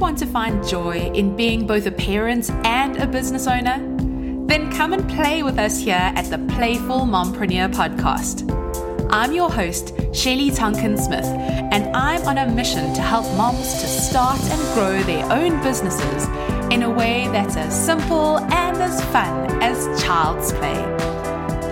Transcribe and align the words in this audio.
want 0.00 0.18
to 0.18 0.26
find 0.26 0.66
joy 0.66 1.10
in 1.14 1.36
being 1.36 1.66
both 1.66 1.84
a 1.84 1.90
parent 1.90 2.50
and 2.64 2.96
a 2.96 3.06
business 3.06 3.46
owner? 3.46 3.76
Then 4.46 4.72
come 4.72 4.94
and 4.94 5.06
play 5.10 5.42
with 5.42 5.58
us 5.58 5.78
here 5.78 6.12
at 6.16 6.24
the 6.30 6.38
Playful 6.54 7.00
Mompreneur 7.00 7.70
podcast. 7.74 8.48
I'm 9.12 9.32
your 9.32 9.50
host, 9.50 9.92
Shelly 10.14 10.50
Tonkin 10.50 10.96
Smith, 10.96 11.26
and 11.26 11.94
I'm 11.94 12.26
on 12.26 12.38
a 12.38 12.48
mission 12.48 12.94
to 12.94 13.02
help 13.02 13.26
moms 13.36 13.74
to 13.74 13.86
start 13.86 14.40
and 14.40 14.74
grow 14.74 15.02
their 15.02 15.30
own 15.30 15.62
businesses 15.62 16.24
in 16.72 16.82
a 16.82 16.90
way 16.90 17.28
that's 17.28 17.56
as 17.56 17.84
simple 17.86 18.38
and 18.38 18.78
as 18.78 19.04
fun 19.06 19.62
as 19.62 20.02
child's 20.02 20.52
play. 20.54 20.80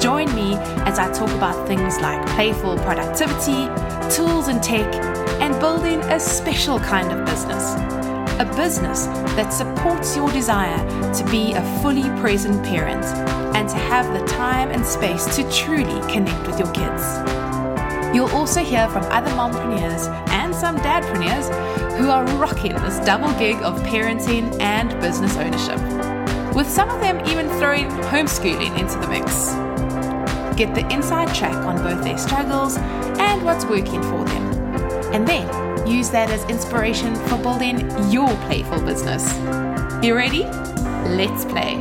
Join 0.01 0.33
me 0.35 0.55
as 0.85 0.99
I 0.99 1.11
talk 1.13 1.31
about 1.31 1.67
things 1.67 1.99
like 2.01 2.25
playful 2.35 2.77
productivity, 2.81 3.69
tools 4.15 4.49
and 4.49 4.63
tech, 4.63 4.93
and 5.41 5.59
building 5.61 6.01
a 6.03 6.21
special 6.21 6.79
kind 6.81 7.11
of 7.11 7.25
business. 7.25 7.75
A 8.41 8.45
business 8.57 9.07
that 9.35 9.51
supports 9.51 10.15
your 10.15 10.31
desire 10.31 10.79
to 11.13 11.25
be 11.29 11.55
a 11.55 11.81
fully 11.83 12.09
present 12.21 12.65
parent 12.65 13.05
and 13.57 13.69
to 13.69 13.75
have 13.75 14.07
the 14.17 14.25
time 14.27 14.71
and 14.71 14.87
space 14.87 15.25
to 15.35 15.43
truly 15.51 16.01
connect 16.13 16.47
with 16.47 16.57
your 16.57 16.73
kids. 16.73 17.03
You'll 18.15 18.31
also 18.31 18.63
hear 18.63 18.89
from 18.91 19.03
other 19.07 19.31
mompreneurs 19.33 20.07
and 20.31 20.55
some 20.55 20.77
dadpreneurs 20.77 21.49
who 21.99 22.11
are 22.11 22.25
rocking 22.37 22.75
this 22.75 23.05
double 23.05 23.33
gig 23.41 23.57
of 23.57 23.81
parenting 23.81 24.57
and 24.61 24.89
business 25.01 25.37
ownership, 25.37 26.55
with 26.55 26.71
some 26.71 26.91
of 26.91 27.01
them 27.01 27.19
even 27.27 27.49
throwing 27.59 27.89
homeschooling 28.07 28.79
into 28.79 29.01
the 29.01 29.09
mix. 29.09 29.51
Get 30.57 30.77
the 30.77 30.89
inside 30.95 31.35
track 31.35 31.57
on 31.67 31.77
both 31.83 32.05
their 32.05 32.19
struggles 32.19 32.77
and 32.79 33.45
what's 33.45 33.65
working 33.65 34.01
for 34.03 34.25
them. 34.25 34.53
And 35.13 35.27
then 35.27 35.68
use 35.89 36.11
that 36.11 36.31
as 36.31 36.45
inspiration 36.51 37.15
for 37.15 37.39
building 37.39 37.81
your 38.11 38.29
playful 38.47 38.81
business. 38.83 39.33
You 40.05 40.15
ready? 40.15 40.45
Let's 41.17 41.45
play. 41.47 41.77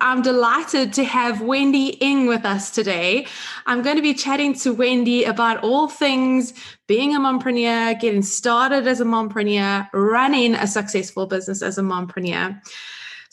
I'm 0.00 0.20
delighted 0.22 0.92
to 0.94 1.04
have 1.04 1.42
Wendy 1.42 1.96
Ng 2.02 2.26
with 2.26 2.44
us 2.44 2.70
today. 2.70 3.26
I'm 3.66 3.82
going 3.82 3.96
to 3.96 4.02
be 4.02 4.14
chatting 4.14 4.52
to 4.54 4.74
Wendy 4.74 5.24
about 5.24 5.62
all 5.62 5.86
things 5.86 6.54
being 6.88 7.14
a 7.14 7.20
mompreneur, 7.20 8.00
getting 8.00 8.22
started 8.22 8.86
as 8.86 9.00
a 9.00 9.04
mompreneur, 9.04 9.88
running 9.92 10.54
a 10.54 10.66
successful 10.66 11.26
business 11.26 11.62
as 11.62 11.78
a 11.78 11.82
mompreneur. 11.82 12.60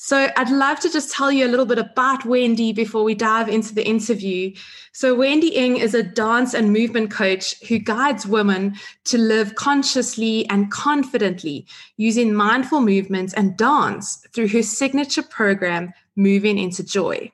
So 0.01 0.29
I'd 0.37 0.49
love 0.49 0.79
to 0.79 0.89
just 0.89 1.11
tell 1.11 1.29
you 1.29 1.45
a 1.45 1.51
little 1.51 1.65
bit 1.65 1.77
about 1.77 2.23
Wendy 2.23 2.71
before 2.71 3.03
we 3.03 3.13
dive 3.13 3.49
into 3.49 3.75
the 3.75 3.85
interview. 3.85 4.53
So 4.93 5.13
Wendy 5.13 5.53
Ng 5.57 5.75
is 5.75 5.93
a 5.93 6.01
dance 6.01 6.53
and 6.53 6.71
movement 6.71 7.11
coach 7.11 7.61
who 7.67 7.79
guides 7.79 8.25
women 8.25 8.75
to 9.03 9.17
live 9.17 9.55
consciously 9.55 10.49
and 10.49 10.71
confidently 10.71 11.67
using 11.97 12.33
mindful 12.33 12.79
movements 12.79 13.33
and 13.33 13.57
dance 13.57 14.25
through 14.33 14.47
her 14.47 14.63
signature 14.63 15.21
program, 15.21 15.91
Moving 16.15 16.57
into 16.57 16.81
Joy. 16.81 17.33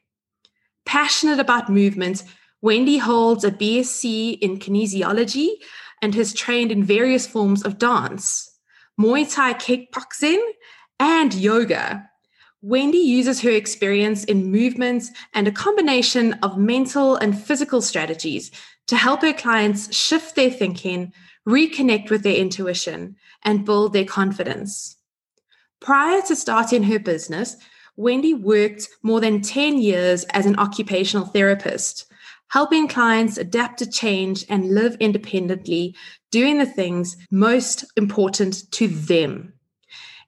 Passionate 0.88 1.39
about 1.39 1.69
movement, 1.69 2.23
Wendy 2.63 2.97
holds 2.97 3.44
a 3.44 3.52
BSc 3.52 4.39
in 4.39 4.57
kinesiology 4.57 5.50
and 6.02 6.16
has 6.16 6.33
trained 6.33 6.72
in 6.72 6.83
various 6.83 7.27
forms 7.27 7.63
of 7.63 7.77
dance, 7.77 8.57
Muay 9.00 9.31
Thai 9.31 9.53
kickboxing, 9.53 10.41
and 11.00 11.31
yoga. 11.35 12.09
Wendy 12.67 12.97
uses 12.97 13.41
her 13.41 13.52
experience 13.52 14.23
in 14.23 14.52
movements 14.52 15.11
and 15.35 15.47
a 15.47 15.52
combination 15.52 16.33
of 16.41 16.58
mental 16.58 17.16
and 17.16 17.39
physical 17.39 17.80
strategies 17.80 18.49
to 18.88 18.95
help 18.95 19.22
her 19.22 19.33
clients 19.33 19.95
shift 19.95 20.35
their 20.35 20.49
thinking, 20.49 21.13
reconnect 21.47 22.09
with 22.09 22.23
their 22.23 22.33
intuition, 22.35 23.17
and 23.44 23.66
build 23.66 23.94
their 23.94 24.03
confidence. 24.03 24.95
Prior 25.80 26.23
to 26.23 26.35
starting 26.35 26.81
her 26.81 26.97
business, 26.97 27.55
Wendy 27.97 28.33
worked 28.33 28.89
more 29.03 29.22
than 29.22 29.44
10 29.44 29.77
years 29.77 30.23
as 30.31 30.47
an 30.47 30.57
occupational 30.57 31.28
therapist, 31.28 32.12
helping 32.47 32.88
clients 32.88 33.38
adapt 33.38 33.78
to 33.78 33.91
change 33.91 34.44
and 34.50 34.73
live 34.73 34.97
independently, 35.00 35.95
doing 36.31 36.57
the 36.57 36.66
things 36.66 37.16
most 37.29 37.85
important 37.95 38.72
to 38.72 38.88
them. 38.88 39.53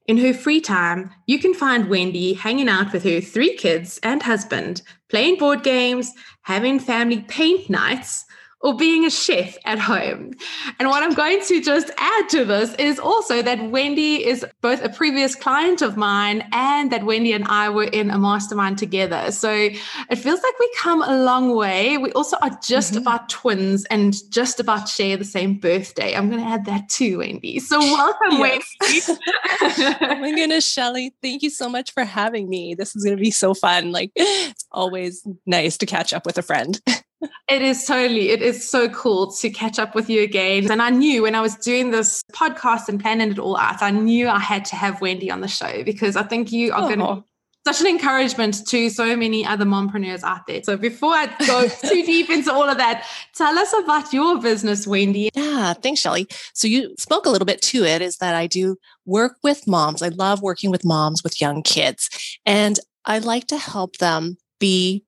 In 0.07 0.17
her 0.19 0.33
free 0.33 0.61
time, 0.61 1.11
you 1.25 1.37
can 1.37 1.53
find 1.53 1.89
Wendy 1.89 2.33
hanging 2.33 2.69
out 2.69 2.93
with 2.93 3.03
her 3.03 3.19
three 3.19 3.57
kids 3.57 3.99
and 4.01 4.23
husband, 4.23 4.81
playing 5.09 5.37
board 5.37 5.63
games, 5.63 6.13
having 6.43 6.79
family 6.79 7.25
paint 7.27 7.69
nights, 7.69 8.23
or 8.61 8.75
being 8.75 9.05
a 9.05 9.09
chef 9.09 9.55
at 9.65 9.77
home. 9.77 10.31
And 10.79 10.89
what 10.89 11.03
I'm 11.03 11.13
going 11.13 11.41
to 11.43 11.61
just 11.61 11.91
add 11.97 12.29
to 12.29 12.43
this 12.43 12.73
is 12.75 12.99
also 12.99 13.41
that 13.41 13.69
Wendy 13.69 14.25
is 14.25 14.45
both 14.61 14.83
a 14.83 14.89
previous 14.89 15.35
client 15.35 15.81
of 15.81 15.95
mine 15.95 16.47
and 16.51 16.91
that 16.91 17.05
Wendy 17.05 17.33
and 17.33 17.45
I 17.47 17.69
were 17.69 17.83
in 17.83 18.09
a 18.09 18.17
mastermind 18.17 18.77
together. 18.79 19.31
So 19.31 19.51
it 19.51 20.15
feels 20.15 20.41
like 20.41 20.59
we 20.59 20.71
come 20.79 21.03
a 21.03 21.23
long 21.23 21.55
way. 21.55 21.97
We 21.97 22.11
also 22.13 22.37
are 22.37 22.57
just 22.63 22.93
mm-hmm. 22.93 23.01
about 23.01 23.29
twins 23.29 23.85
and 23.85 24.15
just 24.31 24.59
about 24.59 24.89
share 24.89 25.17
the 25.17 25.25
same 25.25 25.59
birthday. 25.59 26.15
I'm 26.15 26.29
going 26.29 26.41
to 26.41 26.49
add 26.49 26.65
that 26.65 26.89
too, 26.89 27.19
Wendy. 27.19 27.59
So 27.59 27.79
welcome, 27.79 28.39
Wendy. 28.39 28.63
oh 28.81 30.17
my 30.19 30.31
goodness, 30.35 30.67
Shelly. 30.67 31.13
Thank 31.21 31.43
you 31.43 31.51
so 31.51 31.69
much 31.69 31.93
for 31.93 32.03
having 32.03 32.49
me. 32.49 32.73
This 32.73 32.95
is 32.95 33.03
going 33.03 33.15
to 33.15 33.21
be 33.21 33.31
so 33.31 33.53
fun. 33.53 33.91
Like, 33.91 34.11
it's 34.15 34.65
always 34.71 35.25
nice 35.45 35.77
to 35.77 35.85
catch 35.85 36.11
up 36.11 36.25
with 36.25 36.37
a 36.37 36.43
friend. 36.43 36.81
It 37.49 37.61
is 37.61 37.85
totally, 37.85 38.29
it 38.29 38.41
is 38.41 38.69
so 38.69 38.89
cool 38.89 39.31
to 39.31 39.49
catch 39.49 39.79
up 39.79 39.95
with 39.95 40.09
you 40.09 40.21
again. 40.21 40.69
And 40.69 40.81
I 40.81 40.89
knew 40.89 41.23
when 41.23 41.33
I 41.33 41.41
was 41.41 41.55
doing 41.55 41.91
this 41.91 42.21
podcast 42.33 42.89
and 42.89 42.99
planning 42.99 43.31
it 43.31 43.39
all 43.39 43.57
out, 43.57 43.81
I 43.81 43.89
knew 43.89 44.27
I 44.27 44.39
had 44.39 44.65
to 44.65 44.75
have 44.75 45.01
Wendy 45.01 45.31
on 45.31 45.41
the 45.41 45.47
show 45.47 45.83
because 45.83 46.15
I 46.15 46.23
think 46.23 46.51
you 46.51 46.73
are 46.73 46.83
oh. 46.83 46.87
going 46.87 46.99
to 46.99 47.23
such 47.67 47.81
an 47.81 47.87
encouragement 47.87 48.65
to 48.65 48.89
so 48.89 49.13
many 49.17 49.45
other 49.45 49.65
mompreneurs 49.65 50.23
out 50.23 50.47
there. 50.47 50.63
So 50.63 50.77
before 50.77 51.11
I 51.11 51.25
go 51.45 51.67
too 51.89 52.05
deep 52.05 52.29
into 52.29 52.53
all 52.53 52.69
of 52.69 52.77
that, 52.77 53.05
tell 53.35 53.57
us 53.59 53.73
about 53.83 54.13
your 54.13 54.39
business, 54.39 54.87
Wendy. 54.87 55.29
Yeah, 55.35 55.73
thanks, 55.73 55.99
Shelly. 55.99 56.27
So 56.53 56.67
you 56.67 56.95
spoke 56.97 57.25
a 57.25 57.29
little 57.29 57.45
bit 57.45 57.61
to 57.63 57.83
it 57.83 58.01
is 58.01 58.17
that 58.17 58.35
I 58.35 58.47
do 58.47 58.77
work 59.05 59.35
with 59.43 59.67
moms. 59.67 60.01
I 60.01 60.09
love 60.09 60.41
working 60.41 60.71
with 60.71 60.85
moms 60.85 61.23
with 61.23 61.41
young 61.41 61.61
kids. 61.61 62.09
And 62.45 62.79
I 63.03 63.19
like 63.19 63.47
to 63.47 63.57
help 63.57 63.97
them 63.97 64.37
be 64.59 65.03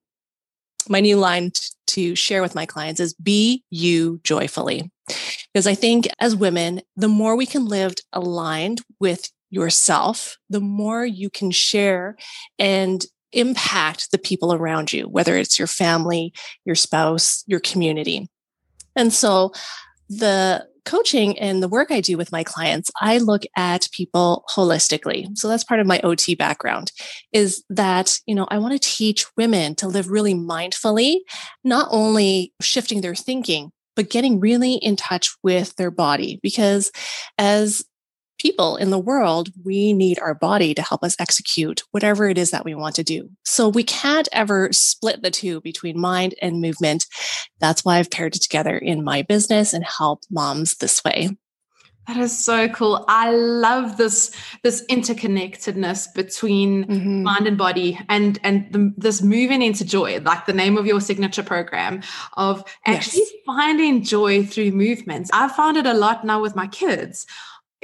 my 0.90 1.00
new 1.00 1.16
line 1.16 1.52
to 1.86 2.14
share 2.14 2.42
with 2.42 2.54
my 2.54 2.66
clients 2.66 3.00
is 3.00 3.14
be 3.14 3.64
you 3.70 4.20
joyfully. 4.22 4.90
Because 5.52 5.66
I 5.66 5.74
think 5.74 6.08
as 6.20 6.36
women, 6.36 6.82
the 6.96 7.08
more 7.08 7.36
we 7.36 7.46
can 7.46 7.64
live 7.64 7.94
aligned 8.12 8.82
with 9.00 9.30
yourself, 9.50 10.36
the 10.48 10.60
more 10.60 11.04
you 11.04 11.30
can 11.30 11.50
share 11.50 12.16
and 12.58 13.04
impact 13.32 14.10
the 14.10 14.18
people 14.18 14.52
around 14.52 14.92
you, 14.92 15.08
whether 15.08 15.36
it's 15.36 15.58
your 15.58 15.68
family, 15.68 16.32
your 16.64 16.74
spouse, 16.74 17.44
your 17.46 17.60
community. 17.60 18.28
And 18.96 19.12
so 19.12 19.52
the 20.08 20.66
coaching 20.84 21.38
and 21.38 21.62
the 21.62 21.68
work 21.68 21.90
I 21.90 22.00
do 22.00 22.16
with 22.16 22.32
my 22.32 22.44
clients, 22.44 22.90
I 23.00 23.18
look 23.18 23.42
at 23.56 23.88
people 23.92 24.44
holistically. 24.54 25.26
So 25.36 25.48
that's 25.48 25.64
part 25.64 25.80
of 25.80 25.86
my 25.86 26.00
OT 26.00 26.34
background 26.34 26.92
is 27.32 27.64
that, 27.70 28.18
you 28.26 28.34
know, 28.34 28.46
I 28.50 28.58
want 28.58 28.72
to 28.72 28.88
teach 28.88 29.26
women 29.36 29.74
to 29.76 29.88
live 29.88 30.10
really 30.10 30.34
mindfully, 30.34 31.18
not 31.64 31.88
only 31.90 32.52
shifting 32.60 33.00
their 33.00 33.14
thinking, 33.14 33.72
but 33.96 34.10
getting 34.10 34.40
really 34.40 34.74
in 34.74 34.96
touch 34.96 35.30
with 35.42 35.74
their 35.76 35.90
body. 35.90 36.40
Because 36.42 36.90
as 37.38 37.84
people 38.40 38.76
in 38.76 38.90
the 38.90 38.98
world, 38.98 39.50
we 39.64 39.92
need 39.92 40.18
our 40.18 40.34
body 40.34 40.72
to 40.74 40.82
help 40.82 41.04
us 41.04 41.16
execute 41.20 41.82
whatever 41.90 42.28
it 42.28 42.38
is 42.38 42.50
that 42.50 42.64
we 42.64 42.74
want 42.74 42.94
to 42.94 43.04
do. 43.04 43.28
So 43.44 43.68
we 43.68 43.84
can't 43.84 44.28
ever 44.32 44.72
split 44.72 45.22
the 45.22 45.30
two 45.30 45.60
between 45.60 46.00
mind 46.00 46.34
and 46.40 46.60
movement. 46.60 47.04
That's 47.60 47.84
why 47.84 47.98
I've 47.98 48.10
paired 48.10 48.36
it 48.36 48.42
together 48.42 48.78
in 48.78 49.04
my 49.04 49.22
business 49.22 49.74
and 49.74 49.84
help 49.84 50.22
moms 50.30 50.76
this 50.76 51.04
way. 51.04 51.36
That 52.06 52.16
is 52.16 52.36
so 52.36 52.66
cool. 52.70 53.04
I 53.06 53.30
love 53.30 53.96
this 53.96 54.34
this 54.64 54.84
interconnectedness 54.86 56.12
between 56.14 56.86
mm-hmm. 56.86 57.22
mind 57.22 57.46
and 57.46 57.58
body, 57.58 58.00
and 58.08 58.38
and 58.42 58.66
the, 58.72 58.92
this 58.96 59.22
moving 59.22 59.62
into 59.62 59.84
joy, 59.84 60.18
like 60.20 60.46
the 60.46 60.52
name 60.52 60.76
of 60.76 60.86
your 60.86 61.00
signature 61.00 61.44
program, 61.44 62.02
of 62.36 62.64
actually 62.86 63.20
yes. 63.20 63.32
finding 63.46 64.02
joy 64.02 64.44
through 64.44 64.72
movements. 64.72 65.30
I 65.32 65.48
found 65.48 65.76
it 65.76 65.86
a 65.86 65.94
lot 65.94 66.24
now 66.24 66.40
with 66.40 66.56
my 66.56 66.66
kids 66.66 67.26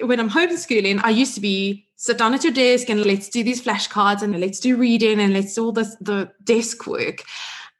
when 0.03 0.21
I'm 0.21 0.31
homeschooling, 0.31 1.01
I 1.03 1.11
used 1.11 1.35
to 1.35 1.41
be 1.41 1.87
sit 1.97 2.19
down 2.19 2.35
at 2.35 2.45
your 2.45 2.53
desk 2.53 2.91
and 2.91 3.05
let's 3.05 3.29
do 3.29 3.43
these 3.43 3.63
flashcards 3.63 4.23
and 4.23 4.39
let's 4.39 4.61
do 4.61 4.77
reading 4.77 5.19
and 5.19 5.33
let's 5.33 5.55
do 5.55 5.65
all 5.65 5.73
this 5.73 5.97
the 6.01 6.31
desk 6.45 6.87
work. 6.87 7.23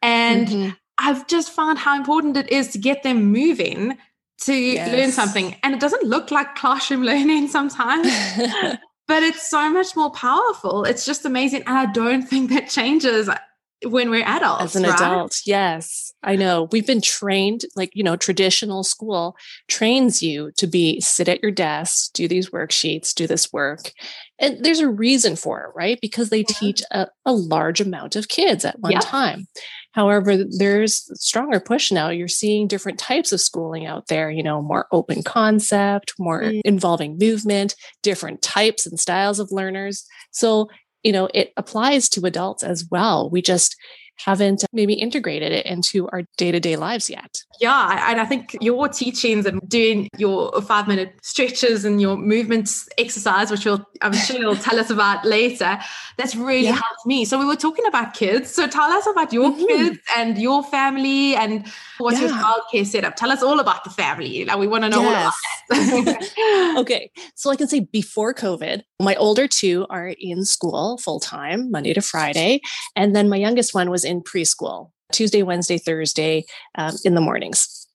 And 0.03 0.49
mm-hmm. 0.49 0.71
I've 0.99 1.27
just 1.27 1.53
found 1.53 1.79
how 1.79 1.97
important 1.97 2.37
it 2.37 2.51
is 2.51 2.69
to 2.69 2.79
get 2.79 3.03
them 3.03 3.25
moving 3.27 3.99
to 4.43 4.55
yes. 4.55 4.93
learn 4.93 5.13
something. 5.13 5.57
And 5.63 5.75
it 5.75 5.81
doesn't 5.81 6.05
look 6.05 6.31
like 6.31 6.55
classroom 6.55 7.03
learning 7.11 7.49
sometimes. 7.49 8.07
but 9.07 9.23
it's 9.23 9.49
so 9.49 9.71
much 9.71 9.95
more 9.95 10.11
powerful. 10.11 10.85
It's 10.85 11.05
just 11.05 11.25
amazing. 11.25 11.63
And 11.67 11.77
I 11.77 11.87
don't 11.93 12.23
think 12.23 12.51
that 12.51 12.69
changes 12.69 13.29
when 13.85 14.11
we're 14.11 14.25
adults. 14.25 14.65
As 14.65 14.77
an 14.77 14.85
right? 14.85 14.95
adult, 14.95 15.41
yes. 15.45 16.13
I 16.23 16.35
know. 16.35 16.69
We've 16.73 16.87
been 16.87 17.03
trained, 17.03 17.63
like, 17.77 17.91
you 17.95 18.03
know, 18.03 18.17
traditional 18.17 18.83
school 18.83 19.37
trains 19.69 20.23
you 20.23 20.51
to 20.57 20.67
be 20.67 21.01
sit 21.01 21.29
at 21.29 21.43
your 21.43 21.53
desk, 21.53 22.13
do 22.15 22.27
these 22.27 22.51
worksheets, 22.51 23.15
do 23.15 23.27
this 23.27 23.53
work. 23.53 23.93
And 24.39 24.65
there's 24.65 24.81
a 24.81 24.89
reason 24.89 25.37
for 25.37 25.63
it, 25.63 25.71
right? 25.75 25.99
Because 26.01 26.31
they 26.31 26.41
yeah. 26.41 26.45
teach 26.49 26.83
a, 26.91 27.09
a, 27.25 27.33
large 27.33 27.81
amount 27.81 28.17
of 28.17 28.29
kids 28.29 28.65
at 28.65 28.81
one 28.81 28.93
yeah. 28.93 29.01
time. 29.01 29.47
However, 29.93 30.37
there's 30.37 31.09
stronger 31.21 31.59
push 31.59 31.91
now. 31.91 32.11
You're 32.11 32.29
seeing 32.29 32.69
different 32.69 32.99
types 32.99 33.33
of 33.33 33.41
schooling 33.41 33.87
out 33.87 34.09
there, 34.09 34.31
you 34.31 34.43
know, 34.43 34.61
more 34.61 34.87
open 34.93 35.23
concept, 35.23 36.13
more 36.19 36.43
mm. 36.43 36.61
involving 36.65 37.17
movement, 37.19 37.75
different 38.03 38.43
types 38.43 38.85
and 38.85 39.01
styles 39.01 39.39
of 39.39 39.53
learners. 39.53 40.05
So 40.33 40.69
you 41.07 41.13
know, 41.13 41.29
it 41.33 41.53
applies 41.57 42.09
to 42.09 42.27
adults 42.27 42.65
as 42.65 42.85
well. 42.91 43.31
We 43.31 43.41
just 43.41 43.77
haven't 44.17 44.65
maybe 44.73 44.95
integrated 44.95 45.53
it 45.53 45.67
into 45.67 46.09
our 46.09 46.23
day 46.37 46.51
to 46.51 46.61
day 46.61 46.77
lives 46.77 47.09
yet. 47.11 47.43
Yeah. 47.61 48.11
And 48.11 48.21
I 48.21 48.25
think 48.25 48.57
your 48.61 48.89
teachings 48.89 49.47
and 49.47 49.61
doing 49.69 50.09
your 50.17 50.61
five 50.63 50.89
minute 50.89 51.15
stretches 51.23 51.85
and 51.85 52.01
your 52.01 52.17
movements 52.17 52.89
exercise, 52.99 53.51
which 53.51 53.65
you'll, 53.65 53.87
I'm 54.03 54.13
sure 54.13 54.39
you'll 54.39 54.57
tell 54.57 54.79
us 54.79 54.91
about 54.91 55.25
later, 55.25 55.79
that's 56.17 56.35
really 56.35 56.65
yeah. 56.65 56.73
helped 56.73 57.07
me. 57.07 57.25
So 57.25 57.39
we 57.39 57.45
were 57.45 57.57
talking 57.57 57.87
about 57.87 58.15
kids. 58.15 58.51
So 58.51 58.67
tell 58.67 58.91
us 58.91 59.07
about 59.07 59.33
your 59.33 59.51
mm-hmm. 59.51 59.67
kids 59.67 59.99
and 60.17 60.39
your 60.39 60.63
family 60.65 61.35
and 61.37 61.67
what's 61.99 62.21
yeah. 62.21 62.29
your 62.29 62.37
childcare 62.37 62.87
setup. 62.87 63.17
Tell 63.17 63.31
us 63.31 63.43
all 63.43 63.61
about 63.61 63.85
the 63.85 63.91
family. 63.91 64.45
Like 64.45 64.59
we 64.59 64.67
want 64.67 64.85
to 64.85 64.91
know 64.91 65.03
yes. 65.03 65.35
all 65.71 66.01
about 66.01 66.79
okay. 66.79 67.11
So 67.35 67.51
I 67.51 67.57
can 67.57 67.69
say 67.69 67.81
before 67.81 68.35
COVID, 68.35 68.83
my 69.01 69.15
older 69.17 69.47
two 69.47 69.87
are 69.91 70.15
in 70.19 70.45
school 70.45 70.99
full 70.99 71.21
time, 71.21 71.71
Monday 71.71 71.93
to 71.95 72.01
Friday. 72.01 72.61
And 72.95 73.15
then 73.15 73.29
my 73.29 73.37
youngest 73.37 73.75
one 73.75 73.91
was 73.91 74.05
in 74.07 74.23
preschool, 74.23 74.91
Tuesday, 75.13 75.43
Wednesday, 75.43 75.79
Thursday 75.79 76.45
um, 76.77 76.95
in 77.05 77.15
the 77.15 77.21
mornings. 77.21 77.87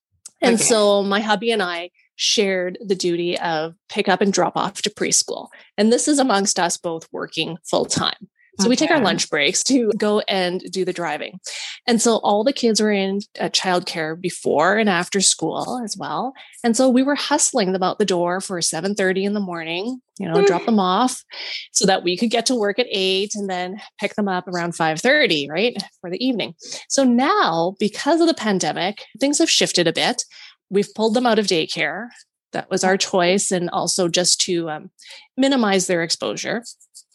And 0.41 0.55
okay. 0.55 0.63
so 0.63 1.03
my 1.03 1.19
hubby 1.19 1.51
and 1.51 1.61
I 1.61 1.91
shared 2.15 2.77
the 2.85 2.95
duty 2.95 3.39
of 3.39 3.73
pick 3.89 4.07
up 4.07 4.21
and 4.21 4.31
drop 4.31 4.55
off 4.55 4.81
to 4.83 4.89
preschool. 4.89 5.47
And 5.77 5.91
this 5.91 6.07
is 6.07 6.19
amongst 6.19 6.59
us 6.59 6.77
both 6.77 7.07
working 7.11 7.57
full 7.63 7.85
time. 7.85 8.29
So 8.59 8.65
okay. 8.65 8.69
we 8.69 8.75
take 8.75 8.91
our 8.91 8.99
lunch 8.99 9.29
breaks 9.29 9.63
to 9.63 9.91
go 9.97 10.19
and 10.27 10.59
do 10.71 10.83
the 10.83 10.91
driving. 10.91 11.39
And 11.87 12.01
so 12.01 12.17
all 12.17 12.43
the 12.43 12.51
kids 12.51 12.81
were 12.81 12.91
in 12.91 13.21
uh, 13.39 13.45
childcare 13.45 14.19
before 14.19 14.77
and 14.77 14.89
after 14.89 15.21
school 15.21 15.81
as 15.83 15.95
well. 15.97 16.33
And 16.63 16.75
so 16.75 16.89
we 16.89 17.01
were 17.01 17.15
hustling 17.15 17.71
them 17.71 17.81
out 17.81 17.97
the 17.97 18.05
door 18.05 18.41
for 18.41 18.59
7:30 18.59 19.23
in 19.23 19.33
the 19.33 19.39
morning, 19.39 20.01
you 20.19 20.27
know, 20.27 20.45
drop 20.45 20.65
them 20.65 20.79
off 20.79 21.23
so 21.71 21.85
that 21.85 22.03
we 22.03 22.17
could 22.17 22.29
get 22.29 22.45
to 22.47 22.55
work 22.55 22.77
at 22.77 22.87
8 22.91 23.31
and 23.35 23.49
then 23.49 23.81
pick 23.99 24.15
them 24.15 24.27
up 24.27 24.47
around 24.49 24.73
5:30, 24.73 25.49
right? 25.49 25.81
For 26.01 26.09
the 26.09 26.23
evening. 26.23 26.53
So 26.89 27.05
now 27.05 27.75
because 27.79 28.19
of 28.19 28.27
the 28.27 28.33
pandemic, 28.33 29.05
things 29.19 29.39
have 29.39 29.49
shifted 29.49 29.87
a 29.87 29.93
bit. 29.93 30.25
We've 30.69 30.93
pulled 30.93 31.13
them 31.13 31.25
out 31.25 31.39
of 31.39 31.47
daycare. 31.47 32.09
That 32.51 32.69
was 32.69 32.83
our 32.83 32.97
choice 32.97 33.49
and 33.49 33.69
also 33.69 34.09
just 34.09 34.41
to 34.41 34.69
um, 34.69 34.91
minimize 35.37 35.87
their 35.87 36.03
exposure. 36.03 36.63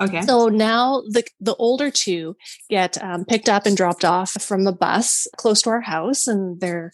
Okay. 0.00 0.22
So 0.22 0.48
now 0.48 1.02
the 1.08 1.24
the 1.40 1.54
older 1.56 1.90
two 1.90 2.36
get 2.68 3.02
um, 3.02 3.24
picked 3.24 3.48
up 3.48 3.66
and 3.66 3.76
dropped 3.76 4.04
off 4.04 4.32
from 4.42 4.64
the 4.64 4.72
bus 4.72 5.26
close 5.36 5.62
to 5.62 5.70
our 5.70 5.80
house, 5.80 6.26
and 6.26 6.60
they're 6.60 6.92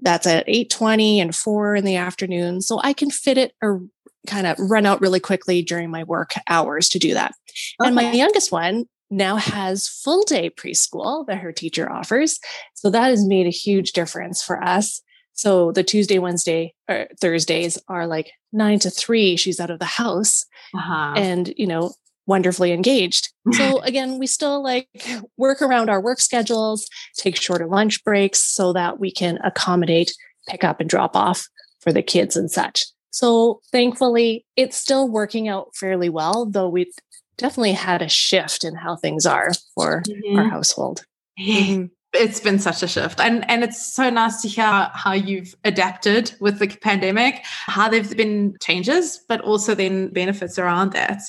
that's 0.00 0.26
at 0.26 0.44
eight 0.48 0.70
twenty 0.70 1.20
and 1.20 1.34
four 1.34 1.76
in 1.76 1.84
the 1.84 1.96
afternoon. 1.96 2.60
So 2.60 2.80
I 2.82 2.92
can 2.92 3.10
fit 3.10 3.38
it 3.38 3.52
or 3.62 3.82
kind 4.26 4.46
of 4.46 4.56
run 4.58 4.86
out 4.86 5.00
really 5.00 5.20
quickly 5.20 5.62
during 5.62 5.90
my 5.90 6.04
work 6.04 6.32
hours 6.48 6.88
to 6.90 6.98
do 6.98 7.14
that. 7.14 7.32
Okay. 7.80 7.88
And 7.88 7.94
my 7.94 8.12
youngest 8.12 8.50
one 8.52 8.86
now 9.10 9.36
has 9.36 9.86
full 9.86 10.22
day 10.24 10.50
preschool 10.50 11.26
that 11.26 11.38
her 11.38 11.52
teacher 11.52 11.90
offers. 11.90 12.40
So 12.74 12.90
that 12.90 13.10
has 13.10 13.26
made 13.26 13.46
a 13.46 13.50
huge 13.50 13.92
difference 13.92 14.42
for 14.42 14.62
us. 14.62 15.02
So 15.34 15.72
the 15.72 15.82
Tuesday, 15.82 16.18
Wednesday, 16.18 16.74
or 16.88 17.08
Thursdays 17.20 17.78
are 17.88 18.06
like 18.06 18.32
nine 18.52 18.78
to 18.80 18.90
three. 18.90 19.36
She's 19.36 19.60
out 19.60 19.70
of 19.70 19.78
the 19.78 19.84
house, 19.84 20.44
uh-huh. 20.74 21.14
and 21.16 21.52
you 21.56 21.66
know 21.66 21.92
wonderfully 22.26 22.72
engaged. 22.72 23.28
So 23.52 23.80
again, 23.80 24.18
we 24.18 24.26
still 24.26 24.62
like 24.62 24.88
work 25.36 25.60
around 25.60 25.90
our 25.90 26.00
work 26.00 26.20
schedules, 26.20 26.86
take 27.16 27.36
shorter 27.36 27.66
lunch 27.66 28.04
breaks 28.04 28.42
so 28.42 28.72
that 28.72 29.00
we 29.00 29.10
can 29.10 29.38
accommodate 29.44 30.12
pick 30.48 30.64
up 30.64 30.80
and 30.80 30.88
drop 30.88 31.16
off 31.16 31.48
for 31.80 31.92
the 31.92 32.02
kids 32.02 32.36
and 32.36 32.50
such. 32.50 32.84
So 33.10 33.60
thankfully, 33.70 34.44
it's 34.56 34.76
still 34.76 35.08
working 35.08 35.48
out 35.48 35.74
fairly 35.74 36.08
well, 36.08 36.46
though 36.46 36.68
we've 36.68 36.92
definitely 37.36 37.72
had 37.72 38.02
a 38.02 38.08
shift 38.08 38.64
in 38.64 38.74
how 38.74 38.96
things 38.96 39.26
are 39.26 39.52
for 39.74 40.02
mm-hmm. 40.02 40.38
our 40.38 40.48
household. 40.48 41.04
Mm-hmm. 41.38 41.86
It's 42.14 42.40
been 42.40 42.58
such 42.58 42.82
a 42.82 42.88
shift. 42.88 43.20
And 43.20 43.48
and 43.50 43.64
it's 43.64 43.94
so 43.94 44.10
nice 44.10 44.42
to 44.42 44.48
hear 44.48 44.90
how 44.92 45.12
you've 45.12 45.54
adapted 45.64 46.34
with 46.40 46.58
the 46.58 46.68
pandemic, 46.68 47.40
how 47.44 47.88
there've 47.88 48.16
been 48.16 48.56
changes, 48.60 49.20
but 49.28 49.40
also 49.40 49.74
then 49.74 50.08
benefits 50.08 50.58
around 50.58 50.92
that. 50.92 51.22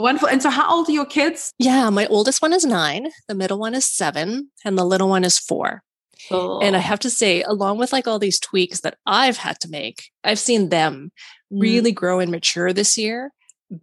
Wonderful. 0.00 0.28
And 0.28 0.42
so, 0.42 0.50
how 0.50 0.70
old 0.70 0.88
are 0.88 0.92
your 0.92 1.06
kids? 1.06 1.52
Yeah, 1.58 1.90
my 1.90 2.06
oldest 2.06 2.42
one 2.42 2.52
is 2.52 2.64
nine, 2.64 3.10
the 3.28 3.34
middle 3.34 3.58
one 3.58 3.74
is 3.74 3.84
seven, 3.84 4.50
and 4.64 4.76
the 4.78 4.84
little 4.84 5.08
one 5.08 5.24
is 5.24 5.38
four. 5.38 5.82
Oh. 6.30 6.60
And 6.60 6.76
I 6.76 6.80
have 6.80 7.00
to 7.00 7.10
say, 7.10 7.42
along 7.42 7.78
with 7.78 7.92
like 7.92 8.06
all 8.06 8.18
these 8.18 8.38
tweaks 8.38 8.80
that 8.80 8.98
I've 9.06 9.36
had 9.36 9.58
to 9.60 9.70
make, 9.70 10.10
I've 10.22 10.38
seen 10.38 10.68
them 10.68 11.12
mm. 11.52 11.60
really 11.60 11.92
grow 11.92 12.20
and 12.20 12.30
mature 12.30 12.72
this 12.72 12.98
year 12.98 13.32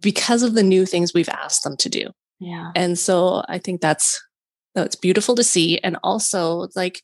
because 0.00 0.42
of 0.42 0.54
the 0.54 0.62
new 0.62 0.86
things 0.86 1.12
we've 1.12 1.28
asked 1.28 1.64
them 1.64 1.76
to 1.78 1.88
do. 1.88 2.10
Yeah. 2.38 2.70
And 2.74 2.98
so 2.98 3.42
I 3.48 3.58
think 3.58 3.80
that's 3.80 4.22
that's 4.74 4.94
beautiful 4.94 5.34
to 5.34 5.44
see. 5.44 5.78
And 5.78 5.96
also 6.04 6.68
like, 6.76 7.02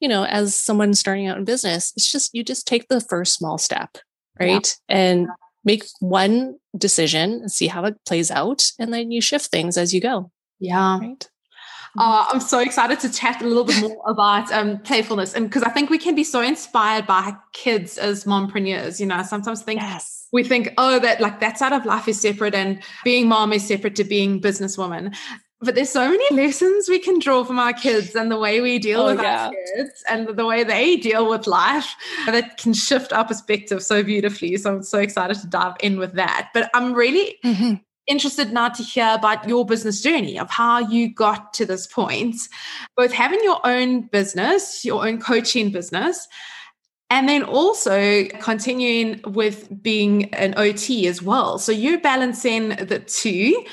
you 0.00 0.08
know, 0.08 0.24
as 0.24 0.54
someone 0.54 0.94
starting 0.94 1.26
out 1.26 1.38
in 1.38 1.44
business, 1.44 1.92
it's 1.96 2.10
just 2.10 2.34
you 2.34 2.44
just 2.44 2.66
take 2.66 2.88
the 2.88 3.00
first 3.00 3.34
small 3.34 3.58
step, 3.58 3.96
right? 4.38 4.76
Yeah. 4.88 4.96
And 4.96 5.28
make 5.64 5.84
one 6.00 6.56
decision 6.76 7.32
and 7.32 7.52
see 7.52 7.66
how 7.66 7.84
it 7.84 7.96
plays 8.06 8.30
out 8.30 8.70
and 8.78 8.92
then 8.92 9.10
you 9.10 9.20
shift 9.20 9.46
things 9.46 9.76
as 9.76 9.94
you 9.94 10.00
go 10.00 10.30
yeah 10.60 10.98
right 10.98 11.28
uh, 11.96 12.26
I'm 12.28 12.40
so 12.40 12.58
excited 12.58 12.98
to 13.00 13.12
chat 13.12 13.40
a 13.40 13.46
little 13.46 13.64
bit 13.64 13.80
more 13.80 14.02
about 14.08 14.50
um, 14.50 14.78
playfulness, 14.80 15.32
and 15.32 15.46
because 15.46 15.62
I 15.62 15.68
think 15.68 15.90
we 15.90 15.98
can 15.98 16.16
be 16.16 16.24
so 16.24 16.40
inspired 16.40 17.06
by 17.06 17.36
kids 17.52 17.98
as 17.98 18.24
mompreneurs. 18.24 18.98
You 18.98 19.06
know, 19.06 19.22
sometimes 19.22 19.62
think 19.62 19.80
yes. 19.80 20.26
we 20.32 20.42
think, 20.42 20.74
oh, 20.76 20.98
that 20.98 21.20
like 21.20 21.38
that 21.38 21.56
side 21.56 21.72
of 21.72 21.86
life 21.86 22.08
is 22.08 22.20
separate, 22.20 22.54
and 22.54 22.82
being 23.04 23.28
mom 23.28 23.52
is 23.52 23.64
separate 23.64 23.94
to 23.96 24.04
being 24.04 24.40
businesswoman 24.40 25.14
but 25.64 25.74
there's 25.74 25.90
so 25.90 26.08
many 26.08 26.24
lessons 26.34 26.88
we 26.88 26.98
can 26.98 27.18
draw 27.18 27.44
from 27.44 27.58
our 27.58 27.72
kids 27.72 28.14
and 28.14 28.30
the 28.30 28.38
way 28.38 28.60
we 28.60 28.78
deal 28.78 29.00
oh, 29.00 29.06
with 29.06 29.20
yeah. 29.20 29.46
our 29.46 29.52
kids 29.74 30.04
and 30.08 30.28
the 30.28 30.46
way 30.46 30.62
they 30.62 30.96
deal 30.96 31.28
with 31.28 31.46
life 31.46 31.94
that 32.26 32.56
can 32.56 32.72
shift 32.72 33.12
our 33.12 33.24
perspective 33.24 33.82
so 33.82 34.02
beautifully. 34.02 34.56
So 34.56 34.76
I'm 34.76 34.82
so 34.82 34.98
excited 34.98 35.38
to 35.40 35.46
dive 35.46 35.74
in 35.80 35.98
with 35.98 36.12
that. 36.14 36.50
But 36.54 36.70
I'm 36.74 36.92
really 36.92 37.38
mm-hmm. 37.44 37.74
interested 38.06 38.52
now 38.52 38.68
to 38.68 38.82
hear 38.82 39.10
about 39.14 39.48
your 39.48 39.64
business 39.64 40.02
journey 40.02 40.38
of 40.38 40.50
how 40.50 40.78
you 40.80 41.12
got 41.12 41.54
to 41.54 41.66
this 41.66 41.86
point, 41.86 42.36
both 42.96 43.12
having 43.12 43.42
your 43.42 43.60
own 43.66 44.02
business, 44.02 44.84
your 44.84 45.06
own 45.06 45.20
coaching 45.20 45.70
business. 45.70 46.28
And 47.10 47.28
then 47.28 47.44
also 47.44 48.24
continuing 48.40 49.20
with 49.24 49.82
being 49.82 50.32
an 50.34 50.54
OT 50.56 51.06
as 51.06 51.22
well. 51.22 51.58
So 51.58 51.70
you're 51.70 52.00
balancing 52.00 52.70
the 52.70 52.98
two. 52.98 53.64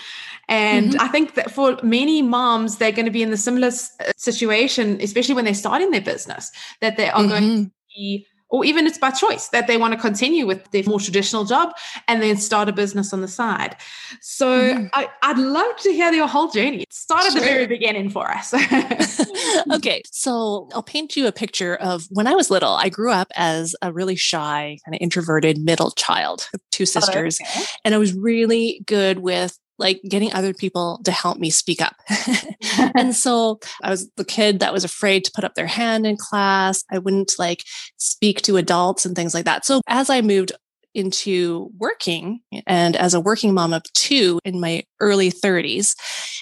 And 0.48 0.92
mm-hmm. 0.92 1.02
I 1.02 1.08
think 1.08 1.36
that 1.36 1.52
for 1.52 1.78
many 1.84 2.22
moms, 2.22 2.78
they're 2.78 2.92
going 2.92 3.06
to 3.06 3.12
be 3.12 3.24
in 3.24 3.32
the 3.32 3.38
similar 3.38 3.68
uh, 3.68 4.12
situation, 4.18 5.00
especially 5.02 5.36
when 5.36 5.46
they're 5.46 5.54
starting 5.54 5.92
their 5.92 6.02
business, 6.02 6.52
that 6.82 6.98
they 6.98 7.10
are 7.10 7.22
mm-hmm. 7.22 7.30
going 7.30 7.66
to 7.66 7.72
be 7.96 8.28
or 8.52 8.66
even 8.66 8.86
it's 8.86 8.98
by 8.98 9.10
choice 9.10 9.48
that 9.50 9.68
they 9.68 9.78
want 9.78 9.94
to 9.94 10.00
continue 10.00 10.46
with 10.46 10.70
their 10.72 10.84
more 10.84 11.00
traditional 11.00 11.46
job 11.46 11.74
and 12.08 12.22
then 12.22 12.38
start 12.38 12.68
a 12.70 12.74
business 12.74 13.14
on 13.14 13.22
the 13.22 13.28
side. 13.28 13.78
So 14.20 14.46
mm-hmm. 14.48 14.88
I, 14.94 15.34
would 15.34 15.38
love 15.38 15.76
to 15.78 15.94
hear 15.94 16.12
your 16.12 16.28
whole 16.28 16.50
journey. 16.50 16.86
Start 16.90 17.26
at 17.26 17.32
sure. 17.32 17.40
the 17.40 17.48
very 17.48 17.66
beginning 17.66 18.10
for 18.10 18.30
us. 18.30 18.54
okay. 19.74 20.02
So 20.12 20.68
I'll 20.74 20.84
paint 20.84 21.16
you 21.16 21.28
a 21.28 21.32
picture 21.32 21.76
of 21.78 22.06
when 22.10 22.28
I 22.28 22.34
was 22.34 22.52
little, 22.52 22.74
I 22.74 22.90
grew 22.90 23.12
up 23.12 23.32
as 23.36 23.74
a 23.82 23.94
really 23.94 24.18
shy, 24.18 24.78
kind 24.86 24.96
of 24.96 25.02
introverted 25.02 25.58
middle 25.58 25.92
child, 25.92 26.50
two 26.72 26.86
sisters. 26.86 27.40
Oh, 27.42 27.46
okay. 27.50 27.66
And 27.86 27.96
I 27.96 27.98
was 27.98 28.14
really 28.14 28.84
good 28.86 29.20
with 29.20 29.58
like 29.82 30.00
getting 30.08 30.32
other 30.34 30.54
people 30.54 31.02
to 31.04 31.12
help 31.12 31.38
me 31.38 31.50
speak 31.50 31.82
up. 31.82 31.96
and 32.96 33.16
so 33.16 33.60
I 33.84 33.90
was 33.90 34.10
the 34.16 34.26
kid 34.26 34.60
that 34.60 34.74
was 34.74 34.84
afraid 34.84 35.26
to 35.26 35.32
put 35.36 35.44
up 35.44 35.56
their 35.56 35.68
hand 35.68 36.06
in 36.06 36.16
class. 36.18 36.84
I 36.92 37.00
wouldn't 37.00 37.34
like 37.38 37.64
speak 37.98 38.42
to 38.44 38.58
adults 38.58 39.06
and 39.06 39.16
things 39.16 39.34
like 39.34 39.46
that. 39.46 39.66
So 39.66 39.82
as 39.88 40.10
I 40.10 40.22
moved 40.22 40.54
into 40.94 41.70
working 41.78 42.42
and 42.68 42.98
as 42.98 43.14
a 43.14 43.20
working 43.22 43.54
mom 43.54 43.72
of 43.72 43.84
two 43.94 44.40
in 44.44 44.60
my 44.60 44.84
early 45.00 45.32
30s, 45.32 45.96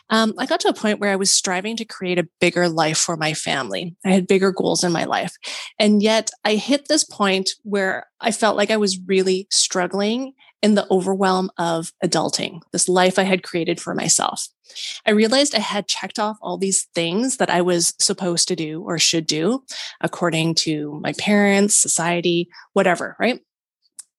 um, 0.10 0.34
I 0.39 0.48
got 0.48 0.60
to 0.62 0.69
a 0.69 0.74
point 0.74 1.00
where 1.00 1.12
I 1.12 1.15
was 1.15 1.31
striving 1.31 1.77
to 1.77 1.86
create 1.86 2.17
a 2.17 2.27
bigger 2.41 2.67
life 2.67 2.98
for 2.98 3.15
my 3.15 3.34
family. 3.34 3.96
I 4.03 4.10
had 4.10 4.27
bigger 4.27 4.51
goals 4.51 4.84
in 4.84 4.91
my 4.91 5.05
life. 5.05 5.36
And 5.77 6.01
yet 6.01 6.31
I 6.43 6.55
hit 6.55 6.88
this 6.88 7.03
point 7.03 7.51
where 7.63 8.08
I 8.19 8.31
felt 8.31 8.58
like 8.58 8.72
I 8.72 8.77
was 8.77 9.00
really 9.08 9.48
struggling 9.51 10.34
in 10.62 10.75
the 10.75 10.88
overwhelm 10.92 11.50
of 11.58 11.92
adulting, 12.04 12.62
this 12.72 12.89
life 12.89 13.18
I 13.18 13.24
had 13.24 13.44
created 13.44 13.80
for 13.80 13.94
myself. 13.94 14.48
I 15.06 15.12
realized 15.12 15.56
I 15.56 15.60
had 15.60 15.88
checked 15.88 16.20
off 16.20 16.38
all 16.42 16.58
these 16.58 16.88
things 16.94 17.38
that 17.38 17.50
I 17.50 17.62
was 17.62 17.94
supposed 18.00 18.48
to 18.50 18.56
do 18.56 18.82
or 18.84 19.00
should 19.00 19.25
do 19.25 19.63
according 20.01 20.56
to 20.56 21.00
my 21.01 21.13
parents, 21.13 21.75
society, 21.75 22.50
whatever, 22.74 23.16
right? 23.20 23.42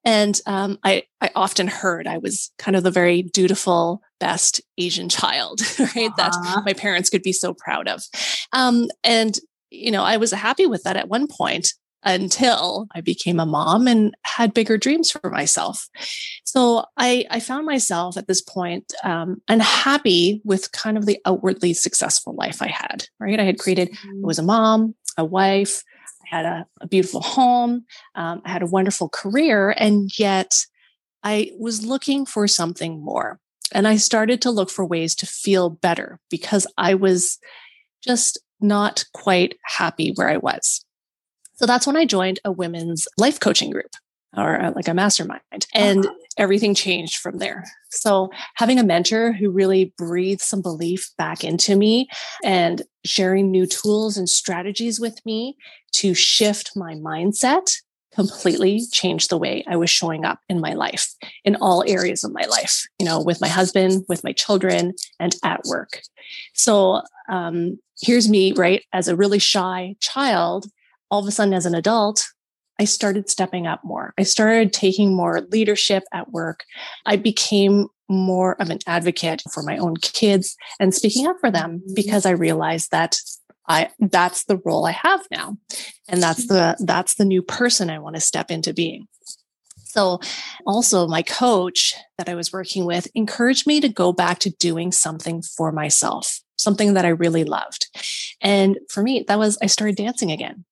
And 0.05 0.41
um, 0.47 0.79
I, 0.83 1.05
I 1.21 1.31
often 1.37 1.69
heard 1.69 2.07
I 2.07 2.19
was 2.19 2.51
kind 2.59 2.75
of 2.75 2.83
the 2.83 2.91
very 2.91 3.23
dutiful, 3.23 4.03
best 4.19 4.61
Asian 4.79 5.09
child, 5.09 5.61
right? 5.79 6.11
Uh-huh. 6.11 6.15
That 6.17 6.63
my 6.65 6.73
parents 6.73 7.11
could 7.11 7.23
be 7.23 7.33
so 7.33 7.53
proud 7.53 7.87
of. 7.87 8.03
Um, 8.53 8.89
and, 9.05 9.39
you 9.71 9.91
know, 9.91 10.03
I 10.03 10.17
was 10.17 10.31
happy 10.33 10.67
with 10.67 10.85
that 10.85 10.97
at 10.97 11.09
one 11.09 11.27
point 11.27 11.75
until 12.03 12.87
I 12.95 13.01
became 13.01 13.39
a 13.39 13.47
mom 13.47 13.87
and 13.87 14.17
had 14.25 14.55
bigger 14.55 14.79
dreams 14.79 15.11
for 15.11 15.31
myself. 15.31 15.89
So 16.45 16.85
I, 16.97 17.27
I 17.31 17.41
found 17.41 17.67
myself 17.67 18.17
at 18.17 18.27
this 18.27 18.41
point 18.41 18.93
um, 19.05 19.43
unhappy 19.49 20.41
with 20.45 20.73
kind 20.73 20.97
of 20.97 21.07
the 21.07 21.19
outwardly 21.27 21.75
successful 21.75 22.35
life 22.35 22.63
I 22.63 22.69
had, 22.69 23.07
right? 23.19 23.39
I 23.39 23.45
had 23.45 23.59
created, 23.59 23.91
I 23.93 24.09
was 24.21 24.39
a 24.39 24.43
mom, 24.43 24.95
a 25.19 25.25
wife, 25.25 25.83
I 26.25 26.37
had 26.37 26.47
a, 26.47 26.67
a 26.81 26.87
beautiful 26.87 27.21
home, 27.21 27.85
um, 28.15 28.43
I 28.45 28.51
had 28.51 28.63
a 28.63 28.67
wonderful 28.67 29.09
career, 29.09 29.75
and 29.77 30.11
yet 30.19 30.65
I 31.23 31.53
was 31.59 31.85
looking 31.85 32.25
for 32.25 32.49
something 32.49 33.03
more. 33.05 33.39
And 33.73 33.87
I 33.87 33.97
started 33.97 34.43
to 34.43 34.51
look 34.51 34.71
for 34.71 34.85
ways 34.85 35.15
to 35.17 35.27
feel 35.27 35.71
better 35.71 36.19
because 36.29 36.67
I 36.77 36.95
was 36.95 37.39
just 38.03 38.39
not 38.61 39.05
quite 39.13 39.57
happy 39.65 40.13
where 40.17 40.29
I 40.29 40.39
was. 40.39 40.85
So 41.61 41.67
that's 41.67 41.87
when 41.87 41.97
I 41.97 42.07
joined 42.07 42.41
a 42.43 42.51
women's 42.51 43.07
life 43.19 43.39
coaching 43.39 43.69
group 43.69 43.91
or 44.35 44.59
uh, 44.59 44.73
like 44.75 44.89
a 44.89 44.95
mastermind. 44.95 45.67
And 45.75 46.07
uh-huh. 46.07 46.15
everything 46.39 46.75
changed 46.75 47.19
from 47.19 47.37
there. 47.37 47.65
So 47.91 48.31
having 48.55 48.79
a 48.79 48.83
mentor 48.83 49.33
who 49.35 49.51
really 49.51 49.93
breathed 49.99 50.41
some 50.41 50.63
belief 50.63 51.11
back 51.19 51.45
into 51.45 51.77
me 51.77 52.09
and 52.43 52.81
sharing 53.05 53.51
new 53.51 53.67
tools 53.67 54.17
and 54.17 54.27
strategies 54.27 54.99
with 54.99 55.21
me 55.27 55.59
to 55.97 56.15
shift 56.15 56.71
my 56.77 56.95
mindset 56.95 57.71
completely 58.15 58.81
changed 58.91 59.29
the 59.29 59.39
way 59.39 59.63
I 59.69 59.77
was 59.77 59.91
showing 59.91 60.25
up 60.25 60.41
in 60.49 60.61
my 60.61 60.73
life, 60.73 61.15
in 61.45 61.57
all 61.57 61.85
areas 61.87 62.25
of 62.25 62.33
my 62.33 62.47
life, 62.47 62.87
you 62.99 63.05
know, 63.05 63.23
with 63.23 63.41
my 63.41 63.49
husband, 63.49 64.07
with 64.09 64.25
my 64.25 64.33
children, 64.33 64.95
and 65.21 65.37
at 65.45 65.61
work. 65.67 66.01
So 66.55 67.03
um, 67.29 67.79
here's 68.01 68.31
me, 68.31 68.53
right, 68.55 68.83
as 68.95 69.09
a 69.09 69.15
really 69.15 69.39
shy 69.39 69.97
child 70.01 70.67
all 71.11 71.21
of 71.21 71.27
a 71.27 71.31
sudden 71.31 71.55
as 71.55 71.67
an 71.67 71.75
adult, 71.75 72.25
I 72.79 72.85
started 72.85 73.29
stepping 73.29 73.67
up 73.67 73.81
more. 73.85 74.15
I 74.17 74.23
started 74.23 74.73
taking 74.73 75.15
more 75.15 75.43
leadership 75.51 76.05
at 76.15 76.31
work. 76.33 76.65
I 77.05 77.17
became 77.17 77.89
more 78.09 78.61
of 78.61 78.71
an 78.71 78.79
advocate 78.87 79.43
for 79.53 79.63
my 79.63 79.77
own 79.77 79.97
kids 79.97 80.57
and 80.81 80.95
speaking 80.95 81.27
up 81.27 81.37
for 81.41 81.51
them 81.51 81.79
mm-hmm. 81.79 81.95
because 81.95 82.25
I 82.25 82.31
realized 82.31 82.91
that 82.91 83.17
I 83.69 83.91
that's 83.99 84.45
the 84.45 84.57
role 84.65 84.87
I 84.87 84.93
have 84.93 85.21
now. 85.31 85.57
And 86.09 86.23
that's 86.23 86.49
the 86.49 86.77
that's 86.81 87.15
the 87.15 87.25
new 87.25 87.43
person 87.43 87.91
I 87.91 87.99
want 87.99 88.17
to 88.17 88.21
step 88.21 88.51
into 88.51 88.73
being. 88.73 89.07
So 89.85 90.21
also 90.67 91.07
my 91.07 91.23
coach 91.23 91.95
that 92.17 92.29
I 92.29 92.35
was 92.35 92.53
working 92.53 92.85
with 92.87 93.09
encouraged 93.15 93.67
me 93.67 93.81
to 93.81 93.89
go 93.89 94.13
back 94.13 94.39
to 94.41 94.51
doing 94.51 94.91
something 94.91 95.43
for 95.43 95.71
myself, 95.71 96.41
something 96.57 96.95
that 96.95 97.05
I 97.05 97.09
really 97.09 97.45
loved. 97.45 97.89
And 98.41 98.79
for 98.89 99.03
me 99.03 99.25
that 99.29 99.39
was 99.39 99.59
I 99.63 99.67
started 99.67 99.97
dancing 99.97 100.33
again. 100.33 100.65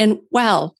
And 0.00 0.18
wow, 0.30 0.72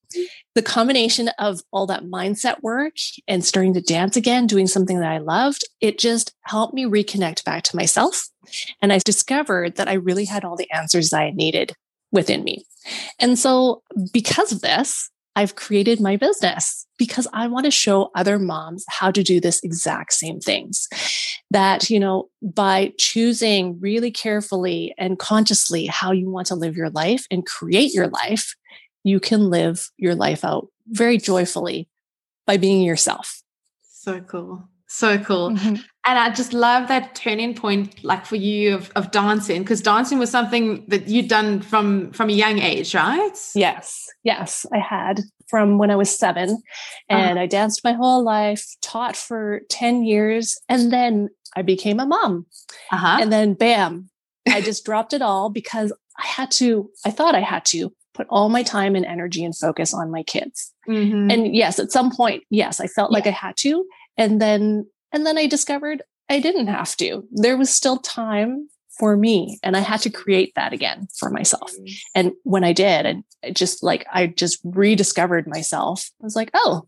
the 0.55 0.63
combination 0.63 1.29
of 1.39 1.61
all 1.73 1.87
that 1.87 2.05
mindset 2.05 2.63
work 2.63 2.95
and 3.29 3.45
starting 3.45 3.75
to 3.75 3.83
dance 3.83 4.17
again, 4.17 4.47
doing 4.47 4.67
something 4.67 4.99
that 4.99 5.13
I 5.13 5.19
loved, 5.19 5.63
it 5.83 5.99
just 5.99 6.35
helped 6.47 6.73
me 6.73 6.87
reconnect 6.87 7.45
back 7.45 7.63
to 7.65 7.77
myself. 7.77 8.27
And 8.81 8.95
I 8.95 8.99
discovered 9.05 9.77
that 9.77 9.89
I 9.89 9.93
really 9.93 10.25
had 10.25 10.43
all 10.43 10.57
the 10.57 10.71
answers 10.71 11.13
I 11.13 11.31
needed 11.33 11.75
within 12.11 12.43
me. 12.43 12.65
And 13.19 13.39
so, 13.39 13.83
because 14.11 14.53
of 14.53 14.63
this, 14.63 15.11
I've 15.37 15.55
created 15.55 16.01
my 16.01 16.17
business 16.17 16.87
because 16.97 17.29
I 17.35 17.47
want 17.47 17.67
to 17.67 17.71
show 17.71 18.11
other 18.15 18.39
moms 18.39 18.85
how 18.89 19.11
to 19.11 19.23
do 19.23 19.39
this 19.39 19.61
exact 19.63 20.15
same 20.15 20.41
things. 20.41 20.89
That, 21.51 21.91
you 21.91 22.01
know, 22.01 22.31
by 22.43 22.95
choosing 22.99 23.79
really 23.81 24.11
carefully 24.11 24.95
and 24.97 25.19
consciously 25.19 25.87
how 25.87 26.11
you 26.13 26.31
want 26.31 26.47
to 26.49 26.55
live 26.55 26.75
your 26.75 26.91
life 26.91 27.27
and 27.31 27.47
create 27.47 27.93
your 27.93 28.09
life, 28.09 28.55
you 29.05 29.21
can 29.21 29.51
live 29.51 29.91
your 29.97 30.15
life 30.15 30.45
out 30.45 30.69
very 30.89 31.19
joyfully 31.19 31.89
by 32.47 32.57
being 32.57 32.83
yourself. 32.83 33.43
So 33.83 34.21
cool. 34.21 34.69
So 34.89 35.19
cool. 35.19 35.51
Mm-hmm. 35.51 35.77
And 36.07 36.19
I 36.19 36.31
just 36.31 36.53
love 36.53 36.89
that 36.89 37.15
turning 37.15 37.55
point, 37.55 38.03
like 38.03 38.27
for 38.27 38.35
you 38.35 38.75
of, 38.75 38.91
of 38.97 39.13
dancing, 39.13 39.63
because 39.63 39.81
dancing 39.83 40.19
was 40.19 40.31
something 40.31 40.85
that 40.89 41.07
you'd 41.07 41.29
done 41.29 41.61
from 41.61 42.11
from 42.11 42.29
a 42.29 42.33
young 42.33 42.59
age, 42.59 42.93
right? 42.95 43.31
Yes. 43.55 44.09
Yes. 44.25 44.67
I 44.75 44.79
had 44.79 45.21
from 45.49 45.79
when 45.79 45.91
I 45.91 45.97
was 45.97 46.17
seven. 46.17 46.63
And 47.09 47.39
uh-huh. 47.39 47.43
I 47.43 47.47
danced 47.47 47.85
my 47.85 47.93
whole 47.93 48.25
life, 48.25 48.65
taught 48.83 49.17
for 49.17 49.61
10 49.69 50.03
years, 50.05 50.59
and 50.69 50.93
then 50.93 51.29
I 51.55 51.63
became 51.63 52.01
a 52.01 52.07
mom. 52.07 52.47
Uh-huh. 52.91 53.19
And 53.21 53.33
then 53.33 53.55
bam, 53.55 54.11
I 54.49 54.61
just 54.61 54.85
dropped 54.85 55.13
it 55.13 55.23
all 55.23 55.51
because 55.51 55.93
I 56.19 56.27
had 56.27 56.51
to, 56.53 56.91
I 57.05 57.11
thought 57.11 57.35
I 57.35 57.41
had 57.41 57.65
to 57.67 57.93
put 58.21 58.27
all 58.29 58.51
my 58.51 58.63
time 58.63 58.95
and 58.95 59.07
energy 59.07 59.43
and 59.43 59.57
focus 59.57 59.95
on 59.95 60.11
my 60.11 60.23
kids. 60.23 60.73
Mm-hmm. 60.87 61.31
And 61.31 61.57
yes, 61.57 61.79
at 61.79 61.91
some 61.91 62.15
point, 62.15 62.45
yes, 62.51 62.79
I 62.79 62.87
felt 62.87 63.11
yeah. 63.11 63.15
like 63.15 63.27
I 63.27 63.31
had 63.31 63.57
to. 63.59 63.87
And 64.19 64.43
then, 64.43 64.87
and 65.11 65.25
then 65.25 65.39
I 65.39 65.47
discovered 65.47 66.03
I 66.29 66.39
didn't 66.39 66.67
have 66.67 66.97
to. 66.99 67.27
There 67.33 67.57
was 67.57 67.75
still 67.75 67.97
time 67.97 68.69
for 68.99 69.17
me 69.17 69.59
and 69.63 69.75
I 69.75 69.81
had 69.81 70.01
to 70.03 70.11
create 70.11 70.53
that 70.55 70.75
again 70.75 71.09
for 71.19 71.31
myself. 71.31 71.73
Mm-hmm. 71.73 71.95
And 72.15 72.33
when 72.43 72.63
I 72.63 72.75
did, 72.75 73.07
and 73.07 73.25
just 73.57 73.83
like, 73.83 74.07
I 74.13 74.27
just 74.27 74.61
rediscovered 74.65 75.47
myself. 75.47 76.11
I 76.21 76.25
was 76.25 76.37
like, 76.37 76.51
oh, 76.53 76.87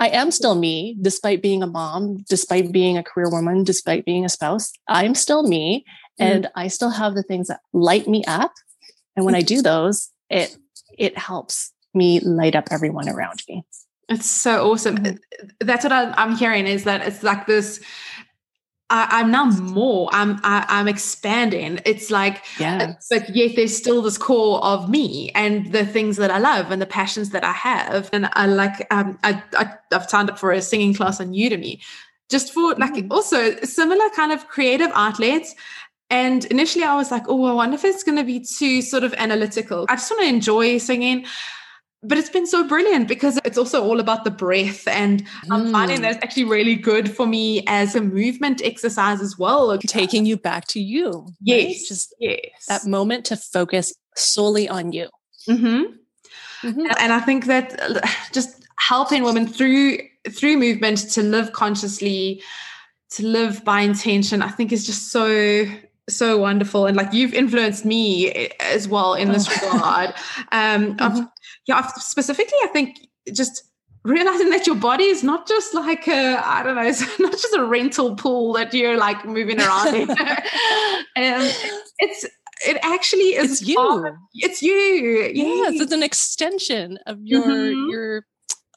I 0.00 0.08
am 0.08 0.32
still 0.32 0.56
me, 0.56 0.96
despite 1.00 1.42
being 1.42 1.62
a 1.62 1.66
mom, 1.68 2.24
despite 2.28 2.72
being 2.72 2.98
a 2.98 3.04
career 3.04 3.30
woman, 3.30 3.62
despite 3.62 4.04
being 4.04 4.24
a 4.24 4.28
spouse. 4.28 4.72
I'm 4.88 5.14
still 5.14 5.44
me. 5.44 5.84
And 6.18 6.48
I 6.54 6.68
still 6.68 6.90
have 6.90 7.14
the 7.14 7.22
things 7.22 7.48
that 7.48 7.60
light 7.72 8.08
me 8.08 8.24
up. 8.26 8.52
And 9.16 9.24
when 9.24 9.34
I 9.34 9.42
do 9.42 9.62
those, 9.62 10.10
it 10.30 10.56
it 10.98 11.16
helps 11.18 11.72
me 11.94 12.20
light 12.20 12.54
up 12.54 12.68
everyone 12.70 13.08
around 13.08 13.42
me. 13.48 13.64
It's 14.08 14.30
so 14.30 14.70
awesome. 14.70 14.98
Mm-hmm. 14.98 15.46
That's 15.60 15.84
what 15.84 15.92
I'm 15.92 16.36
hearing 16.36 16.66
is 16.66 16.84
that 16.84 17.06
it's 17.06 17.22
like 17.22 17.46
this 17.46 17.80
I, 18.88 19.20
am 19.20 19.30
now 19.32 19.46
more. 19.46 20.08
I'm 20.12 20.38
I, 20.44 20.58
am 20.58 20.64
i 20.68 20.80
am 20.80 20.88
expanding. 20.88 21.80
It's 21.84 22.10
like, 22.10 22.44
yeah. 22.58 22.94
But 23.10 23.34
yet 23.34 23.56
there's 23.56 23.76
still 23.76 24.00
this 24.00 24.16
core 24.16 24.64
of 24.64 24.88
me 24.88 25.30
and 25.34 25.72
the 25.72 25.84
things 25.84 26.16
that 26.18 26.30
I 26.30 26.38
love 26.38 26.70
and 26.70 26.80
the 26.80 26.86
passions 26.86 27.30
that 27.30 27.42
I 27.42 27.52
have. 27.52 28.08
And 28.12 28.28
I 28.34 28.46
like. 28.46 28.86
Um, 28.92 29.18
I, 29.24 29.42
I 29.58 29.74
have 29.90 30.08
signed 30.08 30.30
up 30.30 30.38
for 30.38 30.52
a 30.52 30.62
singing 30.62 30.94
class 30.94 31.20
on 31.20 31.32
Udemy, 31.32 31.82
just 32.30 32.52
for 32.52 32.74
like 32.76 32.94
mm. 32.94 33.08
also 33.10 33.56
similar 33.62 34.08
kind 34.10 34.30
of 34.30 34.46
creative 34.46 34.90
outlets. 34.94 35.54
And 36.10 36.44
initially 36.46 36.84
I 36.84 36.94
was 36.94 37.10
like, 37.10 37.24
oh, 37.28 37.44
I 37.44 37.52
wonder 37.52 37.74
if 37.74 37.84
it's 37.84 38.02
going 38.02 38.16
to 38.16 38.24
be 38.24 38.40
too 38.40 38.80
sort 38.82 39.02
of 39.02 39.12
analytical. 39.14 39.86
I 39.88 39.96
just 39.96 40.10
want 40.10 40.22
to 40.22 40.28
enjoy 40.28 40.78
singing. 40.78 41.26
But 42.02 42.18
it's 42.18 42.30
been 42.30 42.46
so 42.46 42.68
brilliant 42.68 43.08
because 43.08 43.40
it's 43.44 43.58
also 43.58 43.82
all 43.82 43.98
about 43.98 44.22
the 44.22 44.30
breath. 44.30 44.86
And 44.86 45.26
I'm 45.50 45.72
finding 45.72 46.02
that 46.02 46.14
it's 46.14 46.24
actually 46.24 46.44
really 46.44 46.76
good 46.76 47.10
for 47.10 47.26
me 47.26 47.64
as 47.66 47.96
a 47.96 48.00
movement 48.00 48.62
exercise 48.62 49.20
as 49.20 49.36
well. 49.36 49.76
Taking 49.78 50.24
you 50.24 50.36
back 50.36 50.66
to 50.68 50.80
you. 50.80 51.26
Yes. 51.40 51.64
Right? 51.64 51.76
Just 51.88 52.14
yes. 52.20 52.66
that 52.68 52.86
moment 52.86 53.24
to 53.26 53.36
focus 53.36 53.92
solely 54.14 54.68
on 54.68 54.92
you. 54.92 55.08
Mm-hmm. 55.48 56.68
Mm-hmm. 56.68 56.86
And 56.98 57.12
I 57.12 57.20
think 57.20 57.46
that 57.46 57.80
uh, 57.80 58.06
just 58.32 58.64
helping 58.78 59.24
women 59.24 59.46
through 59.46 59.98
through 60.30 60.58
movement 60.58 61.10
to 61.12 61.22
live 61.22 61.52
consciously, 61.52 62.42
to 63.10 63.26
live 63.26 63.64
by 63.64 63.80
intention, 63.80 64.42
I 64.42 64.48
think 64.48 64.72
is 64.72 64.86
just 64.86 65.10
so 65.10 65.66
so 66.08 66.38
wonderful 66.38 66.86
and 66.86 66.96
like 66.96 67.12
you've 67.12 67.34
influenced 67.34 67.84
me 67.84 68.30
eh, 68.30 68.48
as 68.60 68.88
well 68.88 69.14
in 69.14 69.32
this 69.32 69.48
oh. 69.48 69.72
regard 69.74 70.10
um 70.52 70.96
mm-hmm. 70.96 71.24
yeah 71.66 71.86
specifically 71.86 72.58
i 72.62 72.68
think 72.68 72.98
just 73.32 73.62
realizing 74.04 74.50
that 74.50 74.66
your 74.66 74.76
body 74.76 75.04
is 75.04 75.24
not 75.24 75.48
just 75.48 75.74
like 75.74 76.06
a 76.06 76.40
i 76.44 76.62
don't 76.62 76.76
know 76.76 76.82
it's 76.86 77.18
not 77.18 77.32
just 77.32 77.54
a 77.54 77.64
rental 77.64 78.14
pool 78.14 78.52
that 78.52 78.72
you're 78.72 78.96
like 78.96 79.24
moving 79.24 79.60
around 79.60 79.94
in 79.94 80.10
um, 80.10 80.16
it's 81.98 82.24
it 82.66 82.78
actually 82.82 83.34
is 83.34 83.60
it's 83.60 83.68
you 83.68 84.16
it's 84.34 84.62
you 84.62 84.74
yes 85.34 85.80
it's 85.80 85.92
an 85.92 86.02
extension 86.02 86.98
of 87.06 87.18
your 87.22 87.42
mm-hmm. 87.42 87.90
your 87.90 88.24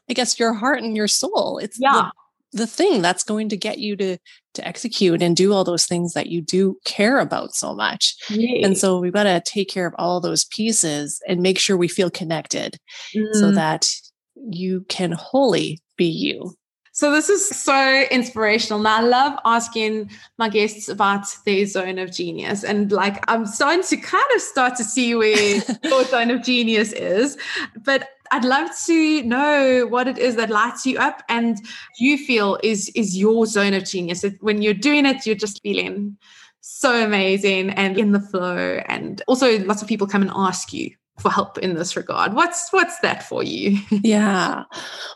i 0.10 0.14
guess 0.14 0.40
your 0.40 0.54
heart 0.54 0.82
and 0.82 0.98
your 0.98 1.08
soul 1.08 1.60
it's 1.60 1.78
yeah 1.80 1.92
the 1.92 2.12
thing 2.54 3.02
that's 3.02 3.24
going 3.24 3.50
to 3.50 3.58
get 3.58 3.80
you 3.80 3.96
to 3.96 4.18
to 4.56 4.68
execute 4.68 5.22
and 5.22 5.38
do 5.38 5.54
all 5.54 5.64
those 5.64 5.86
things 5.86 6.14
that 6.14 6.28
you 6.28 6.42
do 6.42 6.76
care 6.84 7.20
about 7.20 7.54
so 7.54 7.76
much 7.76 8.16
Yay. 8.30 8.62
and 8.64 8.78
so 8.78 9.00
we've 9.00 9.14
got 9.14 9.24
to 9.24 9.42
take 9.46 9.70
care 9.70 9.86
of 9.86 9.94
all 10.00 10.20
those 10.20 10.46
pieces 10.46 11.22
and 11.28 11.42
make 11.42 11.60
sure 11.60 11.78
we 11.78 11.88
feel 11.88 12.10
connected 12.10 12.78
mm. 13.16 13.34
so 13.34 13.52
that 13.52 13.88
you 14.50 14.86
can 14.90 15.12
wholly 15.12 15.80
be 15.98 16.06
you 16.06 16.56
So 16.92 17.12
this 17.12 17.30
is 17.30 17.48
so 17.48 18.04
inspirational. 18.12 18.80
Now 18.80 18.98
I 18.98 19.02
love 19.02 19.40
asking 19.46 20.10
my 20.38 20.50
guests 20.50 20.90
about 20.90 21.28
their 21.46 21.66
zone 21.66 21.98
of 21.98 22.12
genius. 22.12 22.66
And 22.66 22.92
like 22.92 23.24
I'm 23.32 23.46
starting 23.46 23.84
to 23.84 23.96
kind 23.96 24.26
of 24.36 24.42
start 24.42 24.76
to 24.78 24.84
see 24.84 25.16
where 25.16 25.62
your 25.84 26.04
zone 26.06 26.30
of 26.30 26.44
genius 26.44 26.92
is. 26.92 27.38
But 27.86 28.10
I'd 28.32 28.46
love 28.46 28.70
to 28.86 29.24
know 29.24 29.88
what 29.88 30.08
it 30.08 30.18
is 30.18 30.36
that 30.36 30.50
lights 30.50 30.86
you 30.86 30.98
up 30.98 31.24
and 31.30 31.58
you 31.98 32.18
feel 32.18 32.60
is 32.64 32.90
is 32.96 33.18
your 33.18 33.46
zone 33.46 33.74
of 33.74 33.86
genius. 33.86 34.24
When 34.42 34.62
you're 34.62 34.74
doing 34.74 35.06
it, 35.06 35.26
you're 35.26 35.36
just 35.36 35.62
feeling 35.62 36.18
so 36.62 37.04
amazing 37.04 37.72
and 37.72 37.98
in 37.98 38.12
the 38.12 38.20
flow. 38.20 38.82
And 38.88 39.22
also 39.28 39.60
lots 39.66 39.82
of 39.82 39.88
people 39.88 40.08
come 40.08 40.22
and 40.22 40.32
ask 40.34 40.74
you 40.74 40.92
for 41.20 41.30
help 41.30 41.58
in 41.58 41.76
this 41.76 41.96
regard. 41.96 42.34
What's 42.34 42.72
what's 42.72 43.00
that 43.00 43.24
for 43.24 43.44
you? 43.44 43.80
yeah. 43.92 44.64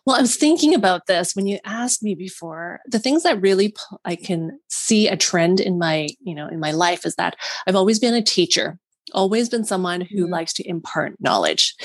Well, 0.06 0.16
I 0.18 0.22
was 0.22 0.36
thinking 0.36 0.74
about 0.74 1.08
this 1.08 1.36
when 1.36 1.48
you 1.48 1.60
asked 1.66 2.04
me 2.04 2.16
before. 2.16 2.80
The 2.88 3.00
things 3.00 3.24
that 3.24 3.42
really 3.42 3.74
I 4.06 4.16
can 4.16 4.60
see 4.70 5.08
a 5.08 5.18
trend 5.18 5.60
in 5.60 5.78
my, 5.78 6.10
you 6.22 6.36
know, 6.36 6.48
in 6.48 6.60
my 6.60 6.72
life 6.72 7.06
is 7.06 7.16
that 7.16 7.36
I've 7.68 7.76
always 7.76 8.00
been 8.00 8.14
a 8.14 8.22
teacher. 8.22 8.78
Always 9.14 9.50
been 9.50 9.66
someone 9.66 10.02
who 10.02 10.24
mm-hmm. 10.24 10.32
likes 10.32 10.54
to 10.54 10.68
impart 10.68 11.16
knowledge. 11.20 11.76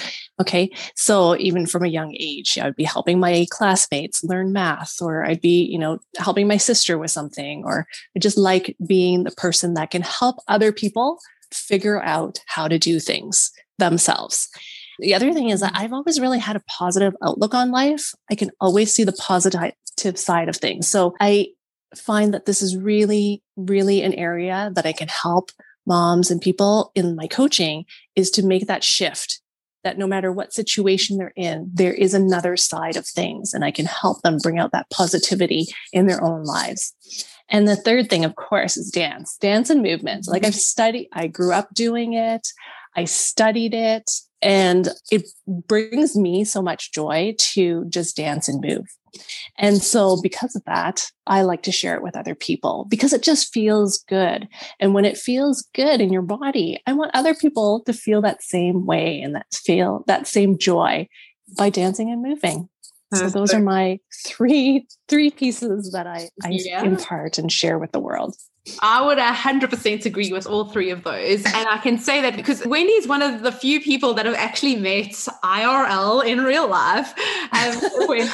Okay. 0.41 0.71
So 0.95 1.37
even 1.39 1.67
from 1.67 1.85
a 1.85 1.89
young 1.89 2.15
age, 2.19 2.57
I 2.59 2.67
would 2.67 2.77
be 2.77 2.85
helping 2.85 3.19
my 3.19 3.47
classmates 3.51 4.23
learn 4.23 4.53
math, 4.53 5.03
or 5.03 5.25
I'd 5.25 5.41
be, 5.41 5.65
you 5.65 5.79
know, 5.79 5.99
helping 6.17 6.47
my 6.47 6.57
sister 6.57 6.97
with 6.97 7.11
something, 7.11 7.65
or 7.65 7.87
I 8.17 8.21
just 8.21 8.39
like 8.39 8.77
being 8.87 9.25
the 9.25 9.33
person 9.33 9.75
that 9.75 9.91
can 9.91 10.03
help 10.03 10.37
other 10.47 10.73
people 10.73 11.19
figure 11.53 12.03
out 12.03 12.39
how 12.47 12.69
to 12.69 12.79
do 12.79 13.01
things 13.01 13.51
themselves. 13.79 14.49
The 15.01 15.15
other 15.15 15.33
thing 15.33 15.51
is 15.51 15.61
that 15.61 15.73
mm-hmm. 15.73 15.85
I've 15.85 15.93
always 15.93 16.21
really 16.21 16.39
had 16.39 16.57
a 16.57 16.63
positive 16.69 17.15
outlook 17.23 17.55
on 17.55 17.71
life. 17.71 18.13
I 18.31 18.35
can 18.35 18.51
always 18.61 18.93
see 18.93 19.05
the 19.05 19.13
positive 19.13 19.75
side 20.15 20.49
of 20.49 20.57
things. 20.57 20.89
So 20.89 21.15
I 21.21 21.49
find 21.97 22.35
that 22.35 22.47
this 22.47 22.63
is 22.63 22.77
really, 22.77 23.43
really 23.57 24.03
an 24.03 24.15
area 24.15 24.71
that 24.75 24.87
I 24.87 24.93
can 24.93 25.09
help 25.09 25.51
moms 25.89 26.31
and 26.31 26.41
people 26.41 26.93
in 26.95 27.17
my 27.17 27.27
coaching 27.27 27.85
is 28.15 28.31
to 28.33 28.47
make 28.47 28.67
that 28.67 28.85
shift 28.85 29.41
that 29.85 29.99
no 29.99 30.07
matter 30.07 30.31
what 30.31 30.53
situation 30.53 31.19
they're 31.19 31.33
in, 31.37 31.71
there 31.73 31.95
is 31.95 32.15
another 32.15 32.57
side 32.57 32.97
of 32.97 33.07
things 33.07 33.55
and 33.55 33.65
I 33.65 33.71
can 33.71 33.87
help 33.87 34.23
them 34.23 34.39
bring 34.43 34.59
out 34.59 34.73
that 34.73 34.91
positivity 34.91 35.67
in 35.93 36.07
their 36.07 36.23
own 36.23 36.45
lives. 36.45 36.95
And 37.49 37.67
the 37.67 37.77
third 37.77 38.11
thing, 38.11 38.25
of 38.25 38.37
course, 38.37 38.77
is 38.77 38.91
dance, 38.91 39.37
dance 39.41 39.71
and 39.71 39.83
movement. 39.83 40.29
Like 40.29 40.45
I've 40.45 40.51
mm-hmm. 40.53 40.59
studied, 40.59 41.09
I 41.13 41.27
grew 41.29 41.53
up 41.53 41.73
doing 41.73 42.13
it. 42.13 42.47
I 42.97 43.05
studied 43.05 43.73
it 43.73 44.11
and 44.41 44.89
it 45.11 45.29
brings 45.47 46.17
me 46.17 46.45
so 46.45 46.63
much 46.63 46.93
joy 46.93 47.35
to 47.39 47.85
just 47.89 48.17
dance 48.17 48.49
and 48.49 48.61
move. 48.61 48.87
And 49.59 49.83
so, 49.83 50.21
because 50.21 50.55
of 50.55 50.63
that, 50.65 51.11
I 51.27 51.43
like 51.43 51.63
to 51.63 51.73
share 51.73 51.95
it 51.95 52.03
with 52.03 52.17
other 52.17 52.35
people 52.35 52.87
because 52.89 53.13
it 53.13 53.23
just 53.23 53.53
feels 53.53 54.05
good. 54.09 54.49
And 54.79 54.95
when 54.95 55.05
it 55.05 55.17
feels 55.17 55.67
good 55.75 56.01
in 56.01 56.13
your 56.13 56.23
body, 56.23 56.81
I 56.87 56.93
want 56.93 57.11
other 57.15 57.35
people 57.35 57.83
to 57.87 57.93
feel 57.93 58.21
that 58.23 58.43
same 58.43 58.87
way 58.87 59.21
and 59.21 59.35
that 59.35 59.47
feel 59.53 60.05
that 60.07 60.27
same 60.27 60.59
joy 60.59 61.09
by 61.57 61.71
dancing 61.71 62.11
and 62.11 62.23
moving. 62.23 62.69
So 63.15 63.31
those 63.31 63.55
are 63.55 63.61
my 63.61 64.01
three 64.27 64.87
three 65.09 65.31
pieces 65.31 65.93
that 65.93 66.07
I, 66.07 66.29
I 66.45 66.51
yeah. 66.51 66.85
impart 66.85 67.39
and 67.39 67.51
share 67.51 67.79
with 67.79 67.93
the 67.93 68.01
world. 68.01 68.37
I 68.81 69.05
would 69.05 69.19
100% 69.19 70.07
agree 70.07 70.33
with 70.33 70.47
all 70.47 70.67
three 70.67 70.91
of 70.91 71.05
those. 71.05 71.45
And 71.45 71.69
I 71.69 71.79
can 71.79 71.99
say 71.99 72.21
that 72.23 72.37
because 72.37 72.65
Wendy 72.67 72.93
is 72.93 73.07
one 73.07 73.23
of 73.23 73.43
the 73.43 73.53
few 73.53 73.81
people 73.81 74.15
that 74.15 74.27
have 74.27 74.35
actually 74.35 74.77
met 74.77 75.13
IRL 75.45 76.25
in 76.25 76.43
real 76.43 76.69
life. 76.69 77.13
Um, 77.53 77.77
when 78.09 78.29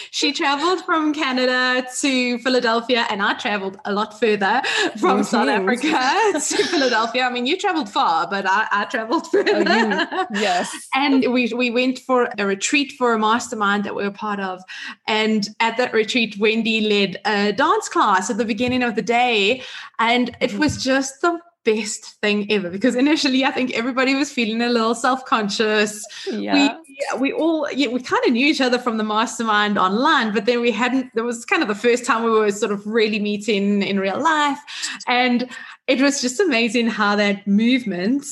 she 0.10 0.32
traveled 0.32 0.84
from 0.84 1.12
Canada 1.12 1.86
to 2.00 2.38
Philadelphia, 2.38 3.06
and 3.10 3.22
I 3.22 3.34
traveled 3.34 3.78
a 3.84 3.92
lot 3.92 4.18
further 4.18 4.62
from 4.98 5.20
mm-hmm. 5.20 5.22
South 5.22 5.48
Africa 5.48 6.38
to 6.56 6.64
Philadelphia. 6.64 7.24
I 7.24 7.30
mean, 7.30 7.46
you 7.46 7.56
traveled 7.56 7.88
far, 7.88 8.26
but 8.28 8.44
I, 8.46 8.66
I 8.70 8.84
traveled 8.86 9.26
further. 9.30 9.64
Oh, 9.66 10.26
yes. 10.34 10.70
and 10.94 11.32
we, 11.32 11.52
we 11.54 11.70
went 11.70 11.98
for 12.00 12.28
a 12.38 12.46
retreat 12.46 12.92
for 12.92 13.14
a 13.14 13.18
mastermind 13.18 13.84
that 13.84 13.94
we 13.94 14.02
were 14.04 14.10
part 14.10 14.40
of. 14.40 14.62
And 15.06 15.48
at 15.60 15.76
that 15.76 15.92
retreat, 15.92 16.36
Wendy 16.38 16.80
led 16.80 17.20
a 17.24 17.52
dance 17.52 17.88
class 17.88 18.30
at 18.30 18.38
the 18.38 18.44
beginning 18.44 18.82
of 18.82 18.94
the 18.94 19.02
day 19.02 19.31
day. 19.32 19.62
And 19.98 20.28
it 20.40 20.50
mm-hmm. 20.50 20.58
was 20.58 20.82
just 20.82 21.20
the 21.20 21.38
best 21.64 22.04
thing 22.20 22.50
ever 22.50 22.70
because 22.70 22.96
initially 22.96 23.44
I 23.44 23.50
think 23.52 23.72
everybody 23.72 24.14
was 24.14 24.32
feeling 24.32 24.60
a 24.62 24.68
little 24.68 24.94
self-conscious. 24.94 26.04
Yeah. 26.30 26.76
We 27.14 27.20
we 27.20 27.32
all 27.32 27.70
yeah, 27.70 27.88
we 27.88 28.00
kind 28.00 28.22
of 28.26 28.32
knew 28.32 28.46
each 28.46 28.60
other 28.60 28.78
from 28.78 28.96
the 28.96 29.04
mastermind 29.04 29.78
online, 29.78 30.32
but 30.32 30.46
then 30.46 30.60
we 30.60 30.72
hadn't 30.72 31.14
there 31.14 31.24
was 31.24 31.44
kind 31.44 31.62
of 31.62 31.68
the 31.68 31.74
first 31.74 32.04
time 32.04 32.24
we 32.24 32.30
were 32.30 32.50
sort 32.50 32.72
of 32.72 32.86
really 32.86 33.20
meeting 33.20 33.82
in 33.82 34.00
real 34.00 34.20
life. 34.20 34.58
And 35.06 35.48
it 35.86 36.00
was 36.00 36.20
just 36.20 36.40
amazing 36.40 36.88
how 36.88 37.16
that 37.16 37.46
movement 37.46 38.26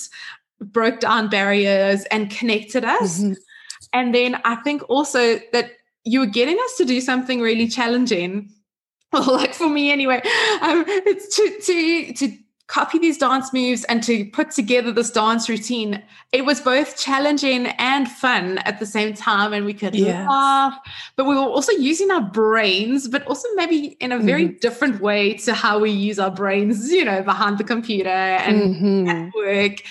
broke 0.61 1.01
down 1.01 1.29
barriers 1.29 2.05
and 2.07 2.31
connected 2.31 2.85
us. 2.85 3.21
Mm-hmm. 3.21 3.33
And 3.93 4.15
then 4.15 4.41
I 4.45 4.57
think 4.57 4.83
also 4.89 5.41
that 5.53 5.73
you 6.05 6.21
were 6.21 6.27
getting 6.27 6.59
us 6.65 6.77
to 6.77 6.85
do 6.85 7.01
something 7.01 7.41
really 7.41 7.69
challenging 7.69 8.51
well, 9.13 9.33
like 9.33 9.55
for 9.55 9.69
me 9.69 9.91
anyway, 9.91 10.21
um, 10.63 10.85
it's 10.87 11.37
to 11.37 11.61
to 11.61 12.13
to 12.15 12.39
copy 12.71 13.01
these 13.01 13.19
dance 13.19 13.53
moves 13.53 13.83
and 13.85 14.01
to 14.01 14.25
put 14.27 14.53
together 14.53 14.93
this 14.93 15.11
dance 15.11 15.49
routine. 15.49 16.01
It 16.31 16.45
was 16.45 16.61
both 16.61 16.97
challenging 16.97 17.67
and 17.67 18.09
fun 18.09 18.59
at 18.59 18.79
the 18.79 18.87
same 18.87 19.13
time, 19.13 19.53
and 19.53 19.67
we 19.67 19.75
could 19.75 19.95
yes. 19.95 20.29
laugh, 20.29 20.79
but 21.17 21.25
we 21.25 21.35
were 21.35 21.41
also 21.41 21.73
using 21.73 22.13
our 22.13 22.21
brains, 22.21 23.09
but 23.09 23.27
also 23.27 23.49
maybe 23.57 23.97
in 24.01 24.13
a 24.13 24.19
very 24.19 24.47
mm-hmm. 24.47 24.59
different 24.59 25.01
way 25.01 25.35
to 25.39 25.53
how 25.53 25.81
we 25.81 25.91
use 25.91 26.21
our 26.21 26.31
brains, 26.31 26.93
you 26.93 27.05
know, 27.05 27.23
behind 27.23 27.59
the 27.59 27.65
computer 27.65 28.09
and 28.09 28.77
mm-hmm. 28.77 29.09
at 29.09 29.35
work. 29.35 29.83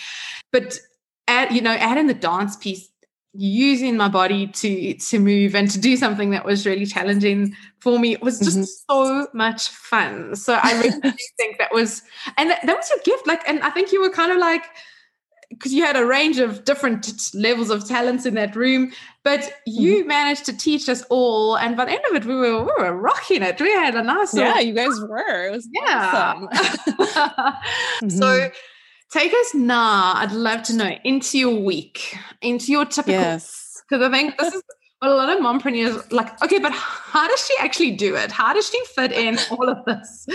But 0.52 0.80
add, 1.28 1.52
you 1.54 1.62
know, 1.62 1.74
add 1.74 1.98
in 1.98 2.08
the 2.08 2.14
dance 2.14 2.56
piece 2.56 2.90
using 3.34 3.96
my 3.96 4.08
body 4.08 4.48
to 4.48 4.96
to 4.96 5.20
move 5.20 5.54
and 5.54 5.70
to 5.70 5.80
do 5.80 5.96
something 5.96 6.32
that 6.32 6.44
was 6.44 6.66
really 6.66 6.86
challenging 6.86 7.56
for 7.80 8.00
me 8.00 8.14
it 8.14 8.22
was 8.22 8.40
just 8.40 8.58
mm-hmm. 8.58 8.64
so 8.90 9.28
much 9.34 9.70
fun 9.70 10.36
so 10.36 10.60
i 10.64 10.74
really 10.82 11.00
think 11.38 11.58
that 11.60 11.72
was 11.72 12.02
and 12.38 12.50
that, 12.50 12.66
that 12.66 12.76
was 12.76 12.90
your 12.90 13.00
gift 13.06 13.28
like 13.28 13.48
and 13.48 13.62
i 13.62 13.70
think 13.70 13.92
you 13.92 14.02
were 14.02 14.10
kind 14.10 14.32
of 14.32 14.40
like 14.40 14.64
because 15.50 15.74
you 15.74 15.84
had 15.84 15.96
a 15.96 16.06
range 16.06 16.40
of 16.40 16.64
different 16.64 17.34
levels 17.36 17.70
of 17.70 17.88
talents 17.88 18.26
in 18.26 18.34
that 18.34 18.56
room 18.56 18.92
but 19.24 19.54
you 19.68 20.00
mm-hmm. 20.00 20.08
managed 20.08 20.46
to 20.46 20.58
teach 20.58 20.90
us 20.90 21.04
all 21.12 21.56
and 21.58 21.78
by 21.78 21.86
the 21.86 21.92
end 21.92 22.02
of 22.10 22.16
it 22.16 22.26
we 22.26 22.36
were 22.36 22.64
we 22.64 22.72
were 22.80 22.98
rocking 22.98 23.44
it 23.44 23.62
we 23.62 23.72
had 23.72 23.94
a 23.94 24.02
nice 24.02 24.34
yeah 24.34 24.48
little, 24.48 24.64
you 24.64 24.74
guys 24.74 25.00
were 25.02 25.46
it 25.46 25.52
was 25.52 25.68
yeah 25.72 26.34
awesome. 26.36 26.48
mm-hmm. 28.02 28.10
so 28.10 28.50
Take 29.12 29.34
us 29.34 29.56
now, 29.56 30.14
I'd 30.16 30.32
love 30.32 30.64
to 30.64 30.76
know, 30.76 30.92
into 31.04 31.40
your 31.40 31.60
week, 31.60 32.16
into 32.42 32.72
your 32.72 32.86
typical. 32.86 33.14
Yes. 33.14 33.82
Because 33.90 34.06
I 34.06 34.12
think 34.12 34.38
this 34.38 34.54
is 34.54 34.62
what 35.00 35.12
a 35.12 35.16
lot 35.16 35.30
of 35.30 35.40
mompreneurs 35.40 36.12
like, 36.12 36.42
okay, 36.44 36.60
but 36.60 36.72
how 36.74 37.28
does 37.28 37.48
she 37.48 37.56
actually 37.60 37.92
do 37.92 38.16
it? 38.16 38.32
How 38.32 38.54
does 38.54 38.70
she 38.70 38.80
fit 38.94 39.12
in 39.12 39.40
all 39.50 39.68
of 39.68 39.84
this? 39.86 40.28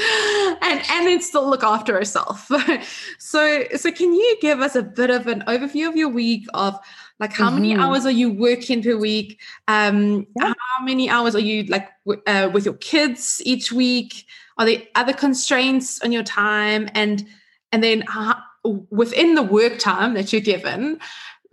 And 0.62 0.82
and 0.90 1.06
then 1.06 1.20
still 1.20 1.48
look 1.48 1.62
after 1.62 1.94
herself. 1.94 2.50
so 3.18 3.64
so 3.76 3.92
can 3.92 4.12
you 4.12 4.36
give 4.40 4.60
us 4.60 4.74
a 4.74 4.82
bit 4.82 5.10
of 5.10 5.28
an 5.28 5.42
overview 5.46 5.88
of 5.88 5.94
your 5.94 6.08
week 6.08 6.46
of 6.54 6.76
like 7.20 7.32
how 7.32 7.46
mm-hmm. 7.46 7.56
many 7.56 7.76
hours 7.76 8.06
are 8.06 8.10
you 8.10 8.32
working 8.32 8.82
per 8.82 8.96
week? 8.96 9.40
Um, 9.68 10.26
yeah. 10.40 10.52
how 10.78 10.84
many 10.84 11.08
hours 11.08 11.36
are 11.36 11.40
you 11.40 11.64
like 11.64 11.88
w- 12.06 12.22
uh, 12.26 12.50
with 12.52 12.64
your 12.64 12.74
kids 12.74 13.40
each 13.44 13.70
week? 13.70 14.26
Are 14.58 14.66
there 14.66 14.82
other 14.94 15.12
constraints 15.12 16.00
on 16.02 16.10
your 16.10 16.24
time? 16.24 16.88
And 16.94 17.24
and 17.70 17.84
then 17.84 18.02
how, 18.02 18.36
within 18.64 19.34
the 19.34 19.42
work 19.42 19.78
time 19.78 20.14
that 20.14 20.32
you're 20.32 20.40
given 20.40 20.98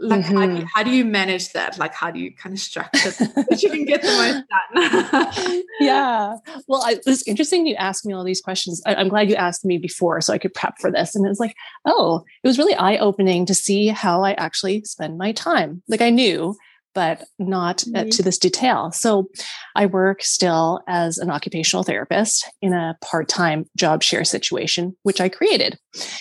like 0.01 0.21
mm-hmm. 0.21 0.35
how, 0.35 0.45
do 0.45 0.51
you, 0.51 0.57
mm-hmm. 0.57 0.67
how, 0.73 0.83
do 0.83 0.91
you, 0.91 1.05
manage 1.05 1.53
that 1.53 1.77
like 1.77 1.93
how 1.93 2.09
do 2.09 2.19
you 2.19 2.33
kind 2.33 2.53
of 2.53 2.59
structure 2.59 3.11
that 3.11 3.59
you 3.61 3.69
can 3.69 3.85
get 3.85 4.01
the 4.01 4.07
most 4.07 5.43
done 5.45 5.63
yeah 5.79 6.35
well 6.67 6.81
I, 6.83 6.97
it's 7.05 7.27
interesting 7.27 7.67
you 7.67 7.75
asked 7.75 8.05
me 8.05 8.13
all 8.13 8.23
these 8.23 8.41
questions 8.41 8.81
I, 8.85 8.95
i'm 8.95 9.09
glad 9.09 9.29
you 9.29 9.35
asked 9.35 9.65
me 9.65 9.77
before 9.77 10.21
so 10.21 10.33
i 10.33 10.37
could 10.37 10.53
prep 10.53 10.79
for 10.79 10.91
this 10.91 11.15
and 11.15 11.25
it's 11.27 11.39
like 11.39 11.55
oh 11.85 12.23
it 12.43 12.47
was 12.47 12.57
really 12.57 12.75
eye-opening 12.75 13.45
to 13.45 13.53
see 13.53 13.87
how 13.87 14.23
i 14.23 14.33
actually 14.33 14.83
spend 14.85 15.17
my 15.17 15.31
time 15.33 15.81
like 15.87 16.01
i 16.01 16.09
knew 16.09 16.55
but 16.93 17.23
not 17.39 17.79
mm-hmm. 17.79 18.09
to 18.09 18.23
this 18.23 18.37
detail. 18.37 18.91
So 18.91 19.29
I 19.75 19.85
work 19.85 20.21
still 20.23 20.81
as 20.87 21.17
an 21.17 21.29
occupational 21.29 21.83
therapist 21.83 22.49
in 22.61 22.73
a 22.73 22.97
part 23.01 23.27
time 23.27 23.65
job 23.77 24.03
share 24.03 24.23
situation, 24.23 24.95
which 25.03 25.21
I 25.21 25.29
created. 25.29 25.77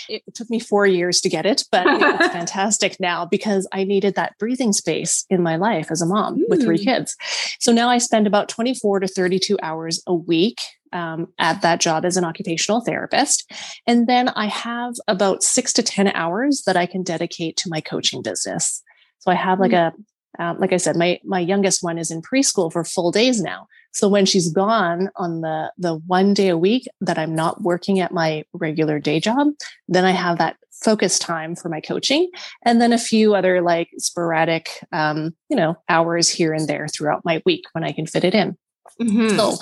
It 0.09 0.23
took 0.35 0.51
me 0.51 0.61
four 0.61 0.87
years 0.87 1.21
to 1.23 1.29
get 1.29 1.47
it, 1.47 1.65
but 1.71 1.87
it's 1.87 2.33
fantastic 2.33 2.99
now 3.01 3.27
because 3.27 3.69
I 3.73 3.85
needed 3.85 4.15
that 4.15 4.39
breathing 4.39 4.73
space 4.73 5.25
in 5.31 5.43
my 5.43 5.57
life 5.57 5.91
as 5.91 6.03
a 6.03 6.07
mom 6.07 6.39
mm. 6.39 6.43
with 6.49 6.63
three 6.63 6.79
mm. 6.79 6.85
kids. 6.85 7.17
So 7.59 7.73
now 7.73 7.89
I 7.89 7.99
spend 7.99 8.27
about 8.27 8.49
24 8.49 9.01
to 9.01 9.09
32 9.09 9.59
hours 9.63 10.03
a 10.07 10.15
week 10.15 10.61
um, 10.93 11.29
at 11.39 11.63
that 11.63 11.81
job 11.81 12.05
as 12.05 12.17
an 12.17 12.25
occupational 12.25 12.81
therapist. 12.81 13.51
And 13.87 14.07
then 14.07 14.29
I 14.31 14.47
have 14.47 14.95
about 15.07 15.43
six 15.43 15.73
to 15.75 15.83
10 15.83 16.09
hours 16.09 16.63
that 16.67 16.77
I 16.77 16.87
can 16.87 17.03
dedicate 17.03 17.57
to 17.59 17.71
my 17.71 17.81
coaching 17.81 18.23
business. 18.23 18.83
So 19.21 19.31
I 19.31 19.35
have 19.35 19.61
like 19.61 19.73
mm. 19.73 19.89
a 19.89 19.93
um, 20.41 20.59
like 20.59 20.73
I 20.73 20.79
said, 20.79 20.97
my 20.97 21.21
my 21.23 21.39
youngest 21.39 21.83
one 21.83 21.99
is 21.99 22.11
in 22.11 22.23
preschool 22.23 22.73
for 22.73 22.83
full 22.83 23.13
days 23.13 23.41
now. 23.43 23.69
So 23.93 24.09
when 24.09 24.25
she's 24.25 24.51
gone 24.51 25.11
on 25.17 25.43
the 25.43 25.71
the 25.77 25.97
one 26.07 26.33
day 26.35 26.49
a 26.49 26.59
week 26.59 26.89
that 27.03 27.19
I'm 27.19 27.35
not 27.35 27.63
working 27.63 28.01
at 28.01 28.13
my 28.13 28.45
regular 28.55 28.99
day 28.99 29.21
job, 29.21 29.49
then 29.87 30.05
I 30.05 30.13
have 30.13 30.39
that 30.39 30.57
focus 30.83 31.19
time 31.19 31.55
for 31.55 31.69
my 31.69 31.81
coaching 31.81 32.31
and 32.65 32.81
then 32.81 32.93
a 32.93 32.99
few 32.99 33.35
other 33.35 33.61
like 33.61 33.91
sporadic 33.99 34.71
um, 34.93 35.35
you 35.49 35.57
know 35.57 35.77
hours 35.89 36.31
here 36.31 36.55
and 36.55 36.67
there 36.69 36.89
throughout 36.89 37.23
my 37.23 37.43
week 37.45 37.65
when 37.73 37.85
i 37.85 37.93
can 37.93 38.07
fit 38.07 38.25
it 38.25 38.35
in 38.35 38.57
mm-hmm. 39.01 39.37
so 39.37 39.57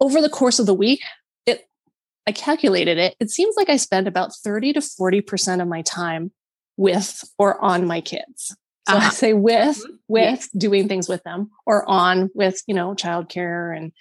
over 0.00 0.22
the 0.22 0.28
course 0.30 0.58
of 0.58 0.64
the 0.64 0.74
week 0.74 1.02
it 1.44 1.68
i 2.26 2.32
calculated 2.32 2.96
it 2.96 3.14
it 3.20 3.30
seems 3.30 3.56
like 3.56 3.68
i 3.68 3.76
spend 3.76 4.08
about 4.08 4.34
30 4.34 4.72
to 4.74 4.80
40% 4.80 5.60
of 5.60 5.68
my 5.68 5.82
time 5.82 6.32
with 6.78 7.24
or 7.38 7.62
on 7.62 7.86
my 7.86 8.00
kids 8.00 8.56
so 8.88 8.96
uh-huh. 8.96 9.06
I 9.06 9.10
say 9.10 9.32
with, 9.34 9.76
mm-hmm. 9.76 9.94
with 10.08 10.48
doing 10.56 10.88
things 10.88 11.08
with 11.08 11.22
them 11.24 11.50
or 11.66 11.88
on 11.88 12.30
with, 12.34 12.62
you 12.66 12.74
know, 12.74 12.94
childcare 12.94 13.76
and 13.76 13.92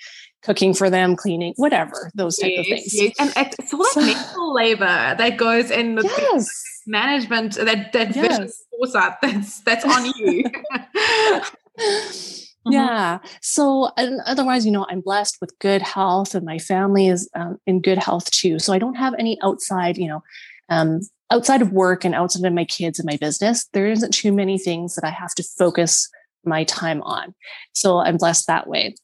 cooking 0.44 0.74
for 0.74 0.90
them, 0.90 1.18
cleaning, 1.18 1.54
whatever, 1.58 2.10
those 2.16 2.38
type 2.38 2.52
yes, 2.56 2.60
of 2.60 2.66
things. 2.66 2.94
Yes. 2.94 3.16
And 3.20 3.34
it's 3.36 3.74
all 3.74 3.80
that 3.80 3.92
so, 3.92 4.02
mental 4.02 4.54
labor 4.54 5.16
that 5.18 5.36
goes 5.38 5.72
in 5.72 5.96
the 5.96 6.04
yes. 6.04 6.50
management, 6.88 7.56
that, 7.56 7.92
that 7.92 8.16
yes. 8.16 8.64
foresight 8.72 9.16
that's, 9.22 9.60
that's 9.62 9.84
on 9.84 10.06
you. 10.06 10.46
Mm-hmm. 10.46 12.44
Yeah. 12.70 13.20
So, 13.42 13.92
and 13.96 14.20
otherwise, 14.26 14.66
you 14.66 14.72
know, 14.72 14.86
I'm 14.90 15.00
blessed 15.02 15.38
with 15.40 15.58
good 15.60 15.82
health 15.82 16.36
and 16.36 16.46
my 16.46 16.58
family 16.58 17.08
is 17.08 17.30
um, 17.34 17.60
in 17.66 17.82
good 17.82 17.98
health 17.98 18.30
too. 18.32 18.60
So 18.60 18.74
I 18.74 18.78
don't 18.78 18.96
have 18.96 19.14
any 19.18 19.38
outside, 19.42 19.98
you 19.98 20.08
know, 20.08 20.24
um, 20.70 21.00
outside 21.32 21.62
of 21.62 21.72
work 21.72 22.06
and 22.06 22.16
outside 22.16 22.46
of 22.46 22.54
my 22.54 22.66
kids 22.66 23.00
and 23.00 23.06
my 23.06 23.18
business, 23.18 23.68
there 23.74 23.88
isn't 23.88 24.14
too 24.14 24.32
many 24.32 24.58
things 24.58 24.96
that 24.96 25.06
I 25.06 25.10
have 25.10 25.34
to 25.36 25.44
focus 25.44 26.10
my 26.46 26.64
time 26.64 27.02
on. 27.04 27.34
So 27.74 27.98
I'm 28.00 28.18
blessed 28.18 28.48
that 28.48 28.68
way. 28.68 28.96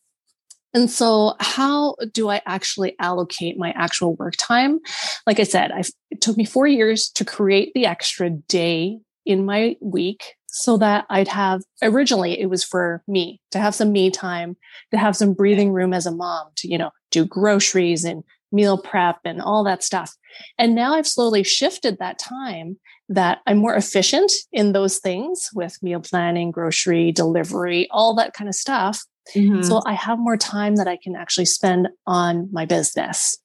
And 0.76 0.90
so, 0.90 1.36
how 1.40 1.96
do 2.14 2.30
I 2.30 2.42
actually 2.48 2.96
allocate 3.00 3.60
my 3.60 3.74
actual 3.78 4.16
work 4.16 4.34
time? 4.40 4.80
Like 5.28 5.40
I 5.40 5.44
said, 5.44 5.72
I've, 5.72 5.92
it 6.10 6.20
took 6.20 6.36
me 6.36 6.46
four 6.46 6.66
years 6.66 7.10
to 7.12 7.24
create 7.24 7.74
the 7.76 7.86
extra 7.86 8.32
day 8.32 8.98
in 9.26 9.46
my 9.46 9.76
week 9.82 10.34
so 10.48 10.78
that 10.78 11.06
I'd 11.10 11.28
have 11.28 11.62
originally 11.82 12.40
it 12.40 12.48
was 12.48 12.64
for 12.64 13.04
me 13.08 13.40
to 13.52 13.60
have 13.60 13.76
some 13.76 13.92
me 13.92 14.12
time, 14.12 14.56
to 14.92 14.98
have 14.98 15.16
some 15.16 15.34
breathing 15.34 15.72
room 15.72 15.94
as 15.94 16.06
a 16.06 16.12
mom, 16.12 16.48
to, 16.58 16.68
you 16.68 16.78
know, 16.78 16.92
do 17.12 17.26
groceries 17.26 18.04
and 18.04 18.24
meal 18.54 18.78
prep 18.78 19.18
and 19.26 19.42
all 19.42 19.64
that 19.64 19.84
stuff. 19.84 20.14
And 20.58 20.76
now 20.76 20.94
I've 20.94 21.08
slowly 21.08 21.44
shifted 21.44 21.98
that 22.00 22.20
time 22.20 22.78
that 23.10 23.40
I'm 23.46 23.58
more 23.58 23.76
efficient 23.76 24.32
in 24.52 24.72
those 24.72 25.00
things 25.00 25.50
with 25.54 25.78
meal 25.82 26.00
planning, 26.00 26.52
grocery, 26.52 27.12
delivery, 27.12 27.88
all 27.92 28.16
that 28.16 28.34
kind 28.34 28.48
of 28.48 28.56
stuff. 28.56 29.04
Mm-hmm. 29.36 29.64
So 29.64 29.82
I 29.86 29.94
have 29.94 30.20
more 30.20 30.38
time 30.38 30.76
that 30.78 30.88
I 30.88 30.98
can 30.98 31.16
actually 31.16 31.46
spend 31.46 31.90
on 32.08 32.50
my 32.52 32.66
business. 32.66 33.38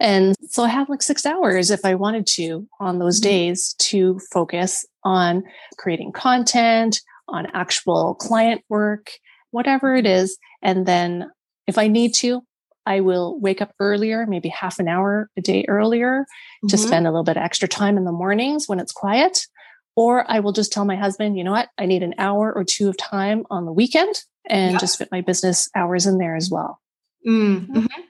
And 0.00 0.34
so 0.48 0.64
I 0.64 0.68
have 0.68 0.88
like 0.88 1.02
six 1.02 1.24
hours 1.24 1.70
if 1.70 1.84
I 1.84 1.94
wanted 1.94 2.26
to 2.28 2.66
on 2.80 2.98
those 2.98 3.20
mm-hmm. 3.20 3.30
days 3.30 3.74
to 3.78 4.18
focus 4.32 4.84
on 5.04 5.44
creating 5.78 6.12
content, 6.12 7.00
on 7.28 7.46
actual 7.54 8.14
client 8.16 8.62
work, 8.68 9.12
whatever 9.50 9.94
it 9.94 10.06
is. 10.06 10.38
And 10.60 10.86
then 10.86 11.30
if 11.66 11.78
I 11.78 11.86
need 11.86 12.14
to, 12.14 12.42
I 12.86 13.00
will 13.00 13.38
wake 13.40 13.62
up 13.62 13.74
earlier, 13.78 14.26
maybe 14.26 14.48
half 14.48 14.78
an 14.78 14.88
hour 14.88 15.30
a 15.36 15.40
day 15.40 15.64
earlier 15.68 16.22
mm-hmm. 16.22 16.68
to 16.68 16.78
spend 16.78 17.06
a 17.06 17.10
little 17.10 17.24
bit 17.24 17.36
of 17.36 17.42
extra 17.42 17.68
time 17.68 17.96
in 17.96 18.04
the 18.04 18.12
mornings 18.12 18.68
when 18.68 18.80
it's 18.80 18.92
quiet. 18.92 19.46
Or 19.94 20.24
I 20.30 20.40
will 20.40 20.52
just 20.52 20.72
tell 20.72 20.84
my 20.84 20.96
husband, 20.96 21.36
you 21.36 21.44
know 21.44 21.52
what, 21.52 21.68
I 21.76 21.86
need 21.86 22.02
an 22.02 22.14
hour 22.18 22.52
or 22.52 22.64
two 22.64 22.88
of 22.88 22.96
time 22.96 23.44
on 23.50 23.66
the 23.66 23.72
weekend 23.72 24.22
and 24.48 24.80
just 24.80 24.98
fit 24.98 25.08
my 25.12 25.20
business 25.20 25.68
hours 25.76 26.06
in 26.06 26.18
there 26.18 26.34
as 26.34 26.50
well. 26.50 26.80
Mm-hmm. 27.26 27.78
mm-hmm. 27.78 28.00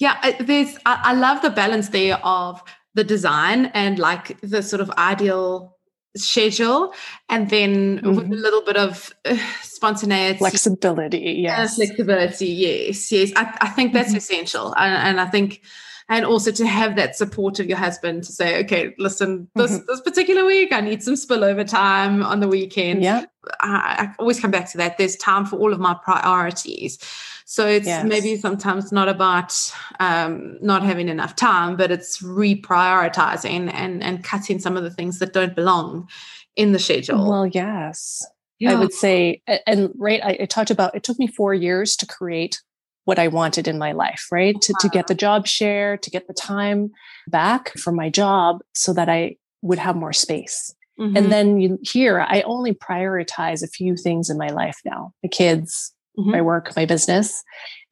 Yeah, 0.00 0.32
there's, 0.40 0.76
I, 0.84 1.00
I 1.04 1.14
love 1.14 1.40
the 1.40 1.50
balance 1.50 1.90
there 1.90 2.16
of 2.16 2.60
the 2.94 3.04
design 3.04 3.66
and 3.66 3.98
like 3.98 4.40
the 4.40 4.60
sort 4.60 4.80
of 4.80 4.90
ideal 4.90 5.73
schedule 6.16 6.92
and 7.28 7.50
then 7.50 7.98
mm-hmm. 7.98 8.14
with 8.14 8.26
a 8.26 8.36
little 8.36 8.62
bit 8.62 8.76
of 8.76 9.12
uh, 9.24 9.36
spontaneity 9.62 10.38
flexibility 10.38 11.18
yes 11.18 11.74
flexibility 11.76 12.46
yes 12.46 13.10
yes 13.10 13.32
i, 13.36 13.56
I 13.60 13.68
think 13.70 13.92
that's 13.92 14.10
mm-hmm. 14.10 14.18
essential 14.18 14.74
and, 14.76 14.94
and, 14.94 15.20
i 15.20 15.26
think 15.26 15.62
and 16.08 16.24
also 16.24 16.50
to 16.50 16.66
have 16.66 16.96
that 16.96 17.16
support 17.16 17.58
of 17.60 17.66
your 17.66 17.78
husband 17.78 18.24
to 18.24 18.32
say 18.32 18.60
okay 18.60 18.94
listen 18.98 19.48
this 19.54 19.72
mm-hmm. 19.72 19.84
this 19.86 20.00
particular 20.00 20.44
week 20.44 20.72
i 20.72 20.80
need 20.80 21.02
some 21.02 21.14
spillover 21.14 21.66
time 21.66 22.22
on 22.22 22.40
the 22.40 22.48
weekend 22.48 23.02
yeah 23.02 23.24
I, 23.60 24.08
I 24.08 24.14
always 24.18 24.40
come 24.40 24.50
back 24.50 24.70
to 24.72 24.78
that 24.78 24.96
there's 24.96 25.16
time 25.16 25.44
for 25.44 25.58
all 25.58 25.72
of 25.72 25.78
my 25.78 25.94
priorities 26.02 26.98
so 27.46 27.66
it's 27.66 27.86
yes. 27.86 28.04
maybe 28.06 28.36
sometimes 28.36 28.90
not 28.90 29.08
about 29.08 29.54
um, 30.00 30.56
not 30.62 30.82
having 30.82 31.08
enough 31.08 31.36
time, 31.36 31.76
but 31.76 31.90
it's 31.90 32.22
reprioritizing 32.22 33.72
and 33.72 34.02
and 34.02 34.24
cutting 34.24 34.58
some 34.58 34.76
of 34.76 34.82
the 34.82 34.90
things 34.90 35.18
that 35.18 35.34
don't 35.34 35.54
belong 35.54 36.08
in 36.56 36.72
the 36.72 36.78
schedule. 36.78 37.28
Well, 37.28 37.46
yes. 37.46 38.24
Yeah. 38.60 38.72
I 38.72 38.74
would 38.76 38.92
say, 38.92 39.42
and 39.66 39.90
right, 39.96 40.20
I, 40.24 40.38
I, 40.42 40.46
talked 40.46 40.70
about 40.70 40.94
it 40.94 41.02
took 41.02 41.18
me 41.18 41.26
four 41.26 41.52
years 41.52 41.96
to 41.96 42.06
create 42.06 42.62
what 43.04 43.18
I 43.18 43.28
wanted 43.28 43.68
in 43.68 43.78
my 43.78 43.92
life, 43.92 44.26
right? 44.32 44.56
To, 44.62 44.74
to 44.80 44.88
get 44.88 45.06
the 45.06 45.14
job 45.14 45.46
share, 45.46 45.96
to 45.98 46.10
get 46.10 46.26
the 46.26 46.34
time 46.34 46.90
back 47.28 47.76
from 47.78 47.96
my 47.96 48.08
job 48.08 48.60
so 48.74 48.92
that 48.94 49.08
I 49.08 49.36
would 49.62 49.78
have 49.78 49.96
more 49.96 50.12
space. 50.12 50.74
Mm-hmm. 50.98 51.16
And 51.16 51.32
then 51.32 51.60
you, 51.60 51.78
here, 51.82 52.20
I 52.20 52.42
only 52.42 52.72
prioritize 52.72 53.62
a 53.62 53.68
few 53.68 53.96
things 53.96 54.30
in 54.30 54.38
my 54.38 54.48
life 54.48 54.78
now 54.84 55.12
the 55.22 55.28
kids, 55.28 55.92
mm-hmm. 56.18 56.30
my 56.30 56.42
work, 56.42 56.74
my 56.76 56.86
business. 56.86 57.42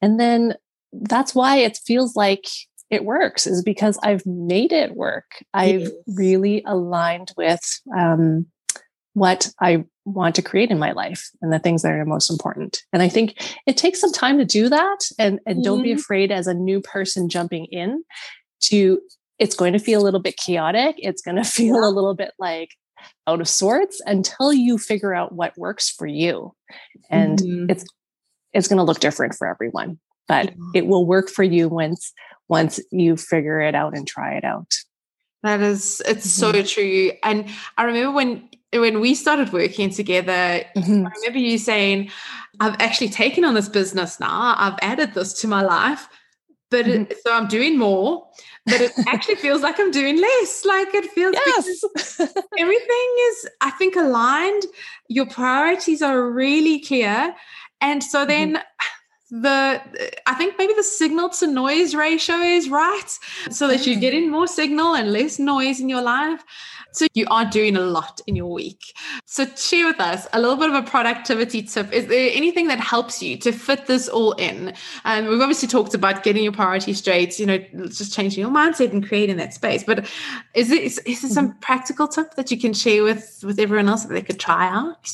And 0.01 0.19
then 0.19 0.55
that's 0.91 1.35
why 1.35 1.57
it 1.57 1.79
feels 1.85 2.15
like 2.15 2.45
it 2.89 3.05
works 3.05 3.47
is 3.47 3.63
because 3.63 3.97
I've 4.03 4.25
made 4.25 4.71
it 4.71 4.95
work. 4.95 5.43
I've 5.53 5.81
yes. 5.81 5.91
really 6.07 6.63
aligned 6.65 7.31
with 7.35 7.61
um, 7.97 8.45
what 9.13 9.49
I 9.59 9.85
want 10.05 10.35
to 10.35 10.41
create 10.41 10.69
in 10.69 10.79
my 10.79 10.91
life 10.91 11.29
and 11.41 11.51
the 11.51 11.59
things 11.59 11.81
that 11.81 11.93
are 11.93 12.05
most 12.05 12.29
important. 12.29 12.83
And 12.91 13.01
I 13.01 13.09
think 13.09 13.41
it 13.65 13.77
takes 13.77 14.01
some 14.01 14.11
time 14.11 14.37
to 14.37 14.45
do 14.45 14.69
that. 14.69 14.99
And, 15.17 15.39
and 15.45 15.57
mm-hmm. 15.57 15.63
don't 15.63 15.83
be 15.83 15.89
mm-hmm. 15.89 15.99
afraid 15.99 16.31
as 16.31 16.47
a 16.47 16.53
new 16.53 16.81
person 16.81 17.29
jumping 17.29 17.65
in 17.65 18.03
to, 18.65 18.99
it's 19.39 19.55
going 19.55 19.73
to 19.73 19.79
feel 19.79 20.01
a 20.01 20.03
little 20.03 20.19
bit 20.19 20.37
chaotic. 20.37 20.95
It's 20.97 21.21
going 21.21 21.37
to 21.41 21.43
feel 21.43 21.81
yeah. 21.81 21.87
a 21.87 21.91
little 21.91 22.15
bit 22.15 22.31
like 22.37 22.69
out 23.27 23.41
of 23.41 23.47
sorts 23.47 24.01
until 24.05 24.53
you 24.53 24.77
figure 24.77 25.13
out 25.13 25.33
what 25.33 25.57
works 25.57 25.89
for 25.89 26.07
you. 26.07 26.53
And 27.09 27.39
mm-hmm. 27.39 27.69
it's 27.69 27.85
it's 28.53 28.67
going 28.67 28.77
to 28.77 28.83
look 28.83 28.99
different 28.99 29.33
for 29.33 29.47
everyone, 29.47 29.99
but 30.27 30.45
yeah. 30.45 30.55
it 30.75 30.87
will 30.87 31.07
work 31.07 31.27
for 31.27 31.43
you 31.43 31.67
once 31.67 32.13
once 32.47 32.79
you 32.91 33.17
figure 33.17 33.59
it 33.59 33.73
out 33.73 33.97
and 33.97 34.07
try 34.07 34.35
it 34.35 34.43
out. 34.43 34.71
That 35.43 35.61
is, 35.61 36.01
it's 36.05 36.25
mm-hmm. 36.25 36.51
so 36.53 36.63
true. 36.63 37.11
And 37.21 37.45
I 37.77 37.83
remember 37.83 38.11
when 38.11 38.49
when 38.79 38.99
we 38.99 39.13
started 39.13 39.53
working 39.53 39.89
together, 39.89 40.63
mm-hmm. 40.75 41.05
I 41.05 41.11
remember 41.17 41.39
you 41.39 41.57
saying, 41.57 42.09
"I've 42.59 42.75
actually 42.79 43.09
taken 43.09 43.45
on 43.45 43.53
this 43.53 43.69
business 43.69 44.19
now. 44.19 44.55
I've 44.57 44.79
added 44.81 45.13
this 45.13 45.33
to 45.41 45.47
my 45.47 45.61
life, 45.61 46.07
but 46.71 46.85
mm-hmm. 46.85 47.11
it, 47.11 47.17
so 47.25 47.33
I'm 47.33 47.47
doing 47.47 47.77
more." 47.77 48.27
But 48.65 48.79
it 48.79 48.93
actually 49.07 49.35
feels 49.35 49.61
like 49.61 49.77
I'm 49.77 49.91
doing 49.91 50.19
less. 50.19 50.63
Like 50.63 50.93
it 50.93 51.11
feels 51.11 51.35
yes. 51.45 51.83
everything 52.57 53.15
is, 53.27 53.49
I 53.59 53.71
think, 53.71 53.97
aligned. 53.97 54.63
Your 55.09 55.25
priorities 55.25 56.01
are 56.01 56.31
really 56.31 56.79
clear, 56.79 57.35
and 57.81 58.01
so 58.03 58.25
then 58.25 58.55
mm-hmm. 58.55 58.92
The 59.33 59.81
I 60.27 60.35
think 60.35 60.59
maybe 60.59 60.73
the 60.73 60.83
signal 60.83 61.29
to 61.29 61.47
noise 61.47 61.95
ratio 61.95 62.35
is 62.35 62.69
right 62.69 63.19
so 63.49 63.67
that 63.67 63.87
you're 63.87 63.97
mm. 63.97 64.01
getting 64.01 64.29
more 64.29 64.45
signal 64.45 64.93
and 64.93 65.11
less 65.11 65.39
noise 65.39 65.79
in 65.79 65.89
your 65.89 66.03
life. 66.03 66.43
So 66.91 67.07
you 67.15 67.25
are 67.31 67.43
doing 67.43 67.75
a 67.75 67.79
lot 67.79 68.21
in 68.27 68.35
your 68.35 68.51
week. 68.53 68.93
So 69.25 69.47
share 69.55 69.87
with 69.87 69.99
us 69.99 70.27
a 70.33 70.39
little 70.39 70.55
bit 70.55 70.69
of 70.69 70.75
a 70.75 70.83
productivity 70.83 71.63
tip. 71.63 71.91
Is 71.91 72.05
there 72.05 72.29
anything 72.31 72.67
that 72.67 72.79
helps 72.79 73.23
you 73.23 73.35
to 73.37 73.51
fit 73.51 73.87
this 73.87 74.07
all 74.07 74.33
in? 74.33 74.75
And 75.03 75.27
we've 75.27 75.41
obviously 75.41 75.67
talked 75.67 75.95
about 75.95 76.21
getting 76.21 76.43
your 76.43 76.53
priorities 76.53 76.99
straight, 76.99 77.39
you 77.39 77.47
know, 77.47 77.57
just 77.87 78.13
changing 78.13 78.41
your 78.41 78.51
mindset 78.51 78.91
and 78.91 79.03
creating 79.03 79.37
that 79.37 79.55
space. 79.55 79.83
But 79.83 80.07
is 80.53 80.69
there, 80.69 80.79
is, 80.79 80.99
is 80.99 81.23
there 81.23 81.31
some 81.31 81.49
mm-hmm. 81.49 81.59
practical 81.61 82.07
tip 82.07 82.35
that 82.35 82.51
you 82.51 82.59
can 82.59 82.73
share 82.73 83.03
with 83.03 83.43
with 83.43 83.57
everyone 83.57 83.89
else 83.89 84.03
that 84.03 84.13
they 84.13 84.21
could 84.21 84.39
try 84.39 84.67
out? 84.67 85.09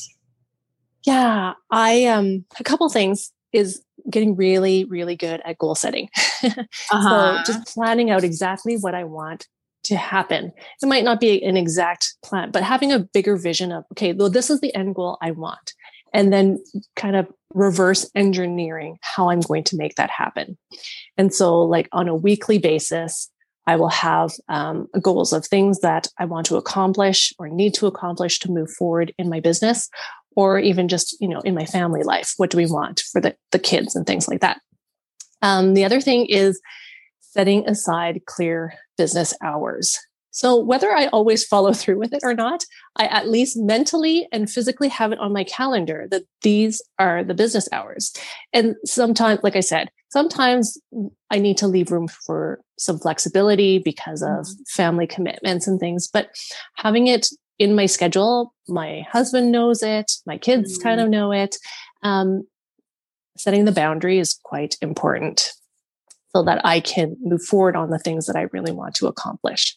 Yeah, 1.06 1.54
I 1.70 2.04
um 2.04 2.44
a 2.58 2.64
couple 2.64 2.90
things 2.90 3.32
is 3.52 3.82
getting 4.08 4.36
really 4.36 4.84
really 4.84 5.16
good 5.16 5.40
at 5.44 5.58
goal 5.58 5.74
setting. 5.74 6.08
uh-huh. 6.42 7.44
So 7.44 7.52
just 7.52 7.74
planning 7.74 8.10
out 8.10 8.24
exactly 8.24 8.76
what 8.76 8.94
I 8.94 9.04
want 9.04 9.46
to 9.84 9.96
happen. 9.96 10.52
It 10.82 10.86
might 10.86 11.04
not 11.04 11.20
be 11.20 11.42
an 11.42 11.56
exact 11.56 12.14
plan, 12.22 12.50
but 12.50 12.62
having 12.62 12.92
a 12.92 12.98
bigger 12.98 13.36
vision 13.36 13.72
of 13.72 13.84
okay, 13.92 14.12
well 14.12 14.30
this 14.30 14.50
is 14.50 14.60
the 14.60 14.74
end 14.74 14.94
goal 14.94 15.18
I 15.22 15.30
want. 15.32 15.74
And 16.12 16.32
then 16.32 16.62
kind 16.96 17.14
of 17.14 17.28
reverse 17.54 18.10
engineering 18.16 18.98
how 19.00 19.30
I'm 19.30 19.40
going 19.40 19.64
to 19.64 19.76
make 19.76 19.94
that 19.94 20.10
happen. 20.10 20.58
And 21.16 21.32
so 21.32 21.60
like 21.60 21.88
on 21.92 22.08
a 22.08 22.16
weekly 22.16 22.58
basis, 22.58 23.30
I 23.66 23.76
will 23.76 23.90
have 23.90 24.32
um, 24.48 24.88
goals 25.00 25.32
of 25.32 25.46
things 25.46 25.80
that 25.80 26.08
I 26.18 26.24
want 26.24 26.46
to 26.46 26.56
accomplish 26.56 27.32
or 27.38 27.48
need 27.48 27.74
to 27.74 27.86
accomplish 27.86 28.40
to 28.40 28.50
move 28.50 28.70
forward 28.72 29.14
in 29.18 29.28
my 29.28 29.38
business 29.38 29.88
or 30.36 30.58
even 30.58 30.88
just, 30.88 31.16
you 31.20 31.28
know, 31.28 31.40
in 31.40 31.54
my 31.54 31.64
family 31.64 32.02
life, 32.02 32.34
what 32.36 32.50
do 32.50 32.56
we 32.56 32.66
want 32.66 33.00
for 33.12 33.20
the, 33.20 33.34
the 33.50 33.58
kids 33.58 33.96
and 33.96 34.06
things 34.06 34.28
like 34.28 34.40
that. 34.40 34.60
Um, 35.42 35.74
the 35.74 35.84
other 35.84 36.00
thing 36.00 36.26
is 36.26 36.60
setting 37.20 37.68
aside 37.68 38.20
clear 38.26 38.74
business 38.96 39.34
hours. 39.42 39.98
So 40.32 40.56
whether 40.56 40.92
I 40.92 41.06
always 41.08 41.44
follow 41.44 41.72
through 41.72 41.98
with 41.98 42.12
it 42.12 42.20
or 42.22 42.34
not, 42.34 42.64
I 42.96 43.06
at 43.06 43.28
least 43.28 43.56
mentally 43.56 44.28
and 44.32 44.48
physically 44.48 44.88
have 44.88 45.12
it 45.12 45.18
on 45.18 45.32
my 45.32 45.44
calendar 45.44 46.06
that 46.10 46.22
these 46.42 46.80
are 46.98 47.24
the 47.24 47.34
business 47.34 47.68
hours. 47.72 48.12
And 48.52 48.76
sometimes, 48.84 49.40
like 49.42 49.56
I 49.56 49.60
said, 49.60 49.90
sometimes 50.10 50.78
I 51.30 51.38
need 51.38 51.58
to 51.58 51.66
leave 51.66 51.90
room 51.90 52.08
for 52.08 52.60
some 52.78 52.98
flexibility 52.98 53.78
because 53.78 54.22
of 54.22 54.28
mm-hmm. 54.46 54.62
family 54.68 55.06
commitments 55.06 55.66
and 55.66 55.80
things, 55.80 56.08
but 56.08 56.30
having 56.76 57.08
it 57.08 57.26
in 57.60 57.74
my 57.74 57.84
schedule, 57.86 58.54
my 58.66 59.04
husband 59.12 59.52
knows 59.52 59.82
it, 59.82 60.10
my 60.26 60.38
kids 60.38 60.72
mm-hmm. 60.72 60.88
kind 60.88 61.00
of 61.00 61.10
know 61.10 61.30
it. 61.30 61.56
Um, 62.02 62.48
setting 63.36 63.66
the 63.66 63.72
boundary 63.72 64.18
is 64.18 64.40
quite 64.42 64.76
important 64.80 65.52
so 66.34 66.42
that 66.42 66.64
I 66.64 66.80
can 66.80 67.16
move 67.20 67.42
forward 67.42 67.76
on 67.76 67.90
the 67.90 67.98
things 67.98 68.26
that 68.26 68.36
I 68.36 68.46
really 68.52 68.72
want 68.72 68.94
to 68.96 69.06
accomplish. 69.06 69.76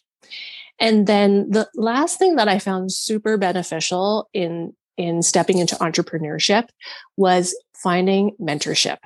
And 0.80 1.06
then 1.06 1.50
the 1.50 1.68
last 1.74 2.18
thing 2.18 2.36
that 2.36 2.48
I 2.48 2.58
found 2.58 2.90
super 2.90 3.36
beneficial 3.36 4.28
in 4.32 4.72
in 4.96 5.22
stepping 5.22 5.58
into 5.58 5.74
entrepreneurship 5.76 6.68
was 7.16 7.54
finding 7.74 8.30
mentorship 8.40 8.98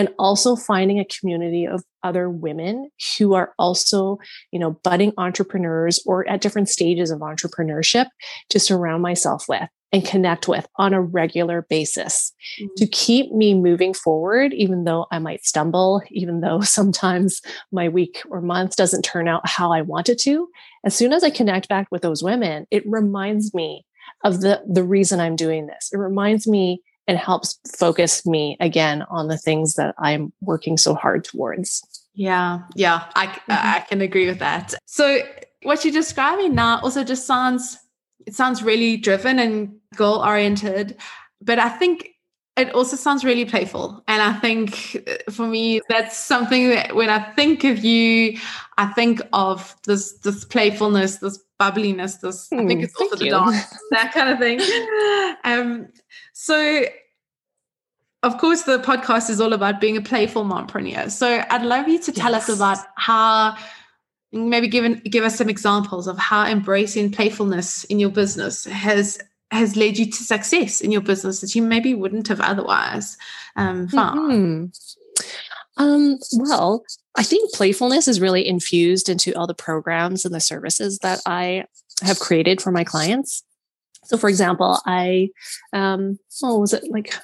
and 0.00 0.08
also 0.18 0.56
finding 0.56 0.98
a 0.98 1.04
community 1.04 1.66
of 1.66 1.84
other 2.02 2.30
women 2.30 2.90
who 3.18 3.34
are 3.34 3.52
also, 3.58 4.18
you 4.50 4.58
know, 4.58 4.70
budding 4.82 5.12
entrepreneurs 5.18 6.02
or 6.06 6.26
at 6.26 6.40
different 6.40 6.70
stages 6.70 7.10
of 7.10 7.20
entrepreneurship 7.20 8.06
to 8.48 8.58
surround 8.58 9.02
myself 9.02 9.44
with 9.46 9.68
and 9.92 10.02
connect 10.02 10.48
with 10.48 10.66
on 10.76 10.94
a 10.94 11.02
regular 11.02 11.66
basis 11.68 12.32
mm-hmm. 12.58 12.72
to 12.78 12.86
keep 12.86 13.30
me 13.32 13.52
moving 13.52 13.92
forward, 13.92 14.54
even 14.54 14.84
though 14.84 15.04
I 15.10 15.18
might 15.18 15.44
stumble, 15.44 16.00
even 16.08 16.40
though 16.40 16.60
sometimes 16.62 17.42
my 17.70 17.90
week 17.90 18.22
or 18.30 18.40
month 18.40 18.76
doesn't 18.76 19.02
turn 19.02 19.28
out 19.28 19.46
how 19.46 19.70
I 19.70 19.82
want 19.82 20.08
it 20.08 20.18
to. 20.20 20.48
As 20.82 20.96
soon 20.96 21.12
as 21.12 21.22
I 21.22 21.28
connect 21.28 21.68
back 21.68 21.88
with 21.90 22.00
those 22.00 22.22
women, 22.22 22.66
it 22.70 22.84
reminds 22.86 23.52
me 23.52 23.84
of 24.24 24.40
the, 24.40 24.62
the 24.66 24.82
reason 24.82 25.20
I'm 25.20 25.36
doing 25.36 25.66
this. 25.66 25.90
It 25.92 25.98
reminds 25.98 26.46
me 26.46 26.80
and 27.10 27.18
helps 27.18 27.58
focus 27.76 28.24
me 28.24 28.56
again 28.60 29.02
on 29.10 29.26
the 29.26 29.36
things 29.36 29.74
that 29.74 29.96
I'm 29.98 30.32
working 30.40 30.76
so 30.76 30.94
hard 30.94 31.24
towards. 31.24 31.82
Yeah, 32.14 32.60
yeah, 32.76 33.06
I, 33.16 33.26
mm-hmm. 33.26 33.52
I 33.52 33.80
can 33.88 34.00
agree 34.00 34.28
with 34.28 34.38
that. 34.38 34.74
So, 34.86 35.18
what 35.64 35.84
you're 35.84 35.92
describing 35.92 36.54
now 36.54 36.78
also 36.82 37.02
just 37.02 37.26
sounds 37.26 37.76
it 38.26 38.34
sounds 38.34 38.62
really 38.62 38.96
driven 38.96 39.40
and 39.40 39.74
goal 39.96 40.24
oriented, 40.24 40.98
but 41.42 41.58
I 41.58 41.68
think 41.68 42.10
it 42.56 42.72
also 42.74 42.94
sounds 42.94 43.24
really 43.24 43.44
playful. 43.44 44.04
And 44.06 44.22
I 44.22 44.34
think 44.34 45.02
uh, 45.08 45.32
for 45.32 45.48
me, 45.48 45.80
that's 45.88 46.16
something 46.16 46.68
that 46.68 46.94
when 46.94 47.10
I 47.10 47.18
think 47.32 47.64
of 47.64 47.84
you, 47.84 48.38
I 48.78 48.86
think 48.86 49.20
of 49.32 49.74
this 49.84 50.12
this 50.20 50.44
playfulness, 50.44 51.16
this 51.16 51.40
bubbliness, 51.58 52.20
this 52.20 52.48
mm, 52.50 52.62
I 52.62 52.66
think 52.68 52.80
hmm, 52.80 52.84
it's 52.84 52.94
also 53.00 53.16
the 53.16 53.24
you. 53.24 53.30
dance, 53.32 53.76
that 53.90 54.12
kind 54.14 54.28
of 54.28 54.38
thing. 54.38 54.60
Um, 55.42 55.88
so 56.34 56.84
of 58.22 58.38
course 58.38 58.62
the 58.62 58.78
podcast 58.78 59.30
is 59.30 59.40
all 59.40 59.52
about 59.52 59.80
being 59.80 59.96
a 59.96 60.02
playful 60.02 60.44
mompreneur. 60.44 61.10
So 61.10 61.42
I'd 61.50 61.62
love 61.62 61.88
you 61.88 61.98
to 62.00 62.12
tell 62.12 62.32
yes. 62.32 62.48
us 62.48 62.56
about 62.56 62.78
how 62.96 63.56
maybe 64.32 64.68
give, 64.68 65.02
give 65.04 65.24
us 65.24 65.36
some 65.36 65.48
examples 65.48 66.06
of 66.06 66.18
how 66.18 66.46
embracing 66.46 67.10
playfulness 67.12 67.84
in 67.84 67.98
your 67.98 68.10
business 68.10 68.64
has 68.64 69.18
has 69.50 69.76
led 69.76 69.98
you 69.98 70.06
to 70.06 70.22
success 70.22 70.80
in 70.80 70.92
your 70.92 71.00
business 71.00 71.40
that 71.40 71.54
you 71.54 71.62
maybe 71.62 71.92
wouldn't 71.92 72.28
have 72.28 72.40
otherwise 72.40 73.16
um, 73.56 73.88
found? 73.88 74.32
Mm-hmm. 74.32 75.82
Um, 75.82 76.18
well, 76.34 76.84
I 77.16 77.22
think 77.22 77.52
playfulness 77.52 78.06
is 78.06 78.20
really 78.20 78.46
infused 78.46 79.08
into 79.08 79.36
all 79.36 79.46
the 79.46 79.54
programs 79.54 80.24
and 80.24 80.34
the 80.34 80.40
services 80.40 80.98
that 80.98 81.20
I 81.26 81.64
have 82.02 82.20
created 82.20 82.60
for 82.60 82.70
my 82.70 82.84
clients. 82.84 83.42
So, 84.04 84.16
for 84.16 84.28
example, 84.28 84.78
I, 84.86 85.30
um, 85.72 86.18
oh, 86.42 86.58
was 86.60 86.72
it 86.72 86.84
like 86.90 87.14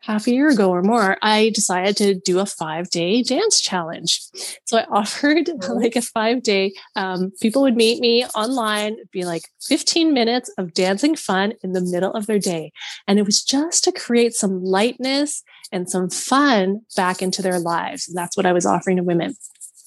half 0.00 0.26
a 0.26 0.32
year 0.32 0.48
ago 0.48 0.70
or 0.70 0.82
more, 0.82 1.18
I 1.22 1.50
decided 1.50 1.96
to 1.98 2.14
do 2.14 2.38
a 2.38 2.46
five 2.46 2.90
day 2.90 3.22
dance 3.22 3.60
challenge. 3.60 4.20
So 4.64 4.78
I 4.78 4.84
offered 4.90 5.50
like 5.68 5.96
a 5.96 6.02
five 6.02 6.42
day, 6.42 6.72
um, 6.96 7.32
people 7.40 7.62
would 7.62 7.76
meet 7.76 8.00
me 8.00 8.26
online, 8.34 8.96
be 9.12 9.24
like 9.24 9.42
15 9.62 10.12
minutes 10.12 10.50
of 10.58 10.74
dancing 10.74 11.16
fun 11.16 11.54
in 11.62 11.72
the 11.72 11.80
middle 11.80 12.12
of 12.12 12.26
their 12.26 12.38
day. 12.38 12.72
And 13.06 13.18
it 13.18 13.26
was 13.26 13.42
just 13.42 13.84
to 13.84 13.92
create 13.92 14.34
some 14.34 14.64
lightness 14.64 15.42
and 15.72 15.88
some 15.88 16.10
fun 16.10 16.80
back 16.96 17.22
into 17.22 17.42
their 17.42 17.58
lives. 17.58 18.08
And 18.08 18.16
that's 18.16 18.36
what 18.36 18.46
I 18.46 18.52
was 18.52 18.66
offering 18.66 18.96
to 18.96 19.02
women. 19.02 19.34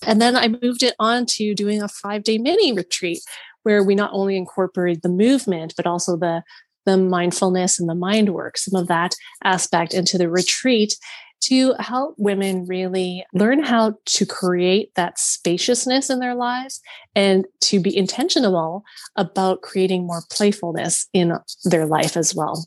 And 0.05 0.21
then 0.21 0.35
I 0.35 0.47
moved 0.47 0.83
it 0.83 0.95
on 0.99 1.25
to 1.27 1.55
doing 1.55 1.81
a 1.81 1.87
five 1.87 2.23
day 2.23 2.37
mini 2.37 2.73
retreat 2.73 3.19
where 3.63 3.83
we 3.83 3.95
not 3.95 4.11
only 4.13 4.35
incorporate 4.35 5.01
the 5.01 5.09
movement, 5.09 5.73
but 5.75 5.87
also 5.87 6.17
the 6.17 6.43
the 6.85 6.97
mindfulness 6.97 7.79
and 7.79 7.89
the 7.89 7.95
mind 7.95 8.33
work, 8.33 8.57
some 8.57 8.79
of 8.79 8.87
that 8.87 9.15
aspect 9.43 9.93
into 9.93 10.17
the 10.17 10.29
retreat 10.29 10.95
to 11.41 11.73
help 11.79 12.15
women 12.17 12.65
really 12.65 13.25
learn 13.33 13.61
how 13.61 13.93
to 14.05 14.25
create 14.25 14.93
that 14.95 15.19
spaciousness 15.19 16.09
in 16.09 16.19
their 16.19 16.35
lives 16.35 16.79
and 17.15 17.45
to 17.59 17.81
be 17.81 17.95
intentional 17.95 18.83
about 19.17 19.61
creating 19.61 20.07
more 20.07 20.23
playfulness 20.31 21.07
in 21.11 21.37
their 21.65 21.85
life 21.85 22.15
as 22.15 22.33
well. 22.33 22.65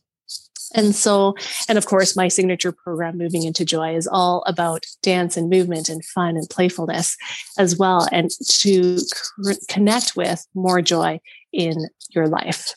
And 0.75 0.95
so, 0.95 1.35
and 1.69 1.79
of 1.79 1.87
course, 1.87 2.17
my 2.17 2.29
signature 2.29 2.73
program, 2.73 3.17
Moving 3.17 3.45
into 3.45 3.65
Joy, 3.65 3.97
is 3.97 4.07
all 4.07 4.43
about 4.47 4.85
dance 5.03 5.37
and 5.37 5.49
movement 5.49 5.89
and 5.89 6.05
fun 6.05 6.37
and 6.37 6.49
playfulness 6.51 7.17
as 7.57 7.79
well, 7.79 8.07
and 8.13 8.31
to 8.59 8.99
connect 9.69 10.17
with 10.17 10.45
more 10.55 10.83
joy 10.83 11.21
in 11.53 11.89
your 12.11 12.27
life. 12.27 12.75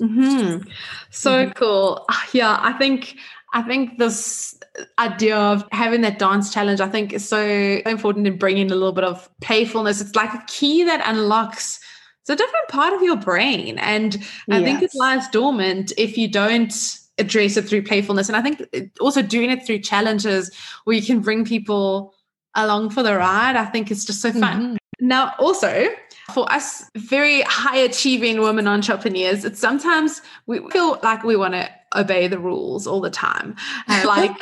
Mm-hmm. 0.00 0.68
So 1.10 1.30
mm-hmm. 1.30 1.52
cool. 1.52 2.04
Ah, 2.08 2.28
yeah, 2.32 2.58
I 2.60 2.72
think 2.72 3.16
I 3.52 3.62
think 3.62 3.98
this 3.98 4.58
idea 4.98 5.36
of 5.36 5.64
having 5.72 6.00
that 6.02 6.18
dance 6.18 6.52
challenge, 6.52 6.80
I 6.80 6.88
think, 6.88 7.12
is 7.12 7.28
so 7.28 7.42
important 7.86 8.26
in 8.26 8.38
bringing 8.38 8.70
a 8.70 8.74
little 8.74 8.92
bit 8.92 9.04
of 9.04 9.28
playfulness. 9.40 10.00
It's 10.00 10.14
like 10.14 10.32
a 10.32 10.44
key 10.46 10.84
that 10.84 11.02
unlocks 11.04 11.80
it's 12.22 12.30
a 12.30 12.36
different 12.36 12.68
part 12.68 12.92
of 12.92 13.02
your 13.02 13.16
brain, 13.16 13.78
and 13.78 14.16
I 14.50 14.58
yes. 14.58 14.64
think 14.64 14.82
it 14.82 14.90
lies 14.94 15.26
dormant 15.28 15.92
if 15.96 16.18
you 16.18 16.28
don't 16.28 16.72
address 17.18 17.56
it 17.56 17.66
through 17.66 17.82
playfulness. 17.82 18.28
And 18.28 18.36
I 18.36 18.42
think 18.42 18.62
also 19.00 19.22
doing 19.22 19.50
it 19.50 19.64
through 19.64 19.78
challenges 19.80 20.54
where 20.84 20.96
you 20.96 21.02
can 21.02 21.20
bring 21.20 21.44
people 21.44 22.14
along 22.54 22.90
for 22.90 23.02
the 23.02 23.16
ride. 23.16 23.56
I 23.56 23.64
think 23.64 23.90
it's 23.90 24.04
just 24.04 24.20
so 24.20 24.32
fun. 24.32 24.76
Mm-hmm. 24.76 25.06
Now, 25.06 25.32
also, 25.38 25.88
for 26.34 26.50
us 26.52 26.88
very 26.96 27.42
high 27.42 27.76
achieving 27.76 28.40
women 28.40 28.66
entrepreneurs, 28.66 29.44
it's 29.44 29.60
sometimes 29.60 30.22
we 30.46 30.60
feel 30.70 30.98
like 31.02 31.24
we 31.24 31.36
want 31.36 31.54
to 31.54 31.68
obey 31.96 32.28
the 32.28 32.38
rules 32.38 32.86
all 32.86 33.00
the 33.00 33.10
time, 33.10 33.56
like 34.04 34.32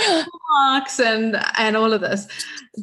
marks 0.51 1.01
and 1.01 1.43
and 1.57 1.77
all 1.77 1.93
of 1.93 2.01
this. 2.01 2.29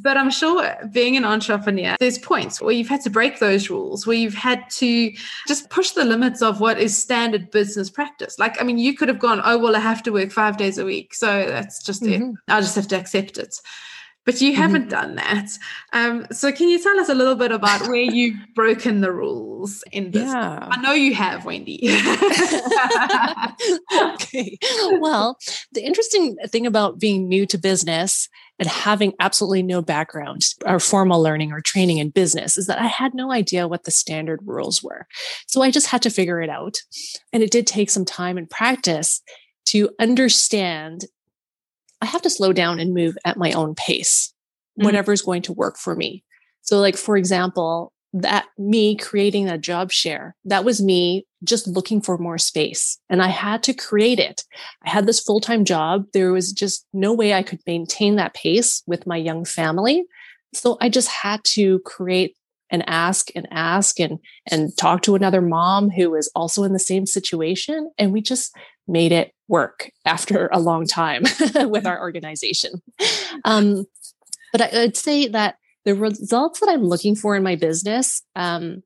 But 0.01 0.17
I'm 0.17 0.31
sure 0.31 0.75
being 0.91 1.15
an 1.15 1.25
entrepreneur, 1.25 1.95
there's 1.99 2.17
points 2.17 2.61
where 2.61 2.73
you've 2.73 2.89
had 2.89 3.01
to 3.01 3.09
break 3.09 3.39
those 3.39 3.69
rules, 3.69 4.05
where 4.05 4.17
you've 4.17 4.33
had 4.33 4.69
to 4.71 5.11
just 5.47 5.69
push 5.69 5.91
the 5.91 6.05
limits 6.05 6.41
of 6.41 6.59
what 6.59 6.79
is 6.79 6.97
standard 6.97 7.51
business 7.51 7.89
practice. 7.89 8.39
Like, 8.39 8.59
I 8.59 8.65
mean, 8.65 8.77
you 8.77 8.95
could 8.95 9.07
have 9.07 9.19
gone, 9.19 9.41
oh 9.43 9.57
well, 9.57 9.75
I 9.75 9.79
have 9.79 10.03
to 10.03 10.11
work 10.11 10.31
five 10.31 10.57
days 10.57 10.77
a 10.77 10.85
week, 10.85 11.13
so 11.13 11.45
that's 11.47 11.83
just 11.83 12.03
mm-hmm. 12.03 12.31
it. 12.31 12.35
I'll 12.47 12.61
just 12.61 12.75
have 12.75 12.87
to 12.89 12.99
accept 12.99 13.37
it 13.37 13.55
but 14.25 14.41
you 14.41 14.55
haven't 14.55 14.83
mm-hmm. 14.83 14.89
done 14.89 15.15
that. 15.15 15.57
Um, 15.93 16.25
so, 16.31 16.51
can 16.51 16.67
you 16.67 16.81
tell 16.81 16.99
us 16.99 17.09
a 17.09 17.15
little 17.15 17.35
bit 17.35 17.51
about 17.51 17.87
where 17.87 17.95
you've 17.95 18.35
broken 18.55 19.01
the 19.01 19.11
rules 19.11 19.83
in 19.91 20.11
this? 20.11 20.23
Yeah. 20.23 20.67
I 20.71 20.81
know 20.81 20.93
you 20.93 21.13
have, 21.13 21.45
Wendy. 21.45 21.81
okay. 24.13 24.57
Well, 24.99 25.37
the 25.71 25.83
interesting 25.83 26.35
thing 26.47 26.65
about 26.65 26.99
being 26.99 27.29
new 27.29 27.45
to 27.45 27.57
business 27.57 28.27
and 28.57 28.67
having 28.67 29.13
absolutely 29.19 29.63
no 29.63 29.81
background 29.81 30.45
or 30.65 30.79
formal 30.79 31.21
learning 31.21 31.51
or 31.51 31.61
training 31.61 31.97
in 31.97 32.09
business 32.09 32.57
is 32.57 32.67
that 32.67 32.79
I 32.79 32.87
had 32.87 33.13
no 33.13 33.31
idea 33.31 33.67
what 33.67 33.83
the 33.83 33.91
standard 33.91 34.39
rules 34.45 34.81
were. 34.81 35.07
So 35.47 35.61
I 35.61 35.71
just 35.71 35.87
had 35.87 36.01
to 36.03 36.09
figure 36.09 36.41
it 36.41 36.49
out. 36.49 36.77
And 37.33 37.43
it 37.43 37.51
did 37.51 37.67
take 37.67 37.89
some 37.89 38.05
time 38.05 38.37
and 38.37 38.49
practice 38.49 39.21
to 39.65 39.89
understand 39.99 41.05
I 42.05 42.09
have 42.09 42.21
to 42.21 42.29
slow 42.29 42.53
down 42.53 42.79
and 42.79 42.93
move 42.93 43.17
at 43.25 43.37
my 43.37 43.51
own 43.53 43.75
pace, 43.75 44.33
mm-hmm. 44.77 44.85
whatever 44.85 45.11
is 45.11 45.21
going 45.21 45.41
to 45.43 45.53
work 45.53 45.77
for 45.77 45.95
me. 45.95 46.23
So, 46.61 46.79
like, 46.79 46.95
for 46.95 47.17
example, 47.17 47.91
that 48.13 48.45
me 48.57 48.95
creating 48.95 49.49
a 49.49 49.57
job 49.57 49.91
share, 49.91 50.35
that 50.45 50.63
was 50.63 50.81
me 50.81 51.25
just 51.43 51.67
looking 51.67 52.01
for 52.01 52.17
more 52.17 52.37
space. 52.37 52.97
And 53.09 53.21
I 53.21 53.27
had 53.27 53.61
to 53.63 53.73
create 53.73 54.19
it. 54.19 54.43
I 54.85 54.89
had 54.89 55.05
this 55.05 55.19
full 55.19 55.41
time 55.41 55.65
job. 55.65 56.05
There 56.13 56.31
was 56.31 56.53
just 56.53 56.85
no 56.93 57.11
way 57.11 57.33
I 57.33 57.43
could 57.43 57.59
maintain 57.67 58.15
that 58.15 58.33
pace 58.33 58.83
with 58.87 59.05
my 59.05 59.17
young 59.17 59.43
family. 59.43 60.05
So 60.53 60.77
I 60.79 60.89
just 60.89 61.09
had 61.09 61.43
to 61.55 61.79
create 61.79 62.37
and 62.71 62.87
ask 62.87 63.29
and 63.35 63.47
ask 63.51 63.99
and 63.99 64.19
and 64.49 64.75
talk 64.77 65.01
to 65.03 65.15
another 65.15 65.41
mom 65.41 65.89
who 65.89 66.15
is 66.15 66.31
also 66.35 66.63
in 66.63 66.73
the 66.73 66.79
same 66.79 67.05
situation 67.05 67.91
and 67.97 68.11
we 68.11 68.21
just 68.21 68.55
made 68.87 69.11
it 69.11 69.33
work 69.47 69.91
after 70.05 70.49
a 70.51 70.59
long 70.59 70.85
time 70.85 71.23
with 71.55 71.85
our 71.85 71.99
organization. 71.99 72.81
Um, 73.43 73.85
but 74.51 74.61
I, 74.61 74.79
would 74.79 74.97
say 74.97 75.27
that 75.27 75.55
the 75.85 75.95
results 75.95 76.59
that 76.59 76.69
I'm 76.69 76.83
looking 76.83 77.15
for 77.15 77.35
in 77.35 77.43
my 77.43 77.55
business, 77.55 78.23
um, 78.35 78.83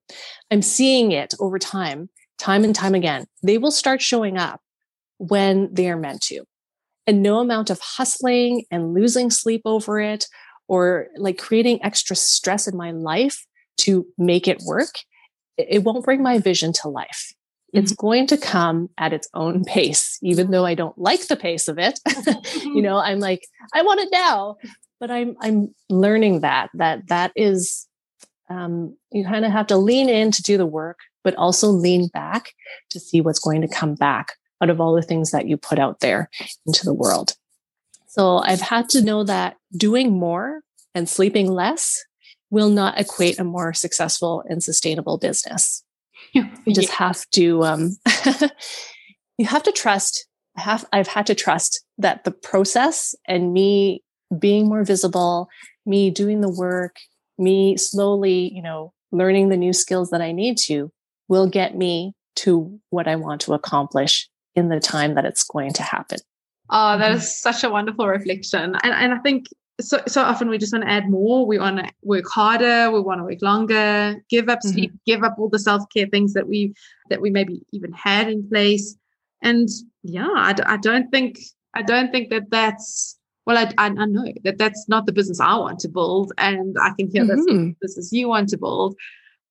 I'm 0.51 0.62
seeing 0.62 1.12
it 1.12 1.33
over 1.39 1.59
time, 1.59 2.09
time 2.38 2.63
and 2.63 2.75
time 2.75 2.95
again. 2.95 3.25
They 3.43 3.57
will 3.57 3.71
start 3.71 4.01
showing 4.01 4.38
up 4.38 4.62
when 5.17 5.73
they 5.73 5.89
are 5.89 5.97
meant 5.97 6.21
to. 6.23 6.43
And 7.07 7.23
no 7.23 7.39
amount 7.39 7.69
of 7.69 7.79
hustling 7.79 8.65
and 8.69 8.93
losing 8.93 9.31
sleep 9.31 9.62
over 9.65 9.99
it 9.99 10.27
or 10.67 11.07
like 11.17 11.38
creating 11.38 11.83
extra 11.83 12.15
stress 12.15 12.67
in 12.67 12.77
my 12.77 12.91
life 12.91 13.45
to 13.77 14.05
make 14.17 14.47
it 14.47 14.62
work, 14.65 14.95
it 15.57 15.83
won't 15.83 16.05
bring 16.05 16.21
my 16.21 16.38
vision 16.38 16.71
to 16.73 16.89
life. 16.89 17.33
It's 17.73 17.91
mm-hmm. 17.91 18.08
going 18.08 18.27
to 18.27 18.38
come 18.38 18.89
at 18.97 19.13
its 19.13 19.29
own 19.34 19.63
pace, 19.65 20.17
even 20.21 20.51
though 20.51 20.65
I 20.65 20.75
don't 20.75 20.97
like 20.97 21.27
the 21.27 21.36
pace 21.36 21.67
of 21.67 21.77
it. 21.77 21.99
you 22.63 22.82
know, 22.82 22.97
I'm 22.97 23.19
like, 23.19 23.45
I 23.73 23.82
want 23.82 24.01
it 24.01 24.10
now. 24.12 24.58
But 24.99 25.12
I'm 25.12 25.38
I'm 25.39 25.73
learning 25.89 26.41
that 26.41 26.69
that 26.73 27.08
that 27.08 27.32
is 27.36 27.88
um, 28.49 28.97
you 29.12 29.23
kind 29.23 29.45
of 29.45 29.51
have 29.51 29.67
to 29.67 29.77
lean 29.77 30.10
in 30.10 30.32
to 30.32 30.41
do 30.41 30.58
the 30.58 30.65
work, 30.65 30.99
but 31.23 31.36
also 31.36 31.69
lean 31.69 32.08
back 32.08 32.53
to 32.89 32.99
see 32.99 33.21
what's 33.21 33.39
going 33.39 33.62
to 33.62 33.67
come 33.67 33.95
back 33.95 34.34
out 34.62 34.69
of 34.69 34.82
all 34.82 34.93
the 34.93 35.01
things 35.01 35.32
that 35.32 35.47
you 35.47 35.55
put 35.55 35.79
out 35.79 36.01
there 36.01 36.29
into 36.65 36.84
the 36.84 36.93
world. 36.93 37.36
So 38.08 38.39
I've 38.39 38.62
had 38.62 38.89
to 38.89 39.01
know 39.01 39.23
that 39.23 39.55
doing 39.77 40.12
more 40.12 40.62
and 40.95 41.08
sleeping 41.08 41.49
less 41.49 42.03
will 42.49 42.69
not 42.69 42.99
equate 42.99 43.39
a 43.39 43.43
more 43.43 43.73
successful 43.73 44.43
and 44.49 44.63
sustainable 44.63 45.17
business. 45.17 45.84
You 46.34 46.73
just 46.73 46.91
have 46.91 47.25
to 47.32 47.63
um, 47.63 47.97
you 49.38 49.45
have 49.45 49.63
to 49.63 49.71
trust. 49.71 50.27
I 50.58 50.62
have 50.62 50.86
I've 50.93 51.08
had 51.08 51.25
to 51.27 51.36
trust 51.36 51.84
that 51.97 52.23
the 52.23 52.32
process 52.32 53.15
and 53.27 53.53
me 53.53 54.03
being 54.38 54.67
more 54.67 54.84
visible, 54.84 55.49
me 55.86 56.10
doing 56.12 56.41
the 56.41 56.49
work, 56.49 56.97
me 57.38 57.77
slowly, 57.77 58.53
you 58.53 58.62
know, 58.62 58.93
learning 59.12 59.49
the 59.49 59.58
new 59.58 59.73
skills 59.73 60.12
that 60.12 60.21
I 60.21 60.32
need 60.32 60.58
to 60.65 60.91
will 61.27 61.47
get 61.47 61.75
me 61.75 62.13
to 62.38 62.79
what 62.89 63.08
I 63.08 63.15
want 63.15 63.41
to 63.41 63.53
accomplish 63.53 64.29
in 64.55 64.69
the 64.69 64.79
time 64.79 65.15
that 65.15 65.25
it's 65.25 65.43
going 65.43 65.73
to 65.73 65.84
happen. 65.84 66.19
Oh, 66.69 66.97
that 66.97 67.12
mm-hmm. 67.12 67.19
such 67.19 67.63
a 67.63 67.69
wonderful 67.69 68.08
reflection. 68.08 68.75
And, 68.84 68.93
and 68.93 69.13
I 69.13 69.17
think 69.19 69.47
so, 69.79 69.99
so 70.07 70.21
often 70.21 70.49
we 70.49 70.57
just 70.57 70.73
want 70.73 70.85
to 70.85 70.91
add 70.91 71.09
more. 71.09 71.45
We 71.45 71.59
want 71.59 71.77
to 71.77 71.91
work 72.03 72.25
harder. 72.29 72.91
We 72.91 72.99
want 72.99 73.19
to 73.19 73.23
work 73.23 73.41
longer, 73.41 74.21
give 74.29 74.49
up 74.49 74.61
sleep, 74.61 74.91
mm-hmm. 74.91 75.11
give 75.11 75.23
up 75.23 75.35
all 75.37 75.49
the 75.49 75.59
self-care 75.59 76.07
things 76.07 76.33
that 76.33 76.47
we, 76.47 76.73
that 77.09 77.21
we 77.21 77.29
maybe 77.29 77.61
even 77.71 77.91
had 77.93 78.29
in 78.29 78.47
place. 78.49 78.95
And 79.41 79.69
yeah, 80.03 80.27
I, 80.27 80.53
I 80.65 80.77
don't 80.77 81.09
think, 81.09 81.39
I 81.73 81.81
don't 81.81 82.11
think 82.11 82.29
that 82.29 82.49
that's, 82.49 83.17
well, 83.45 83.57
I, 83.57 83.71
I, 83.77 83.87
I 83.87 84.05
know 84.05 84.25
that 84.43 84.57
that's 84.57 84.87
not 84.89 85.05
the 85.05 85.13
business 85.13 85.39
I 85.39 85.55
want 85.55 85.79
to 85.79 85.89
build. 85.89 86.33
And 86.37 86.75
I 86.81 86.91
can 86.97 87.09
hear 87.09 87.23
mm-hmm. 87.25 87.67
this 87.67 87.75
business 87.81 88.11
you 88.11 88.27
want 88.27 88.49
to 88.49 88.57
build. 88.57 88.95